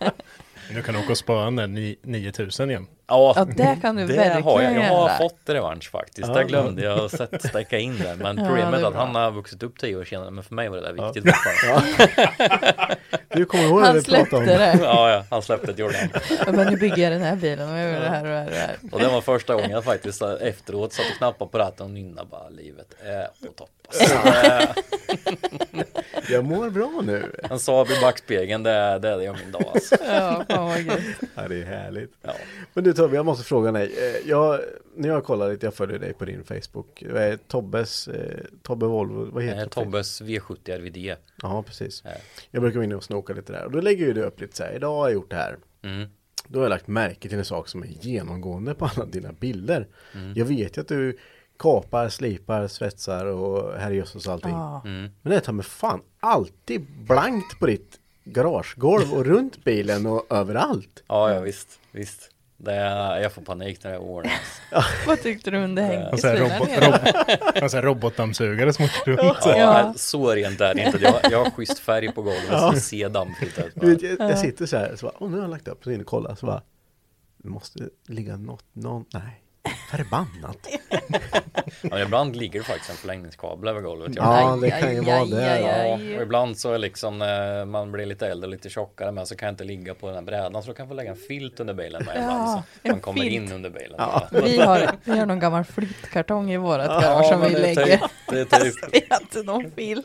[0.00, 0.10] då.
[0.74, 2.86] Du kan åka och spara den där ni- 9000 igen.
[3.08, 4.74] Ja, Ja, det kan du det verkligen har jag.
[4.74, 5.18] Jag har göra.
[5.18, 6.34] fått revansch faktiskt.
[6.34, 8.14] Det glömde jag att stecka in där.
[8.14, 9.04] Men Ja, problemet det är att bra.
[9.04, 10.30] han har vuxit upp tio år senare.
[10.30, 12.96] Men för mig var det där viktigt fortfarande.
[13.34, 14.78] Du kommer ihåg Han vi pratade om släppte det.
[14.84, 16.08] Ja, ja, han släppte Jordan.
[16.46, 18.34] Ja, Men nu bygger jag den här bilen och jag gör det här och det
[18.36, 18.76] här och det här.
[18.92, 22.28] Och det var första gången jag faktiskt efteråt satt och knappade på ratten och nynnade
[22.30, 23.70] bara livet är på topp.
[23.88, 24.14] Alltså,
[25.72, 25.84] det-
[26.28, 27.32] Jag mår bra nu.
[27.50, 29.96] En Saab i backspegeln, det är det är det gör min dag alltså.
[30.08, 30.44] Ja,
[31.34, 32.12] Ja, det är härligt.
[32.22, 32.32] Ja.
[32.74, 33.92] Men du Tobbe, jag måste fråga dig.
[33.98, 34.60] Eh, Jag,
[34.96, 37.02] när jag kollar lite, jag följer dig på din Facebook.
[37.12, 39.68] Det är Tobbes, eh, Tobbe Volvo, vad heter Eh, det?
[39.70, 41.16] Tobbes V70 RVD.
[41.42, 42.04] Ja, precis.
[42.04, 42.10] Eh.
[42.50, 43.64] Jag brukar vara inne och snoka lite där.
[43.64, 45.56] Och då lägger ju du upp lite så här, idag har jag gjort det här.
[45.82, 46.08] Mm.
[46.46, 49.86] Då har jag lagt märke till en sak som är genomgående på alla dina bilder.
[50.14, 50.32] Mm.
[50.36, 51.18] Jag vet ju att du
[51.58, 54.50] kapar, slipar, svetsar och herrejösses och allting.
[54.50, 54.82] Ja.
[54.84, 55.10] Mm.
[55.22, 57.99] Men det tar med fan alltid blankt på ditt
[58.32, 61.02] garagegolv och runt bilen och överallt.
[61.06, 62.30] Ja, ja visst, visst.
[62.56, 64.60] Det är, jag får panik när det ordnas.
[65.06, 69.38] Vad tyckte du under Och så här hängseln robot, så här robotdammsugare som åker runt.
[69.44, 69.94] Ja, Ja.
[69.96, 70.98] Så rent är det inte.
[70.98, 74.02] Jag, jag har schysst färg på golvet så det ser dammfritt ut.
[74.02, 76.06] Jag, jag sitter så här, så bara, nu har jag lagt upp, så in och
[76.06, 76.62] kollar, så bara,
[77.36, 79.39] det måste ligga något, någon, nej,
[79.90, 80.66] förbannat.
[81.82, 84.12] Ja, men ibland ligger det faktiskt en förlängningskabel över golvet.
[84.16, 85.60] Ja, det kan ju vara det.
[85.60, 85.84] ja.
[85.86, 89.28] Ja, och ibland så är liksom när man blir lite äldre och lite tjockare med
[89.28, 91.10] så kan jag inte ligga på den här brädan så då kan jag få lägga
[91.10, 93.32] en filt under bilen med ibland Ja, så man kommer filt.
[93.34, 93.94] in under bilen.
[93.98, 94.28] Ja.
[94.30, 97.74] Vi har, vi har någon gammal flyttkartong i vårat garage som men vi det är
[97.74, 97.96] lägger.
[97.98, 100.02] typ, det är typ Vi har inte någon fil.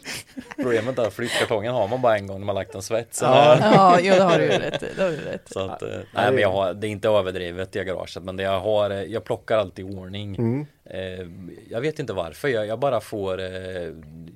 [0.56, 3.22] problemet är att flyttkartongen har man bara en gång när man lagt en svets.
[3.22, 3.58] Ja.
[3.62, 4.88] Ja, jo det har du ju rätt i.
[4.98, 5.42] Det har du rätt.
[5.52, 8.44] Så att, eh, nej men jag har, det är inte överdrivet i garaget men det
[8.44, 10.36] jag har, eh, jag plockar alltid i ordning.
[10.36, 10.66] Mm.
[10.84, 11.28] Eh,
[11.70, 13.94] jag vet inte varför, jag, jag bara får, eh,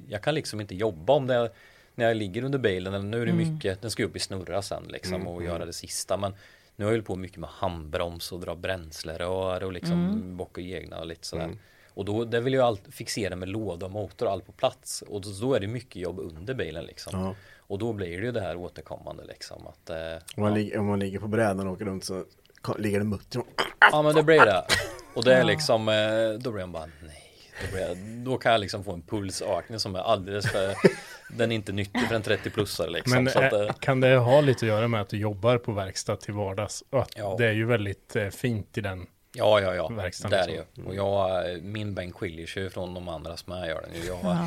[0.08, 1.52] jag kan liksom inte jobba om det
[1.96, 4.84] när jag ligger under bilen, nu är det mycket, den ska upp i snurra sen
[4.88, 6.34] liksom och göra det sista men
[6.76, 10.74] nu har jag hållit på mycket med handbroms och dra bränslerör och liksom bocka i
[10.74, 11.50] egna och lite sådär.
[11.94, 15.02] Och då, det vill jag alltid fixera med låda och motor och allt på plats.
[15.02, 17.20] Och då, då är det mycket jobb under bilen liksom.
[17.20, 17.36] Ja.
[17.58, 19.68] Och då blir det ju det här återkommande liksom.
[19.68, 19.98] Att, eh,
[20.36, 20.56] Om, man ja.
[20.58, 22.26] ligger, om man ligger på brädan och åker runt så
[22.78, 23.42] ligger det mutter.
[23.92, 24.66] Ja men det blir det.
[25.14, 27.24] Och det är liksom, eh, då blir jag bara nej.
[27.66, 30.76] Då, blir jag, då kan jag liksom få en pulsökning som är alldeles för,
[31.30, 33.24] den är inte nyttig för en 30-plussare liksom.
[33.24, 35.58] Men så att, eh, eh, kan det ha lite att göra med att du jobbar
[35.58, 36.84] på verkstad till vardags?
[36.90, 37.36] Och att Ja.
[37.38, 39.08] det är ju väldigt fint i den.
[39.34, 40.84] ja, ja, ja, verkstaden det är det liksom.
[40.84, 40.90] ju.
[40.90, 44.08] Och jag, min bänk skiljer sig ju från de andras med, gör den ju.
[44.08, 44.38] Jag,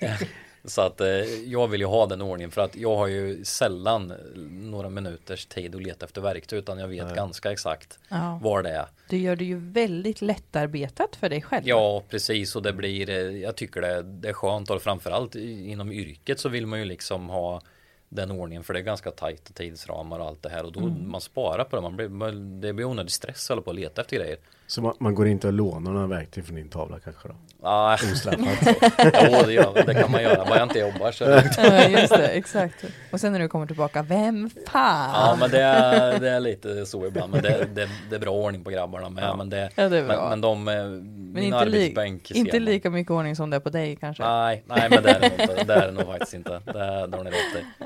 [0.68, 1.06] Så att eh,
[1.46, 4.12] jag vill ju ha den ordningen för att jag har ju sällan
[4.50, 8.40] några minuters tid att leta efter verktyg utan jag vet ganska exakt Ja.
[8.42, 8.86] var det är.
[9.08, 11.68] Du gör det ju väldigt lättarbetat för dig själv.
[11.68, 15.92] Ja, precis och det blir, eh, jag tycker det, det är skönt och framförallt inom
[15.92, 17.60] yrket så vill man ju liksom ha
[18.08, 20.80] den ordningen för det är ganska tajt och tidsramar och allt det här och då
[20.80, 23.74] man sparar på det, man blir, man, det blir onödig stress att hålla på och
[23.74, 24.38] leta efter grejer.
[24.70, 27.34] Så man, man går inte och lånar några verktyg från din tavla kanske då?
[27.62, 28.40] Ah, Ostraffat.
[29.30, 31.24] jo, det, gör, det kan man göra, bara jag inte jobbar så.
[31.24, 32.84] Ja, just det, exakt.
[33.12, 35.10] Och sen när du kommer tillbaka, vem fan?
[35.14, 38.30] Ja men det är, det är lite så ibland men det, det, det är bra
[38.30, 40.16] ordning på grabbarna med men det, Ja, det är bra.
[40.20, 43.50] men, men de, eh, Men min inte, li arbetsbänk ser inte lika mycket ordning som
[43.50, 44.22] det är på dig kanske.
[44.24, 47.06] Nej, nej men det är det nog inte, det är det nog faktiskt inte, det,
[47.06, 47.84] det har ni rätt i.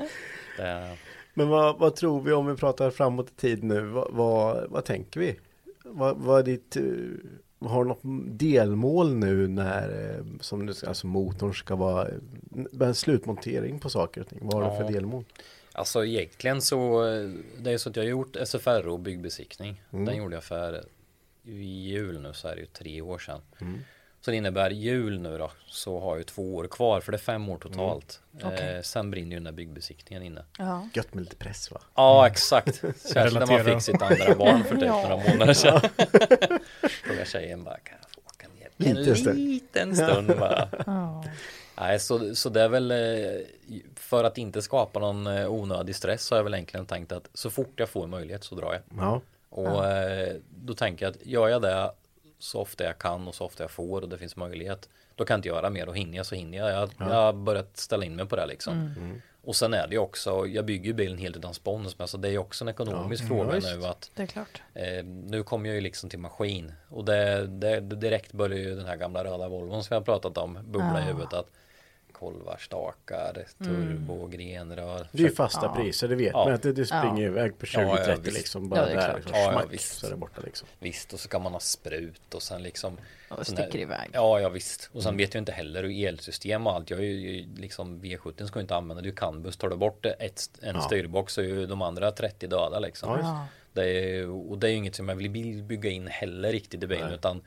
[0.57, 0.97] Det är,
[1.33, 3.81] Men vad, vad tror vi om vi pratar framåt i tid nu?
[3.81, 5.39] Vad, vad, vad tänker vi?
[5.93, 6.83] Vad, vad är ditt, eh,
[7.69, 8.01] har du något
[8.39, 14.21] delmål nu när eh, som du alltså motorn ska vara eh, en slutmontering på saker
[14.21, 14.39] och ting?
[14.41, 14.87] Vad har du Ja.
[14.87, 15.23] för delmål?
[15.75, 17.01] Alltså egentligen så
[17.57, 20.05] Det är så att jag har gjort SFRO byggbesiktning Mm.
[20.05, 20.85] Den gjorde jag för
[21.43, 23.79] I jul nu så är det ju tre år sedan Mm.
[24.25, 27.15] Så det innebär jul nu då Så har jag ju två år kvar för det
[27.15, 28.75] är fem år totalt Okej.
[28.75, 30.87] eh, Sen brinner ju den där byggbesiktningen inne Ja.
[30.93, 31.81] Gött med lite press va?
[31.95, 35.07] Ja exakt Särskilt när man fick sitt andra barn för typ Ja.
[35.09, 35.81] några månader sedan
[37.03, 39.37] Frågar tjejen bara Kan jag få åka ner en Liten stund.
[39.39, 41.23] liten stund bara Ja.
[41.77, 42.97] Nej, så, så det är väl eh,
[43.95, 47.29] för att inte skapa någon eh, onödig stress så har jag väl egentligen tänkt att
[47.33, 48.81] så fort jag får möjlighet så drar jag.
[49.03, 49.21] Ja.
[49.49, 51.91] Och eh, då tänker jag att gör jag det
[52.43, 55.33] så ofta jag kan och så ofta jag får och det finns möjlighet då kan
[55.33, 56.71] jag inte göra mer och hinner jag så hinner jag.
[56.71, 58.73] Jag, jag har börjat ställa in mig på det liksom.
[58.97, 59.21] Mm.
[59.45, 62.17] Och sen är det ju också, jag bygger ju bilen helt utan spons men så
[62.17, 63.67] det är ju också en ekonomisk Ja, fråga visst.
[63.75, 64.61] nu att Det är klart.
[64.73, 68.75] Eh, nu kommer jag ju liksom till maskin och det, det, det direkt börjar ju
[68.75, 71.07] den här gamla röda Volvon som jag har pratat om bubbla i Ja.
[71.07, 71.47] huvudet att
[72.23, 75.07] kolvar, stakar, turbo, grenrör.
[75.11, 76.45] Det är ju fasta priser, det vet Ja.
[76.45, 77.27] man att det, det springer Ja.
[77.29, 78.37] iväg på Ja, ja, 20-30 visst.
[78.37, 78.63] liksom.
[78.63, 79.15] Ja, Bara det är där klart.
[79.17, 79.97] liksom, Ja, ja, smack, visst.
[79.99, 80.67] så är det borta liksom.
[80.79, 82.97] Visst och så kan man ha sprut och sen liksom
[83.29, 84.09] Ja, det sån sticker här- iväg.
[84.13, 84.89] Ja, ja visst.
[84.93, 85.17] Och sen Mm.
[85.17, 86.89] vet jag inte heller hur elsystem och allt.
[86.89, 89.01] Jag är ju liksom V70 ska jag inte använda.
[89.01, 89.57] Det är ju CAN-bus.
[89.57, 90.81] Tar du bort ett, en Ja.
[90.81, 93.09] styrbox så är ju de andra 30 döda liksom.
[93.09, 93.19] Ja.
[93.21, 93.45] Ja.
[93.73, 96.87] Det är, och det är ju inget som jag vill bygga in heller riktigt i
[96.87, 97.15] bilen Nej.
[97.15, 97.41] utan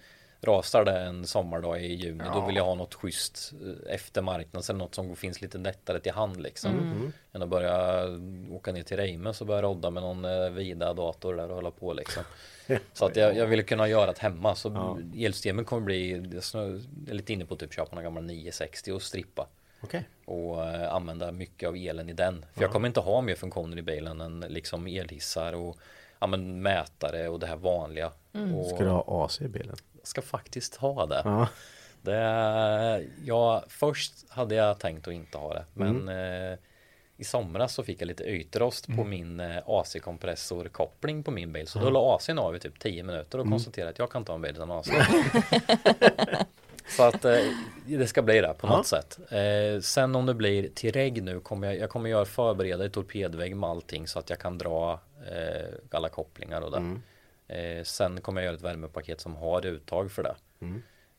[0.46, 2.46] rasar det en sommardag i juni då Ja.
[2.46, 3.52] vill jag ha något schysst
[3.88, 6.70] eh, efter marknads eller något som finns lite lättare till hand liksom.
[6.72, 7.12] Mm.
[7.32, 8.04] Än att börja
[8.50, 11.70] åka ner till Reimes och börja rodda med någon eh, vida dator där och hålla
[11.70, 12.22] på liksom.
[12.92, 14.98] Så att jag, jag ville kunna göra det hemma så Ja.
[15.26, 16.10] elsystemet kommer bli,
[16.52, 16.64] jag
[17.10, 19.46] är lite inne på typ köpa en gammal 960 och strippa
[19.80, 20.08] Okej.
[20.24, 22.44] och eh, använda mycket av elen i den.
[22.54, 25.76] För jag kommer inte ha mer funktioner i bilen än liksom elhissar och
[26.18, 28.12] ja, men mätare och det här vanliga.
[28.56, 29.76] Och Ska du ha AC i bilen?
[30.06, 31.22] jag ska faktiskt ha det.
[31.24, 31.48] Ja.
[32.02, 35.64] det ja, först hade jag tänkt att inte ha det.
[35.74, 36.58] Men eh,
[37.16, 41.66] i somras så fick jag lite ytrost på min eh, AC-kompressorkoppling på min bil.
[41.66, 44.34] Så då la AC'n av i typ 10 minuter och konstaterade att jag kan ta
[44.34, 44.88] en bil utan AC.
[46.88, 47.38] Så att eh,
[47.86, 49.18] det ska bli det på något sätt.
[49.30, 52.90] Eh, sen om det blir till regg nu kommer jag, jag kommer göra förbereda i
[52.90, 55.00] torpedvägg med allting så att jag kan dra
[55.90, 56.78] alla kopplingar och det.
[57.48, 60.34] Eh, sen kommer jag göra ett värmepaket som har uttag för det.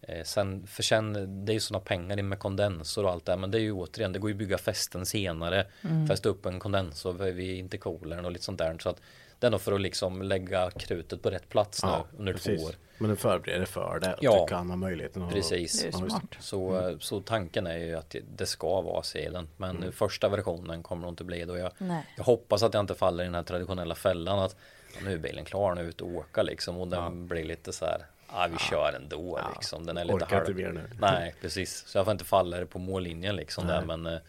[0.01, 1.13] Eh, sen, för sen,
[1.45, 3.71] det är ju sådana pengar in med kondensor och allt det men det är ju
[3.71, 5.67] återigen, det går ju att bygga fästen senare,
[6.07, 8.77] fästa upp en kondensor vid intercoolern och lite sånt där.
[8.79, 9.01] Så att
[9.39, 12.61] det är nog för att liksom lägga krutet på rätt plats nu under precis.
[12.61, 12.73] två år.
[12.97, 14.13] Men du förbereder för det.
[14.13, 14.41] Att Ja.
[14.41, 15.81] du kan ha möjligheten att Precis.
[15.81, 16.09] Det är Ja, just det.
[16.09, 16.35] smart.
[16.39, 19.47] Så, så tanken är ju att det- det ska vara sedeln.
[19.57, 21.57] Men första versionen kommer nog inte bli då.
[21.57, 21.71] Jag,
[22.17, 24.55] jag hoppas att jag inte faller i den här traditionella fällan att
[24.93, 26.77] ja, nu är bilen klar, nu är ut och åka liksom.
[26.77, 29.85] Och den blir lite så här, ja vi kör ändå liksom.
[29.85, 30.89] Den är lite Orkar inte mer nu.
[30.99, 31.83] Nej, precis.
[31.87, 33.81] Så jag får inte falla på mållinjen liksom där.
[33.85, 34.19] Men eh,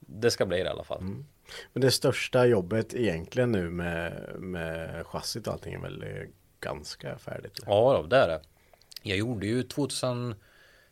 [0.00, 1.02] det ska bli det i alla fall.
[1.72, 6.04] Men det största jobbet egentligen nu med, med chassit och allting är väl
[6.60, 7.58] ganska färdigt?
[7.58, 7.72] eller?
[7.72, 8.40] Ja, då, det är det.
[9.02, 10.34] Jag gjorde ju 2000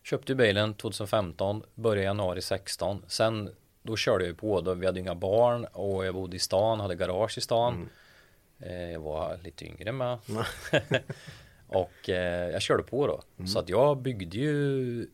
[0.02, 3.50] Köpte ju bilen 2015 Började januari 16 Sen
[3.82, 6.80] Då körde jag ju på då Vi hade inga barn Och jag bodde i stan
[6.80, 7.88] Hade garage i stan
[8.58, 10.18] eh, Jag var lite yngre med
[11.66, 15.06] Och eh, jag körde på då Så att jag byggde ju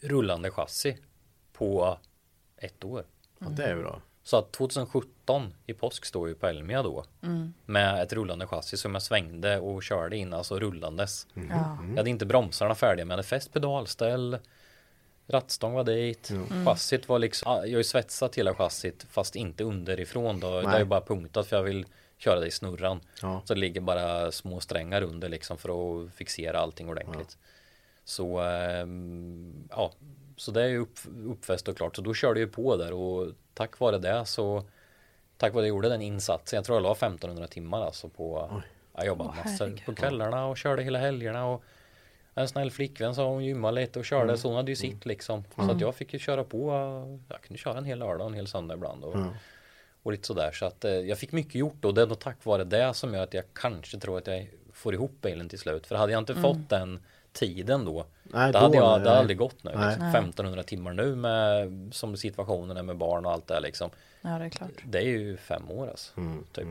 [0.00, 0.98] Rullande chassi
[1.52, 1.98] På
[2.56, 3.04] Ett år
[3.38, 4.02] Ja, det är bra.
[4.22, 7.04] Så att 2017 i påsk står ju på Elmia då.
[7.66, 11.26] Med ett rullande chassi som jag svängde och körde in alltså rullandes.
[11.34, 11.78] Ja.
[11.88, 14.38] Jag hade inte bromsarna färdiga men jag hade fäst pedalställ
[15.26, 16.32] Rattstång var dit.
[16.66, 20.60] Chassit var liksom Jag har ju svetsat hela chassit fast inte underifrån då.
[20.60, 21.86] Det är ju bara punktat för jag vill
[22.18, 23.00] köra det i snurran.
[23.22, 23.42] Ja.
[23.44, 27.38] Så det ligger bara små strängar under liksom för att fixera allting ordentligt.
[28.04, 29.92] Så ehm, ja.
[30.36, 31.96] Så det är ju upp, uppfäst och klart.
[31.96, 34.64] Så då körde jag ju på där och tack vare det så
[35.36, 38.50] Tack vare att jag gjorde den insatsen Jag tror jag la 1500 timmar alltså på
[38.96, 39.84] Jag jobbade Åh, massor herregud.
[39.86, 41.62] på kvällarna och körde hela helgerna och
[42.34, 45.44] en snäll flickvän sa hon gymmade lite och körde så hon hade ju sitt liksom.
[45.56, 46.70] Så att jag fick ju köra på.
[47.28, 49.04] Jag kunde köra en hel lördag och en hel söndag ibland.
[49.04, 49.16] Och,
[50.02, 50.52] och lite sådär.
[50.52, 53.14] Så att eh, jag fick mycket gjort och det är nog tack vare det som
[53.14, 55.86] gör att jag kanske tror att jag får ihop bilen till slut.
[55.86, 57.00] För hade jag inte fått den
[57.32, 58.06] tiden då.
[58.22, 59.00] Nej, det då, hade jag nej.
[59.00, 59.70] det hade aldrig gått nu.
[59.74, 59.88] Nej.
[59.88, 60.06] Liksom.
[60.06, 63.90] 1500 timmar nu med som situationen är med barn och allt det liksom.
[64.20, 64.70] ja, det är klart.
[64.84, 66.12] Det är ju fem år alltså.
[66.52, 66.66] Typ.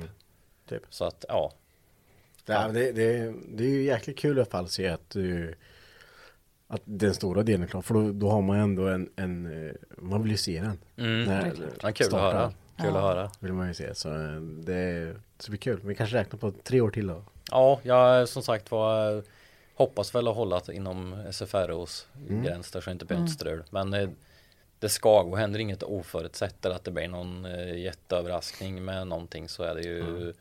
[0.70, 0.84] Typ.
[0.90, 1.52] Så att ja.
[2.46, 5.56] Ja, det, det, det är ju jäkligt kul i alla fall att se att du
[6.68, 7.82] att den stora delen är klar.
[7.82, 10.80] För då, då har man ändå en, en eh, man vill ju se den.
[10.98, 11.24] Mm.
[11.24, 11.54] När.
[11.82, 12.54] Ja, kul att höra.
[12.78, 13.32] Kul att höra.
[13.40, 13.96] Vill man ju se.
[13.96, 15.80] Så eh, det, så det blir kul.
[15.84, 17.24] Vi kanske räknar på tre år till då.
[17.52, 19.24] Ja, jag som sagt var
[19.82, 22.44] hoppas väl att hålla inom SFROs Mm.
[22.44, 23.64] gräns där så det inte blir något strul.
[23.70, 24.10] Men eh,
[24.80, 29.50] det ska gå, händer inget oförutsett eller att det blir någon eh, jätteöverraskning med någonting
[29.50, 30.34] så är det ju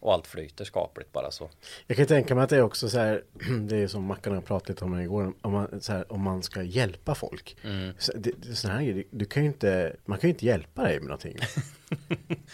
[0.00, 1.50] och allt flyter skapligt bara så.
[1.86, 3.22] Jag kan tänka mig att det är också så här,
[3.60, 6.42] det är som Mackan har pratat lite om igår, om man, så här, om man
[6.42, 7.56] ska hjälpa folk.
[7.64, 7.92] Mm.
[7.98, 8.30] Så det,
[8.62, 11.38] det, här, grejer, du kan ju inte, man kan ju inte hjälpa dig med någonting.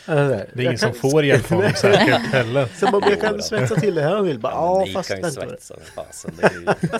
[0.07, 2.69] Det är ingen som får hjälpa honom säkert heller.
[2.79, 4.39] Så man, jag kan svetsa till det här om jag vill.
[4.39, 5.41] Bara, ja, Ni fast kan ju vänta.
[5.49, 6.33] svetsa fasen.
[6.41, 6.99] Det är ju...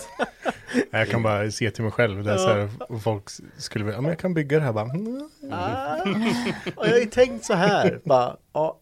[0.91, 2.23] Jag kan bara se till mig själv.
[2.23, 3.23] Där så här, och folk
[3.57, 4.85] skulle vilja, ja men jag kan bygga det här bara.
[4.89, 5.95] "Mm." Ah,
[6.75, 7.99] och jag har ju tänkt så här.
[8.03, 8.35] Bara,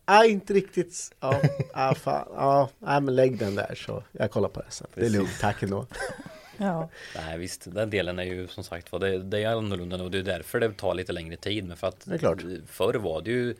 [0.05, 1.09] ja, inte riktigt.
[1.19, 1.41] Ja,
[1.73, 2.27] ah, fan.
[2.35, 4.87] Ja, men lägg den där så jag kollar på det sen.
[4.95, 5.85] Det är lugnt, tack ändå.
[6.57, 6.89] Ja.
[7.15, 10.17] Nej visst, den delen är ju som sagt var det, det är annorlunda och det
[10.17, 11.65] är därför det tar lite längre tid.
[11.67, 12.41] Men för att Det är klart.
[12.67, 13.55] förr var det ju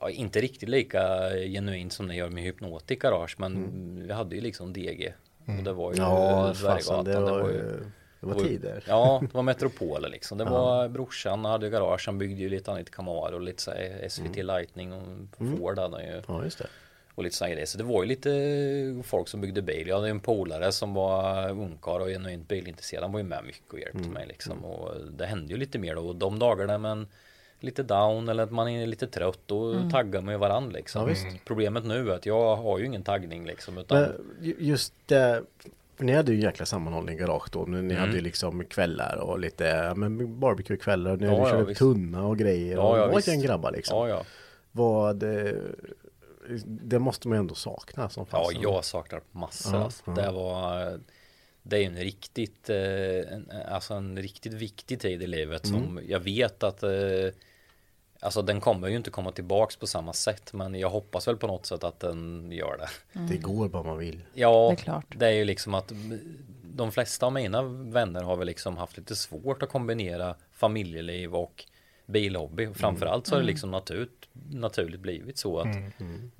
[0.00, 3.34] ja, inte riktigt lika genuint som ni gör med hypnotik garage.
[3.38, 5.12] Men vi hade ju liksom DG.
[5.46, 6.10] Och det var ju Mm.
[6.10, 7.80] Ja, fasen, det var, ju-
[8.20, 8.84] det var ju- tider.
[8.88, 10.38] Ja, det var metropoler liksom.
[10.38, 12.02] Det var brorsan hade ju garage.
[12.06, 14.46] Han byggde ju lite annat Camaro och lite så här SVT Mm.
[14.46, 15.02] Lightning och
[15.58, 16.22] Ford hade han ju.
[16.28, 16.66] Ja, just det.
[17.14, 17.66] Och lite sådana grejer.
[17.66, 19.88] Så det var ju lite folk som byggde bil.
[19.88, 23.02] Jag hade en polare som var ungkarl och genuint bilintresserad.
[23.02, 24.10] Han var ju med mycket och hjälpte Mm.
[24.10, 24.64] mig liksom.
[24.64, 26.00] Och det hände ju lite mer då.
[26.08, 27.06] Och de dagarna men
[27.60, 29.90] lite down eller att man är lite trött och Mm.
[29.90, 31.00] taggar med varandra liksom.
[31.02, 31.26] Ja, visst.
[31.44, 33.78] Problemet nu är att jag har ju ingen taggning liksom.
[33.78, 35.42] Utan, Men ju- just det,
[35.96, 37.64] för ni hade ju en jäkla sammanhållning i garage då.
[37.64, 37.96] Ni Mm.
[37.96, 41.16] hade ju liksom kvällar och lite ja, men barbecue-kvällar.
[41.16, 41.78] Ni Ja, ja, körde visst.
[41.78, 42.74] tunna och grejer.
[42.74, 43.98] Ja, och ja, det var gäng grabbar liksom.
[43.98, 44.24] ja, ja.
[44.72, 45.52] Vad, eh,
[46.66, 48.60] det måste man ju ändå sakna som Ja, fasen.
[48.62, 49.74] jag saknar massor.
[49.74, 50.02] Ja, alltså.
[50.06, 50.12] ja.
[50.12, 51.00] Det var
[51.62, 55.76] det är ju en riktigt, eh, en, alltså en riktigt viktig tid i livet som
[55.76, 56.04] Mm.
[56.08, 56.90] jag vet att eh,
[58.20, 61.46] Alltså den kommer ju inte komma tillbaks på samma sätt men jag hoppas väl på
[61.46, 63.20] något sätt att den gör det.
[63.28, 64.20] Det går bara man vill.
[64.34, 65.06] Ja, Det är klart.
[65.16, 65.92] det är ju liksom att
[66.62, 71.64] de flesta av mina vänner har väl liksom haft lite svårt att kombinera familjeliv och
[72.06, 72.68] bilhobby.
[72.74, 75.76] Framförallt så har det liksom naturligt, naturligt blivit så att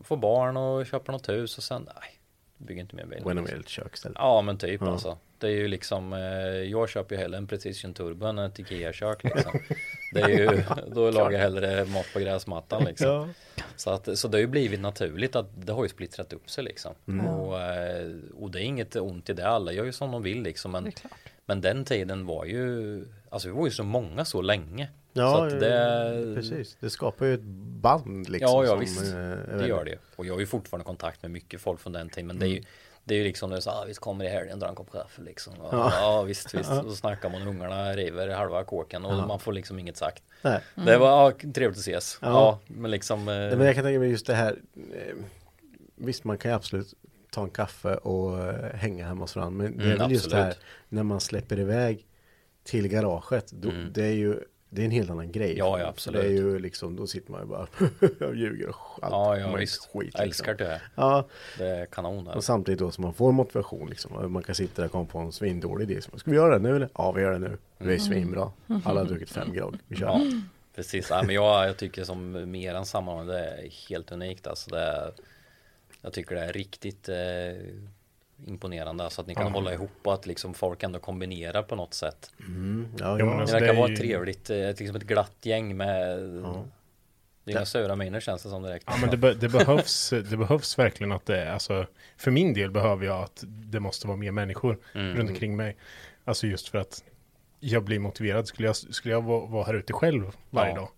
[0.03, 2.11] få barn och köpa något hus och sen nej,
[2.59, 3.23] bygger inte mer bil.
[3.25, 4.17] When I'm ett kök istället.
[4.21, 4.93] Ja men typ Ja.
[4.93, 5.19] alltså.
[5.39, 6.19] Det är ju liksom, eh,
[6.49, 9.53] jag köper ju hellre en Precision Turbo än ett Ikea-kök liksom.
[10.15, 10.63] Det är ju,
[10.95, 13.09] då lagar jag hellre mat på gräsmattan liksom.
[13.09, 13.29] Ja.
[13.77, 16.65] Så, att, så det har ju blivit naturligt att det har ju splittrat upp sig
[16.65, 16.95] liksom.
[17.09, 17.27] Mm.
[17.27, 20.43] Och, eh, och det är inget ont i det, alla gör ju som de vill
[20.43, 20.73] liksom.
[20.73, 20.93] Men,
[21.47, 24.89] men den tiden var ju, alltså vi var ju så många så länge.
[25.17, 26.77] Ja, det, precis.
[26.81, 27.43] Det skapar ju ett
[27.83, 28.51] band liksom.
[28.51, 29.03] Ja, ja visst.
[29.13, 29.99] eh, är Det gör det.
[30.17, 32.27] Och jag har ju fortfarande kontakt med mycket folk från den tiden.
[32.27, 32.63] Men det är ju
[33.07, 35.23] det är ju liksom när så ah, visst kommer i helgen dra en kopp kaffe
[35.23, 35.55] liksom.
[35.61, 35.93] Och, ja.
[36.01, 36.23] Ja.
[36.23, 36.71] visst visst.
[36.71, 39.27] Och så snackar man och ungarna river halva kåken och Ja.
[39.27, 40.23] man får liksom inget sagt.
[40.43, 40.61] Nej.
[40.75, 42.19] Det var ja, trevligt att ses.
[42.23, 42.59] Ja, Ja.
[42.67, 43.19] men liksom.
[43.29, 44.57] Eh, Nej, men jag kan tänka mig just det här.
[44.95, 45.15] eh,
[45.97, 46.95] Visst, man kan ju absolut
[47.31, 49.63] ta en kaffe och eh, hänga hemma hos varandra.
[49.65, 50.65] Men det är Mm, väl just det här absolut.
[50.89, 52.07] när man släpper iväg
[52.65, 53.53] till garaget.
[53.53, 53.93] Då, Mm.
[53.93, 54.39] Det är ju
[54.75, 55.55] det är en helt annan grej.
[55.59, 56.23] Ja, ja, absolut.
[56.23, 57.67] Det är ju liksom, då sitter man ju bara
[58.29, 59.13] och ljuger och allt.
[59.13, 59.89] ja, ja visst.
[59.93, 60.81] skit, jag älskar det.
[60.95, 61.27] Ja,
[61.59, 62.27] Det är kanon.
[62.27, 62.37] Här.
[62.37, 64.33] och samtidigt då så man får motivation liksom.
[64.33, 66.01] Man kan sitta där och komma på en svindålig idé.
[66.03, 66.89] Ska vi göra det nu eller?
[66.95, 67.59] Ja, vi gör det nu.
[67.79, 68.53] Det är svinbra.
[68.85, 69.77] Alla har druckit fem grogg.
[69.89, 70.15] Vi kör.
[70.15, 70.29] Mm.
[70.29, 70.41] Ja,
[70.75, 71.07] precis.
[71.11, 74.47] Ja, men jag, jag tycker som mer än sammanhang, det är helt unikt.
[74.47, 75.13] Alltså det är,
[76.03, 77.17] jag tycker det är riktigt eh,
[78.47, 79.05] imponerande.
[79.05, 79.53] Alltså att ni kan Ja.
[79.53, 82.31] hålla ihop och att liksom folk ändå kombinerar på något sätt.
[82.41, 85.03] Mm, ja, Ja, Det alltså, verkar det vara ju- ett trevligt, eh, ett, liksom ett
[85.03, 86.65] glatt gäng med Ja.
[87.45, 88.85] Det är inga sura miner känns det som direkt.
[88.89, 92.55] Ja men det, be, det, behövs, det behövs verkligen att det är, alltså för min
[92.55, 95.17] del behöver jag att det måste vara mer människor Mm.
[95.17, 95.77] runt omkring mig.
[96.25, 97.05] Alltså just för att
[97.61, 98.47] jag blir motiverad.
[98.47, 100.77] Skulle jag, skulle jag vara, vara här ute själv varje Ja.
[100.77, 100.89] dag,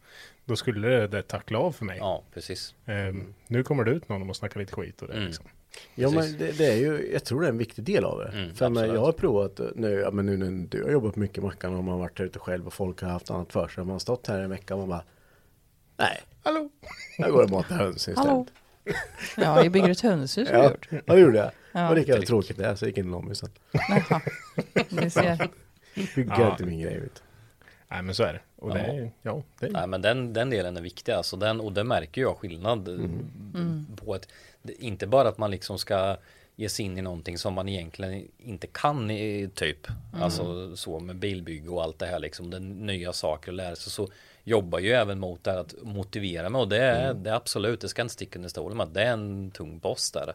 [0.45, 1.99] då skulle det, det tackla av för mig.
[1.99, 2.75] Ja, precis.
[2.87, 5.27] Ehm, nu kommer det ut någon och snackar lite skit och det Mm.
[5.27, 5.45] liksom.
[5.95, 6.31] Ja Precis.
[6.33, 8.29] men det, det är ju, jag tror det är en viktig del av det.
[8.39, 11.17] Mm, för men, jag har provat eh, nu, ja, men nu när du har jobbat
[11.17, 13.69] mycket i Mackan och man har varit ute själv och folk har haft annat för
[13.69, 13.85] sig.
[13.85, 15.05] Man har stått här en vecka och man bara
[15.97, 16.71] Nej, Hallå!
[17.19, 18.19] jag går och matar höns istället.
[18.19, 18.47] Hallå.
[19.37, 20.89] Ja, jag bygger ett hönshus har Ja, gjort.
[20.91, 21.51] ja, det gjorde jag.
[21.73, 21.95] Ja.
[21.95, 23.49] Det var tråkigt det är, så jag gick in i lommisen.
[23.73, 24.21] Jaha.
[24.89, 25.49] Ni ser.
[26.15, 26.51] Bygga Ja.
[26.51, 27.01] inte min grej.
[27.01, 27.23] Vet.
[27.89, 28.41] Nej men så är det.
[28.57, 28.93] Och det Ja.
[28.93, 31.37] är, ja, det är, Nej men den, den delen är viktig alltså.
[31.37, 34.29] Den, och det märker jag skillnad eh, på ett,
[34.71, 36.17] inte bara att man liksom ska
[36.59, 39.87] ge sig in i någonting som man egentligen inte kan i, typ.
[40.15, 42.51] Alltså så med bilbygge och allt det här liksom.
[42.51, 43.93] Det är nya saker att lära sig.
[43.93, 44.09] Så
[44.45, 47.81] jobbar ju även mot det här att motivera mig och det är, det är absolut,
[47.81, 50.35] det ska inte sticka under stolen med det är en tung post där.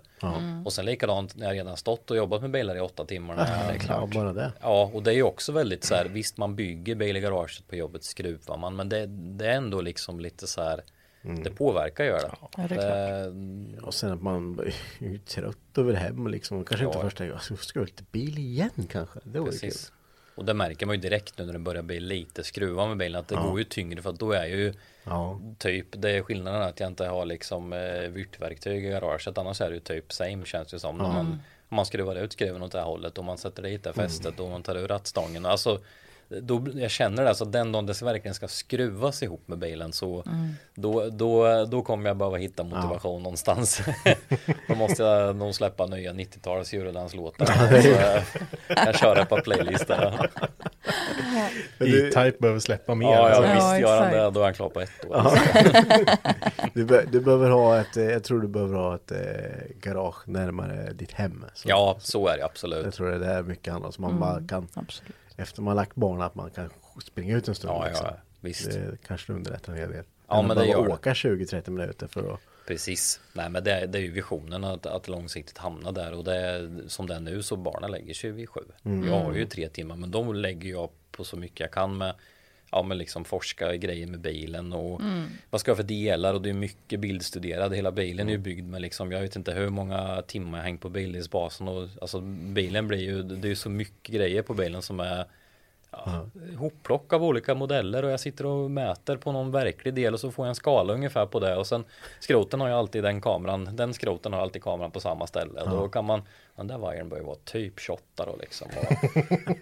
[0.66, 3.36] Och sen likadant när jag redan stått och jobbat med bilar i åtta timmar.
[3.36, 4.52] när jag- Ja, bara det.
[4.62, 7.68] Ja, och det är ju också väldigt så här, visst man bygger bil i garaget
[7.68, 10.82] på jobbet, skruvar man, men det, det är ändå liksom lite så här,
[11.22, 12.32] det påverkar gör det.
[12.42, 13.84] Ja, det är klart.
[13.88, 14.60] Och sen att man
[15.00, 16.66] är ju trött över hem liksom.
[16.66, 17.04] Kanske inte Ja.
[17.04, 17.34] första gången.
[17.36, 19.20] Alltså, ska jag lite bil igen kanske?
[19.24, 19.72] Det vore kul.
[20.36, 23.20] Och det märker man ju direkt nu när det börjar bli lite skruva med bilen,
[23.20, 24.74] att det går ju tyngre för att då är ju
[25.04, 25.40] Ja.
[25.58, 27.80] typ, det är skillnaden att jag inte har liksom eh,
[28.10, 30.98] vyrtverktyg i garaget, annars är det ju typ same känns det som.
[30.98, 31.26] När man,
[31.70, 34.40] om man skruvar ut skruven åt det här hållet och man sätter dit det fästet
[34.40, 35.46] och man tar ur rattstången.
[35.46, 35.80] Alltså
[36.42, 40.24] då, jag känner det, alltså den dagen det verkligen ska skruvas ihop med bilen så
[40.76, 43.82] då, då, då kommer jag behöva hitta motivation någonstans.
[44.68, 47.46] då måste jag nog släppa nya 90-tals Eurodance-låtar.
[47.82, 47.88] så
[48.68, 50.30] jag kan köra ett par playlistor.
[51.80, 53.08] E-Type behöver släppa mer.
[53.08, 53.44] Ja, ja alltså.
[53.44, 55.32] Ja, visst gör han det, då är han klar på ett år.
[56.74, 59.18] Du, be, du behöver ha ett, eh, jag tror du behöver ha ett eh,
[59.82, 61.46] garage närmare ditt hem.
[61.54, 62.94] Så, Ja, så är det Jag absolut.
[62.94, 63.94] tror det är mycket handlar om.
[63.94, 65.16] Så man bara kan, Absolut.
[65.42, 66.70] Efter man lagt barn, att man kan
[67.06, 67.74] springa ut en stund.
[67.74, 68.08] Ja, liksom.
[68.10, 68.72] ja, visst.
[68.72, 70.04] Det kanske underlättar en hel del.
[70.28, 73.20] Ja, Än men det gör åka 20-30 minuter för att Precis.
[73.34, 76.84] Nej, men det, det är ju visionen att, att långsiktigt hamna där och det är
[76.88, 78.62] som det är nu så barnen lägger sig vid sju.
[78.84, 82.16] Jag har ju tre timmar, men de lägger jag på så mycket jag kan med
[82.72, 85.02] Ja men liksom forska i grejer med bilen och
[85.50, 86.34] vad ska jag för delar?
[86.34, 87.76] Och det är mycket bildstuderad.
[87.76, 90.82] Hela bilen är ju byggd med liksom, jag vet inte hur många timmar jag hängt
[90.82, 94.82] på bildningsbasen och alltså bilen blir ju, det är ju så mycket grejer på bilen
[94.82, 95.26] som är
[95.92, 96.26] ja,
[96.58, 100.32] hopplock av olika modeller och jag sitter och mäter på någon verklig del och så
[100.32, 101.84] får jag en skala ungefär på det och sen
[102.20, 105.70] skroten har ju alltid den kameran, den skroten har alltid kameran på samma ställe och
[105.70, 106.22] då kan man,
[106.56, 108.68] den där vajern bör ju vara typ 28 då liksom.
[108.78, 108.94] Och,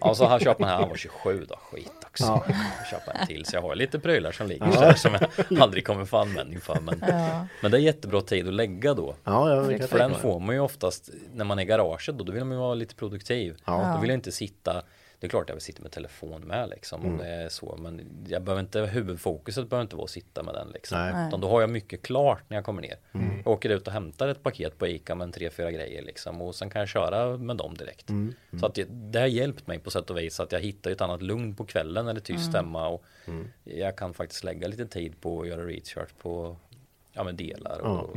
[0.00, 2.24] ja, så han köper man här, han var 27 då, skit också.
[2.24, 2.44] Ja.
[2.90, 6.04] Köper en till så jag har lite prylar som ligger där som jag aldrig kommer
[6.04, 7.46] få användning för men, Ja.
[7.62, 9.14] men det är jättebra tid att lägga då.
[9.24, 12.32] Ja, ja, För den får man ju oftast när man är i garaget då, då
[12.32, 13.56] vill man ju vara lite produktiv.
[13.64, 13.92] Ja.
[13.94, 14.82] Då vill jag inte sitta,
[15.20, 17.12] det är klart jag vill sitta med telefon med liksom Mm.
[17.12, 20.54] om det är så, men jag behöver inte, huvudfokuset behöver inte vara att sitta med
[20.54, 20.98] den liksom.
[20.98, 21.10] Nej.
[21.12, 21.28] Mm.
[21.28, 22.96] Utan då har jag mycket klart när jag kommer ner.
[23.44, 26.42] Jag åker ut och hämtar ett paket på ICA med en tre, fyra grejer liksom
[26.42, 28.08] och sen kan jag köra med dem direkt.
[28.10, 28.34] Mm.
[28.60, 31.00] Så att det, det har hjälpt mig på sätt och vis att jag hittar ett
[31.00, 33.48] annat lugn på kvällen när det är tyst hemma och Mm.
[33.64, 36.56] jag kan faktiskt lägga lite tid på att göra research på
[37.12, 38.00] ja, men delar och, Ja.
[38.00, 38.16] och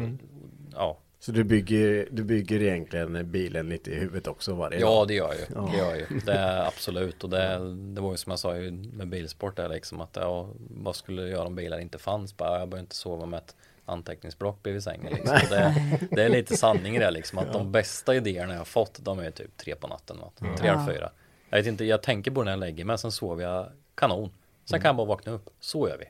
[0.74, 5.08] ja, Så du bygger, du bygger egentligen bilen lite i huvudet också varje Ja dag?
[5.08, 5.72] det gör jag ju.
[5.72, 6.20] Det gör jag ju.
[6.26, 7.24] Det är absolut.
[7.24, 10.50] Och det, det var ju som jag sa ju med bilsport där liksom att ja,
[10.70, 12.38] vad skulle jag göra om bilar inte fanns?
[12.38, 13.56] Bara, jag behöver inte sova med ett
[13.86, 15.38] anteckningsblock bredvid sängen liksom.
[15.50, 19.00] Det, det är lite sanning i det liksom att de bästa idéerna jag har fått
[19.06, 20.18] de är typ tre på natten.
[20.18, 20.58] Något.
[20.58, 21.12] Tre eller fyra.
[21.50, 24.30] Jag vet inte, jag tänker på när jag lägger mig sen sover jag kanon.
[24.66, 25.50] Sen kan jag bara vakna upp.
[25.60, 26.06] Så gör vi.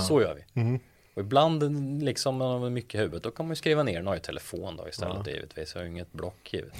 [0.00, 0.80] Så gör vi.
[1.18, 1.62] Och ibland
[2.02, 4.14] liksom när man har mycket i huvudet då kan man ju skriva ner, nu har
[4.14, 5.74] jag telefon då istället givetvis.
[5.74, 6.72] Jag har ju inget block givet.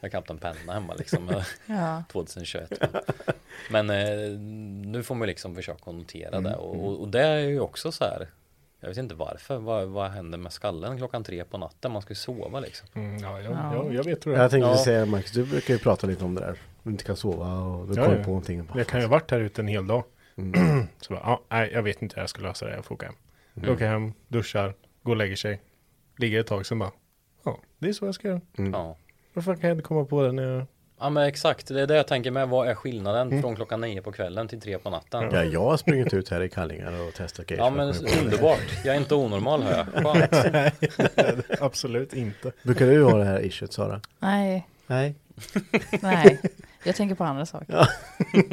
[0.00, 1.42] Jag har knappt en penna hemma liksom.
[1.66, 2.02] Ja.
[2.12, 2.72] 2021.
[3.70, 4.30] Men eh,
[4.90, 8.04] nu får man liksom försöka notera det och, och, och det är ju också så
[8.04, 8.26] här.
[8.80, 9.56] Jag vet inte varför.
[9.56, 11.92] Vad, vad händer med skallen klockan tre på natten?
[11.92, 12.88] Man ska ju sova liksom.
[12.94, 14.42] Mm, ja, ja, ja, jag vet hur det är.
[14.42, 14.84] Jag tänkte Ja.
[14.84, 16.58] säga Max, du brukar ju prata lite om det där.
[16.82, 18.24] Du inte kan sova och du Ja, kommer ja.
[18.24, 18.68] på någonting.
[18.74, 20.04] Jag kan ju ha varit här ute en hel dag.
[21.00, 22.74] Så bara, ja, nej, jag vet inte hur jag ska lösa det.
[22.74, 23.14] Jag får åka hem.
[23.54, 25.60] Jag åker hem, duschar, går och lägger sig.
[26.18, 26.90] Ligger ett tag, sen bara,
[27.44, 28.40] ja, det är så jag ska göra.
[28.56, 28.96] Ja.
[29.34, 30.66] Varför kan jag inte komma på det när jag...
[31.00, 32.48] ja men exakt, det är det jag tänker med.
[32.48, 35.28] Vad är skillnaden från klockan nio på kvällen till tre på natten?
[35.32, 37.62] Ja, jag har sprungit ut här i kallingar och testat grejer.
[37.62, 38.84] Ja men underbart.
[38.84, 40.04] Jag är inte onormal hör jag.
[40.04, 41.44] Skönt.
[41.60, 42.52] Absolut inte.
[42.62, 44.00] Brukar du ha det här issuet Sara?
[44.18, 45.14] Nej, Nej.
[46.02, 46.40] nej.
[46.84, 47.88] Jag tänker på andra saker.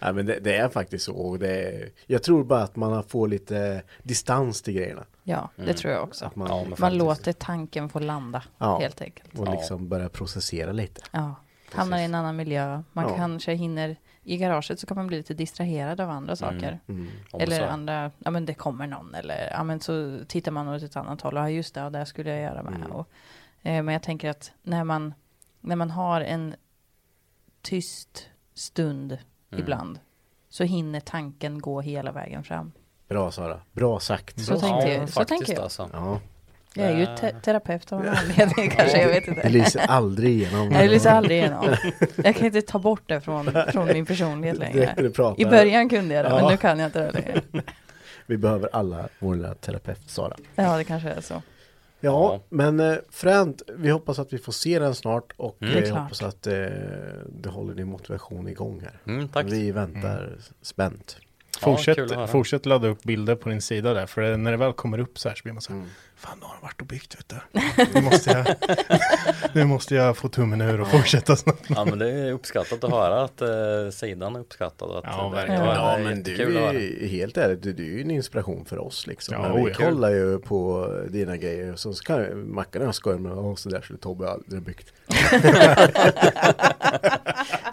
[0.00, 1.36] Nej men det, det är faktiskt så.
[1.36, 5.04] Det är, jag tror bara att man får lite distans till grejerna.
[5.22, 6.24] Ja, det tror jag också.
[6.26, 8.78] Att man, Ja, Man låter tanken få landa, Ja.
[8.78, 9.38] helt enkelt.
[9.38, 9.52] och Ja.
[9.52, 11.00] liksom börja processera lite.
[11.10, 11.34] Ja,
[11.72, 12.82] hamnar i en annan miljö.
[12.92, 13.16] Man Ja.
[13.16, 16.80] kanske hinner, i garaget så kan man bli lite distraherad av andra saker.
[16.88, 17.08] Mm.
[17.30, 20.82] Om Eller andra, ja men det kommer någon eller ja men så tittar man åt
[20.82, 22.74] ett annat håll och ja just det, och det skulle jag göra med.
[22.74, 22.90] Mm.
[22.92, 23.08] Och,
[23.62, 25.14] eh, men jag tänker att när man,
[25.60, 26.54] när man har en
[27.68, 29.18] tyst stund
[29.52, 29.62] Mm.
[29.64, 29.98] ibland
[30.48, 32.72] så hinner tanken gå hela vägen fram.
[33.08, 34.40] Bra Sara, bra sagt.
[34.40, 35.62] Så tänkte ja, jag- så faktiskt tänker jag.
[35.62, 35.90] Alltså.
[35.92, 36.20] Ja,
[36.74, 39.48] Jag är ju te- terapeut av en anledning kanske, jag vet det inte.
[39.48, 40.72] lyser aldrig igenom.
[40.72, 41.74] Jag lyser aldrig igenom.
[42.16, 44.94] Jag kan inte ta bort det från, från min personlighet Det, längre.
[44.96, 45.40] det pratar.
[45.42, 46.50] I början kunde jag det, men Ja.
[46.50, 47.42] nu kan jag inte det längre.
[48.26, 50.36] Vi behöver alla vår lilla terapeut Sara.
[50.54, 51.42] Ja, det kanske är så.
[52.00, 53.62] Ja, men eh, fränt.
[53.76, 55.76] Vi hoppas att vi får se den snart och Mm.
[55.76, 55.98] eh, Klart.
[55.98, 56.52] hoppas att eh,
[57.28, 59.12] det håller din motivation igång här.
[59.12, 59.46] Mm, tack.
[59.46, 61.16] Vi väntar spänt.
[61.62, 64.06] Ja, kul att Fortsätt, fortsätt ladda upp bilder på din sida där.
[64.06, 65.82] För när det väl kommer upp så här så blir man så här.
[66.20, 67.36] Fan, nu har de varit och byggt vet du.
[67.94, 68.46] Nu måste jag,
[69.54, 71.64] nu måste jag få tummen ur och fortsätta snabbt.
[71.68, 73.48] Ja men det är uppskattat att höra att eh,
[73.92, 74.88] sidan är uppskattad.
[74.90, 75.60] och Att, Ja, det- verkligen.
[75.64, 78.78] det är Ja, men du är helt ärligt, du, du är ju en inspiration för
[78.78, 79.34] oss liksom.
[79.34, 83.32] Ja, vi kollar ju på dina grejer så, så kan Mackan och jag skoja med
[83.32, 84.92] och så där skulle Tobbe aldrig byggt.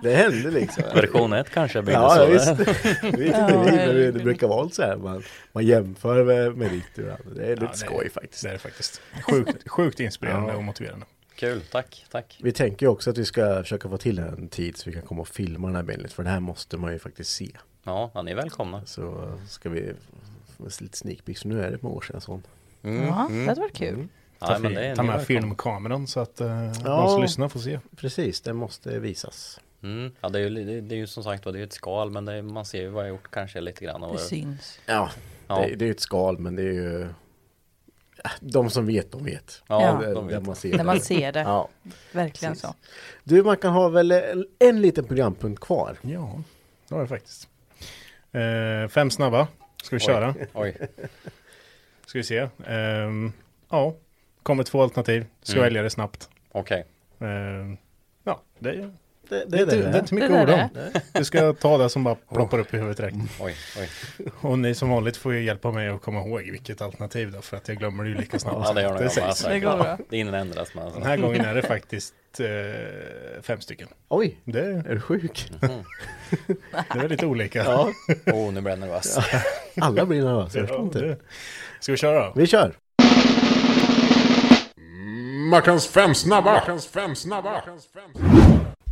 [0.04, 0.84] det hände liksom.
[0.94, 2.22] Version 1 kanske blir Ja, så.
[2.22, 2.58] ja visst.
[2.58, 4.14] Det vet inte Ja, vi, men det, herregud.
[4.14, 4.96] det brukar vara så här.
[4.98, 6.96] Man, man jämför med, med ditt.
[6.96, 7.02] Det
[7.46, 8.35] är lite Ja, det- skoj faktiskt.
[8.44, 9.02] Det är det faktiskt.
[9.30, 10.58] Sjukt, sjukt inspirerande Ja.
[10.58, 11.06] och motiverande.
[11.36, 12.40] kul, tack, tack.
[12.44, 15.02] Vi tänker ju också att vi ska försöka få till en tid så vi kan
[15.06, 16.10] komma och filma den här bilden.
[16.10, 17.52] För det här måste man ju faktiskt se.
[17.84, 18.86] Ja, ja, ni är välkomna.
[18.86, 19.94] Så ska vi
[20.58, 21.38] få lite sneak peek.
[21.38, 22.44] Så nu är det på år sedan sån.
[22.84, 23.40] Mm, Ja, mm.
[23.44, 24.08] det hade varit kul.
[24.40, 27.10] Ja, Ta, det är ta med filmkameran så att uh, de Ja.
[27.10, 27.80] som lyssnar får se.
[27.96, 29.60] Precis, det måste visas.
[29.84, 30.12] Mm.
[30.22, 32.10] Ja, det är, ju, det, det är ju som sagt det är ju ett skal,
[32.12, 34.04] men det är, man ser ju vad jag gjort kanske lite grann.
[34.04, 34.80] Och, Det syns.
[34.86, 35.10] Ja,
[35.48, 35.56] Ja.
[35.68, 37.08] Det, det är ju ett skal men det är ju
[38.40, 39.64] De som vet, de vet.
[39.68, 40.46] Ja, Det- de där vet.
[40.48, 40.84] man ser När det.
[40.84, 41.40] man ser det.
[41.46, 41.70] Ja.
[42.12, 42.62] Verkligen Precis.
[42.70, 42.76] så.
[43.24, 45.98] Du, man kan ha väl en, en liten programpunkt kvar.
[46.02, 46.42] Ja,
[46.88, 47.48] det har jag faktiskt.
[48.32, 49.48] Eh, fem snabba.
[49.84, 50.36] Ska vi köra?
[50.54, 50.78] Oj,
[52.06, 52.50] Ska vi se.
[52.68, 53.32] Ehm,
[53.70, 53.96] ja,
[54.44, 55.26] kommer två alternativ.
[55.42, 55.64] Ska Mm.
[55.64, 56.30] välja det snabbt.
[56.52, 56.86] okej.
[57.20, 57.78] Ehm,
[58.24, 58.94] ja, det är,
[59.30, 59.76] Det, det, det är det.
[59.92, 60.70] det är inte mycket Det ord om.
[61.14, 63.16] Du ska ta det som bara ploppar upp i huvudet direkt.
[63.42, 63.90] Oj, oj.
[64.42, 67.58] Och ni som vanligt får ju hjälpa mig att komma ihåg vilket alternativ då, för
[67.58, 68.58] att jag glömmer det ju lika snabbt.
[68.64, 69.12] Ja, det gör med.
[69.12, 69.44] säkert.
[69.50, 69.98] Det går bra.
[70.10, 70.92] Det inändras med.
[70.94, 72.46] Den här gången är det faktiskt eh,
[73.42, 73.88] fem stycken.
[74.10, 75.52] Oj, Det, är du sjuk?
[76.94, 77.64] det är lite olika.
[77.64, 77.90] Ja,
[78.34, 79.18] Oh, nu blir jag nervös.
[79.82, 80.58] alla blir nervösa.
[80.58, 81.00] Jag Ja, förstår inte.
[81.00, 81.18] det.
[81.80, 82.32] Ska vi köra?
[82.36, 82.74] Vi kör!
[85.50, 86.54] Mackans fem snabba!
[86.54, 87.62] Mackans fem snabba!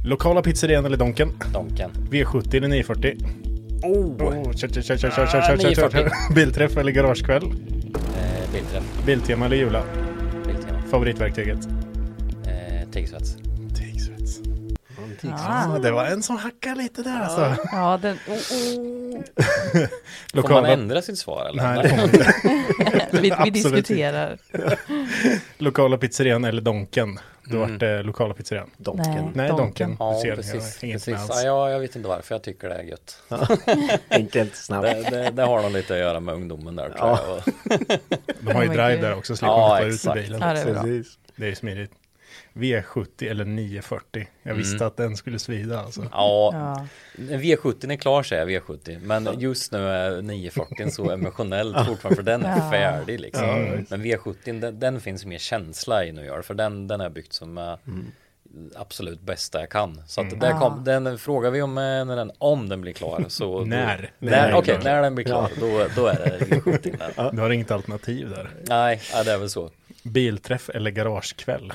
[0.03, 1.31] Lokala pizzerian eller Donken?
[1.53, 1.91] Donken.
[2.11, 3.15] V70 eller 940?
[3.84, 4.51] Oh!
[4.53, 5.91] Kör, kör, kör, kör, kör, Ah, kör, kör, kör, 940.
[5.99, 6.35] kör.
[6.35, 7.43] Bilträff eller garagekväll?
[7.43, 9.05] Eh, bildträff.
[9.05, 9.84] Biltema eller Jula?
[10.47, 10.81] Bildtema.
[10.91, 11.67] Favoritverktyget?
[12.47, 13.38] Eh, Tigsvets.
[15.32, 17.56] Ja, Ah, det var en som hackade lite där alltså.
[17.72, 18.18] ja den...
[18.28, 19.24] Oh, oh.
[19.34, 19.90] Får man
[20.34, 21.64] Lokala, ändra sitt svar eller?
[21.64, 22.36] nej, det får man inte.
[23.22, 24.38] Vi, vi diskuterar.
[25.58, 27.20] lokala pizzerian eller Donken?
[27.45, 27.72] Då Mm.
[27.72, 28.70] vart det lokala pizzerian.
[28.78, 29.14] Donken.
[29.14, 29.32] Nej.
[29.34, 29.95] Nej, Donken.
[30.00, 30.84] Ja, Du ser, jag precis.
[30.84, 31.28] inget precis.
[31.30, 33.18] Ja, jag, jag vet inte varför jag tycker det är gött.
[34.10, 34.84] Enkelt, snabbt.
[34.88, 37.20] Det, det, det har nog lite att göra med ungdomen där tror Ja.
[37.28, 38.00] jag.
[38.40, 39.02] De har ju Oh drive God.
[39.04, 40.41] där också, slipper Ja, man ta ut bilen.
[40.41, 41.04] Ja, det är.
[41.36, 41.91] Det är smidigt.
[42.53, 44.27] V70 eller 940.
[44.43, 44.88] Jag visste Mm.
[44.88, 46.01] att den skulle svida alltså.
[46.11, 46.88] Ja, Ja.
[47.17, 52.23] V70 är klar säger jag V70 Men just nu är 940 så emotionellt fortfarande för
[52.23, 52.71] den är Ja.
[52.71, 53.55] färdig liksom Ja.
[53.89, 57.34] Men V70 den, den finns mer känsla i nu gör för den, den är byggt
[57.34, 58.11] som eh, Mm.
[58.75, 62.31] absolut bästa jag kan Så att där kom, den frågar vi om eh, när den,
[62.38, 64.11] om den blir klar så då- När?
[64.19, 64.84] när, När Okej, klar.
[64.93, 67.31] när den blir klar då, då är det V70 där.
[67.31, 68.49] Du har inget alternativ där.
[68.69, 69.69] Nej, ja, det är väl så
[70.03, 71.73] Bilträff eller garagekväll?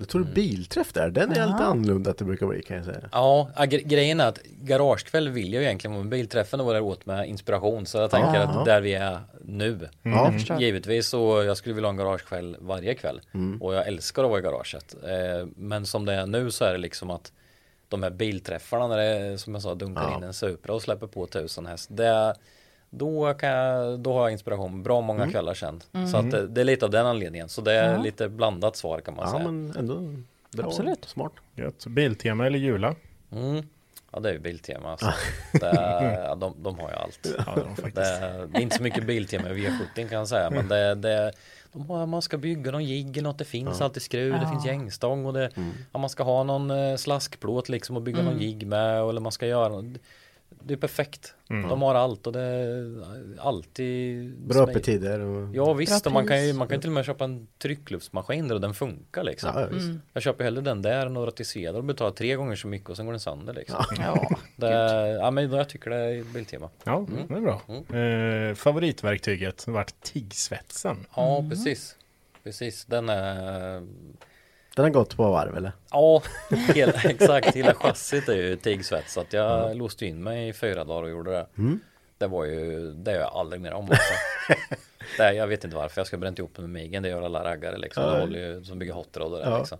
[0.00, 3.00] Jag tror bilträff där, den är lite annorlunda att det brukar bli kan jag säga.
[3.12, 6.10] Ja, ja, gre- grejen är att garagekväll vill jag ju egentligen vara med.
[6.10, 7.86] Bilträffen och vara åt med inspiration.
[7.86, 8.42] Så jag tänker Ja.
[8.42, 9.88] att där vi är nu.
[10.02, 10.60] Ja, förstår.
[10.60, 13.20] Givetvis så jag skulle vilja ha en garagekväll varje kväll.
[13.60, 14.94] Och jag älskar att vara i garaget.
[15.04, 17.32] Eh, men som det är nu så är det liksom att
[17.88, 18.96] de här bilträffarna när
[19.30, 20.16] det som jag sa dunkar Ja.
[20.16, 21.88] in en Supra och släpper på tusen häst.
[21.92, 22.34] Det
[22.90, 26.60] då, kan jag, då har jag inspiration bra många kvällar sen så att det, det
[26.60, 28.02] är lite av den anledningen så det är Ja.
[28.02, 29.94] lite blandat svar kan man Ja, säga men ändå
[30.56, 30.66] bra.
[30.66, 31.04] Absolut.
[31.04, 31.32] Smart.
[31.54, 31.86] Gött.
[31.86, 32.94] Biltema eller Jula?
[33.32, 33.62] mm.
[34.12, 35.12] Ja det är ju Biltema alltså.
[35.52, 35.74] det
[36.28, 37.90] ja, de, de har ju allt Ja, de.
[37.90, 40.94] Det är, det är inte så mycket Biltema i V70 kan jag säga men det,
[40.94, 41.32] det
[41.72, 44.50] de har, man ska bygga någon jigg eller något, det finns alltid skruv, det Ja.
[44.50, 45.50] finns gängstång och det,
[45.92, 49.32] ja, man ska ha någon eh, slaskplåt liksom och bygga någon jigg med eller man
[49.32, 50.00] ska göra något.
[50.50, 51.34] Det är perfekt.
[51.48, 53.02] De har allt och det är
[53.38, 55.20] alltid Bra öppettider.
[55.20, 55.54] Och...
[55.54, 58.54] Ja visst, och man kan, ju, man kan till och med köpa en tryckluftmaskin där
[58.54, 59.50] och den funkar liksom.
[59.54, 59.88] Ja, visst.
[60.12, 62.90] Jag köper hellre den där än några till Cedar och betalar tre gånger så mycket
[62.90, 63.84] och sen går den sönder liksom.
[63.98, 64.30] Ja.
[64.56, 64.70] Det,
[65.20, 66.70] ja men jag tycker det är Biltema.
[66.84, 67.60] Ja, det är bra.
[67.98, 70.96] Eh, favoritverktyget vart tiggsvetsen.
[71.16, 71.96] Ja precis.
[72.44, 73.86] Precis, den är
[74.78, 75.72] Den har gått på varv eller?
[75.90, 76.22] Ja,
[76.74, 77.56] hela, exakt.
[77.56, 79.32] Hela chassit är ju tigsvetsat.
[79.32, 81.46] Jag låste in mig i fyra dagar och gjorde det.
[82.18, 84.12] Det var ju, det gör jag aldrig mer om alltså.
[85.18, 87.02] det, Jag vet inte varför, jag ska bränt ihop med migen.
[87.02, 88.02] Det gör alla raggare liksom.
[88.02, 89.58] Det håller ju, som bygger hot rod och det Ja.
[89.58, 89.78] liksom.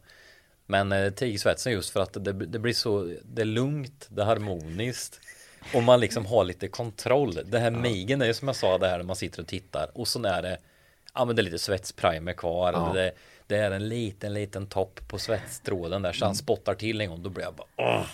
[0.66, 4.26] Men eh, tigsvetsen just för att det, det blir så, det är lugnt, det är
[4.26, 5.20] harmoniskt.
[5.74, 7.38] Och man liksom har lite kontroll.
[7.44, 9.90] Det här migen är ju som jag sa det här när man sitter och tittar.
[9.94, 10.58] Och så är det,
[11.14, 12.72] ja men det är lite svetsprimer kvar.
[12.72, 12.90] Ja.
[12.94, 13.12] Det,
[13.48, 17.22] det är en liten, liten topp på svetstråden där så han spottar till en gång.
[17.22, 18.06] Då blir jag bara åh.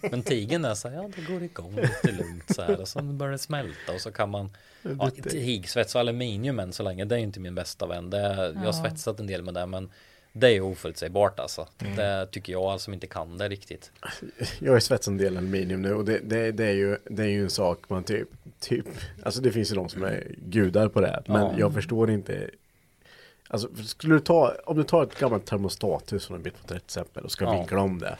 [0.10, 2.80] Men tigen är så här, ja det går igång lite lugnt så här.
[2.80, 4.50] Och så börjar det smälta och så kan man
[4.82, 8.10] ja, Tigsvets och aluminium än så länge, det är inte min bästa vän.
[8.10, 9.90] Det är, Jag har svetsat en del med det men
[10.32, 11.68] det är oförutsägbart alltså.
[11.96, 13.90] Det tycker jag som inte kan det riktigt.
[14.58, 17.28] Jag är svetsat en del aluminium nu och det, det, det, är ju, det är
[17.28, 18.28] ju en sak man typ,
[18.60, 18.86] typ,
[19.22, 21.54] alltså det finns ju de som är gudar på det, men Ja.
[21.58, 22.50] jag förstår inte
[23.52, 26.84] Alltså skulle du ta, om du tar ett gammalt termostathus från en bit på 30
[26.84, 27.52] exempel och ska Ja.
[27.52, 28.18] vinkla om det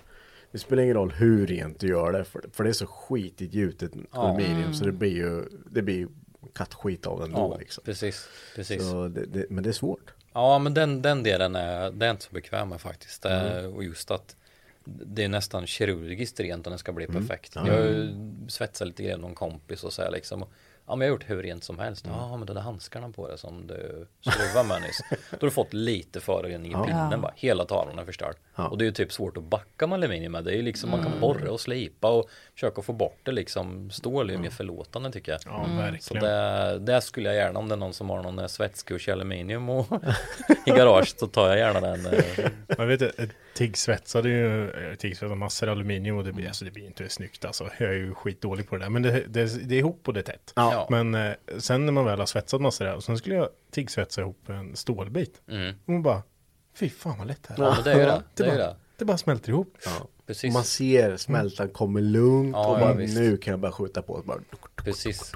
[0.53, 3.55] Det spelar ingen roll hur rent du gör det, för, för det är så skitigt
[3.55, 4.21] gjutet Ja.
[4.21, 6.09] aluminium så det blir ju, det blir ju
[6.55, 8.83] kattskit av den då Ja, liksom precis, precis.
[9.11, 12.25] det, det, Men det är svårt Ja, men den, den delen är, det är inte
[12.25, 13.23] så bekväm med faktiskt.
[13.23, 13.31] Det,
[13.61, 13.73] Mm.
[13.75, 14.37] Och just att
[14.85, 17.23] det är nästan kirurgiskt rent om det ska bli Mm.
[17.29, 17.53] perfekt.
[17.55, 17.69] Ja.
[17.69, 18.09] Jag
[18.49, 20.45] svetsat lite grann med någon kompis och så här liksom.
[20.87, 22.07] Ja, men jag har gjort hur rent som helst.
[22.07, 22.19] Mm.
[22.19, 25.01] Ja, men de där handskarna på det som du skruvade med nyss.
[25.11, 26.85] Då har du fått lite förorening i Ja.
[26.85, 27.33] pinnen bara.
[27.37, 28.37] Hela tavlan är förstörd.
[28.57, 28.69] Ja.
[28.69, 30.45] Och det är ju typ svårt att backa med aluminium med.
[30.45, 31.13] Det är ju liksom, man Mm.
[31.13, 33.91] kan borra och slipa och försöka få bort det liksom.
[33.91, 35.41] Stål är ju mer förlåtande tycker jag.
[35.47, 35.65] Ja,
[36.01, 36.25] Så verkligen.
[36.25, 39.13] det, det skulle jag gärna om det är någon som har någon eh, svetskurs i
[39.13, 39.87] aluminium och
[40.67, 42.07] i garaget så tar jag gärna den.
[42.07, 42.51] eh.
[42.79, 46.87] Man vet att tiggsvetsade ju, eh, tiggsvetsade massor aluminium och det blir, alltså, det blir
[46.87, 47.71] inte snyggt alltså.
[47.79, 48.91] Jag är ju skitdålig på det där.
[48.91, 50.53] Men det, det, det är ihop och det är tätt.
[50.57, 50.87] Ja.
[50.91, 54.21] Men eh, sen när man väl har svetsat massor där och sen skulle jag tiggsvetsa
[54.21, 55.41] ihop en stålbit.
[55.49, 55.75] Mm.
[55.85, 56.23] Och man bara,
[56.75, 58.23] fy fan vad lätt det här Ja, det är ju det.
[58.35, 58.77] Det, Det är bara, det.
[58.99, 59.77] det bara smälter ihop.
[59.85, 60.09] Ja.
[60.27, 60.55] Precis.
[60.55, 64.23] Man ser smältan kommer lugnt Ja, och bara nu kan jag bara skjuta på.
[64.25, 64.39] Bara,
[64.77, 65.33] Precis.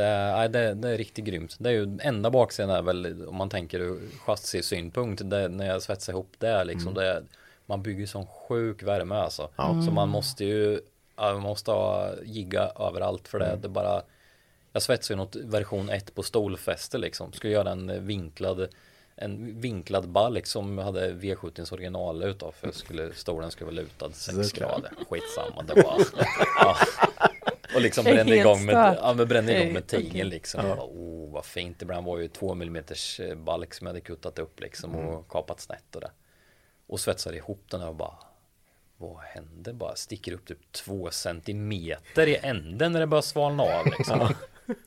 [0.00, 1.56] Det nej, det, det är riktigt grymt.
[1.58, 5.22] Det är ju enda baksidan är väl om man tänker ur chassisynpunkt.
[5.30, 6.94] Det, när jag svetsar ihop det liksom.
[6.94, 7.22] Det, är-
[7.66, 9.48] man bygger sån sjuk värme alltså.
[9.56, 10.80] Så man måste ju
[11.16, 13.58] man måste ha jigga överallt för det.
[13.62, 14.02] Det är bara
[14.72, 17.32] jag svetsar ju något version 1 på stolfäste liksom.
[17.32, 18.68] Skulle göra en vinklad
[19.16, 24.48] en vinklad balk som hade V70s original utav för skulle, stolen skulle vara lutad 6
[24.48, 24.70] Såklart.
[24.70, 24.90] grader.
[25.10, 26.00] Skitsamma, det var
[26.58, 26.76] ja.
[27.74, 30.62] Och liksom Det brände igång med, ja, men brände igång Nej, med tigen liksom.
[30.62, 31.82] Bara, oh, vad fint.
[31.82, 35.60] Ibland var ju två millimeters eh, balk som jag hade kuttat upp liksom och kapat
[35.60, 36.10] snett och det.
[36.86, 38.14] Och svetsade ihop den och bara
[39.00, 39.72] vad händer?
[39.72, 44.34] Bara sticker upp typ två centimeter i änden när det börjar svalna av liksom.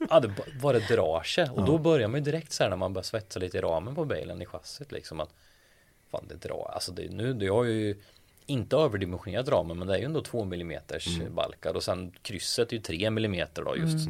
[0.09, 1.49] Ja, det ba- bara drar sig.
[1.49, 3.95] Och då börjar man ju direkt så här när man börjar svetsa lite i ramen
[3.95, 5.33] på bilen i chassit liksom att
[6.11, 6.71] fan det drar.
[6.73, 8.01] Alltså det, nu, det har ju
[8.45, 12.75] inte överdimensionerat ramen men det är ju ändå två millimeters balkar och sen krysset är
[12.75, 14.09] ju tre millimeter då just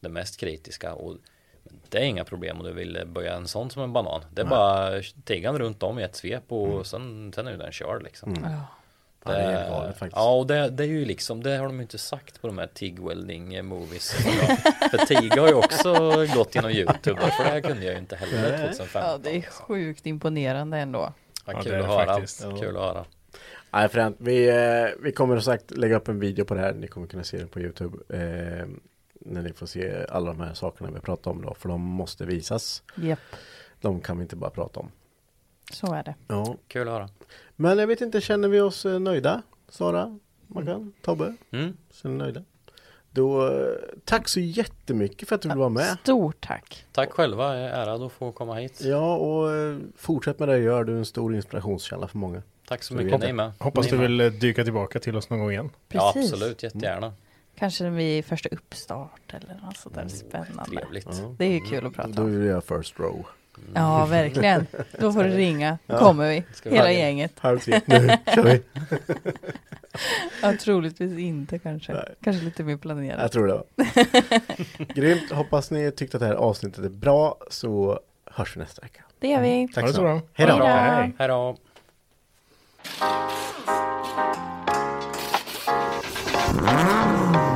[0.00, 1.16] det mest kritiska och
[1.88, 4.20] det är inga problem om du vill böja en sån som en banan.
[4.30, 7.72] Det är bara tiggan runt om i ett svep och sen, sen är ju den
[7.72, 8.36] körd liksom.
[8.44, 8.66] Ja,
[9.32, 10.16] det är helt galet faktiskt.
[10.16, 12.58] Ja, och det, det är ju liksom, det har de ju inte sagt på de
[12.58, 14.10] här TIG welding movies.
[14.90, 18.16] för TIG har ju också gått genom YouTube, för det här kunde jag ju inte
[18.16, 19.10] heller 2015.
[19.10, 21.12] Ja, det är sjukt imponerande ändå.
[21.46, 21.86] Ja, Ja, kul det är att
[22.38, 22.58] det höra.
[22.60, 23.04] Kul att höra.
[23.70, 24.16] Nej fränt.
[24.20, 26.74] Vi, eh, vi kommer som sagt lägga upp en video på det här.
[26.74, 27.98] Ni kommer kunna se den på Youtube.
[28.08, 28.66] Eh,
[29.20, 31.54] när ni får se alla de här sakerna vi pratar om då.
[31.54, 32.82] För de måste visas.
[32.96, 33.18] Japp,
[33.80, 34.90] De kan vi inte bara prata om.
[35.72, 36.14] så är det.
[36.28, 36.56] Ja.
[36.68, 37.08] Kul att höra.
[37.56, 39.42] Men jag vet inte, känner vi oss eh, nöjda?
[39.68, 41.34] Sara, Mackan, Tobbe?
[41.50, 41.76] Mm.
[41.90, 42.44] Känner ni nöjda?
[43.10, 43.68] Då, eh,
[44.04, 45.98] tack så jättemycket för att du ville vara med.
[46.02, 46.86] Stort tack.
[46.92, 48.80] Tack själva, jag är ärad att få komma hit.
[48.84, 49.50] Ja, och
[49.96, 50.84] fortsätt med det du gör.
[50.84, 52.42] Du är en stor inspirationskälla för många.
[52.68, 53.52] Tack så Så mycket, vi- ni med.
[53.58, 54.02] Hoppas Ni du med.
[54.10, 55.70] vill eh, dyka tillbaka till oss någon gång igen.
[55.88, 56.32] Ja, Precis.
[56.32, 57.12] absolut, jättegärna.
[57.58, 60.64] Kanske vid första uppstart eller något sånt där spännande.
[60.80, 61.06] Trevligt.
[61.10, 61.34] Ja.
[61.38, 62.38] Det är ju kul att prata Då om.
[62.40, 63.26] vill jag first row.
[63.74, 64.66] Ja, verkligen.
[65.00, 65.78] Då får du ringa.
[65.86, 66.44] Kommer vi.
[66.54, 67.00] Ska vi Hela välja?
[67.06, 67.32] gänget.
[67.38, 68.62] Halv tre, nu kör vi.
[70.42, 71.92] Ja, troligtvis inte kanske.
[71.92, 72.14] Nej.
[72.22, 73.20] Kanske lite mer planerat.
[73.22, 73.62] Jag tror det.
[74.94, 79.04] Grymt, hoppas ni tyckte att det här avsnittet är bra så hörs vi nästa vecka.
[79.18, 79.68] Det gör vi.
[79.74, 80.28] Tack så mycket.
[80.32, 80.64] Hej då.
[81.18, 81.56] Hej då.
[86.66, 87.55] Hej.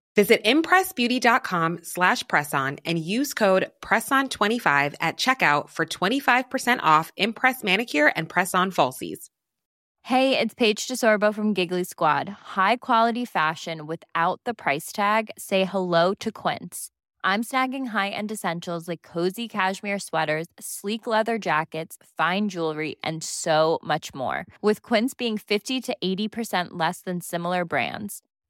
[0.15, 8.07] Visit impressbeauty.com slash presson and use code PRESSON25 at checkout for 25% off Impress Manicure
[8.07, 9.29] and Press-On Falsies.
[10.03, 12.27] Hey, it's Paige DeSorbo from Giggly Squad.
[12.27, 15.29] High quality fashion without the price tag.
[15.37, 16.89] Say hello to Quince.
[17.23, 23.77] I'm snagging high-end essentials like cozy cashmere sweaters, sleek leather jackets, fine jewelry, and so
[23.83, 24.47] much more.
[24.61, 28.23] With Quince being 50 to 80% less than similar brands.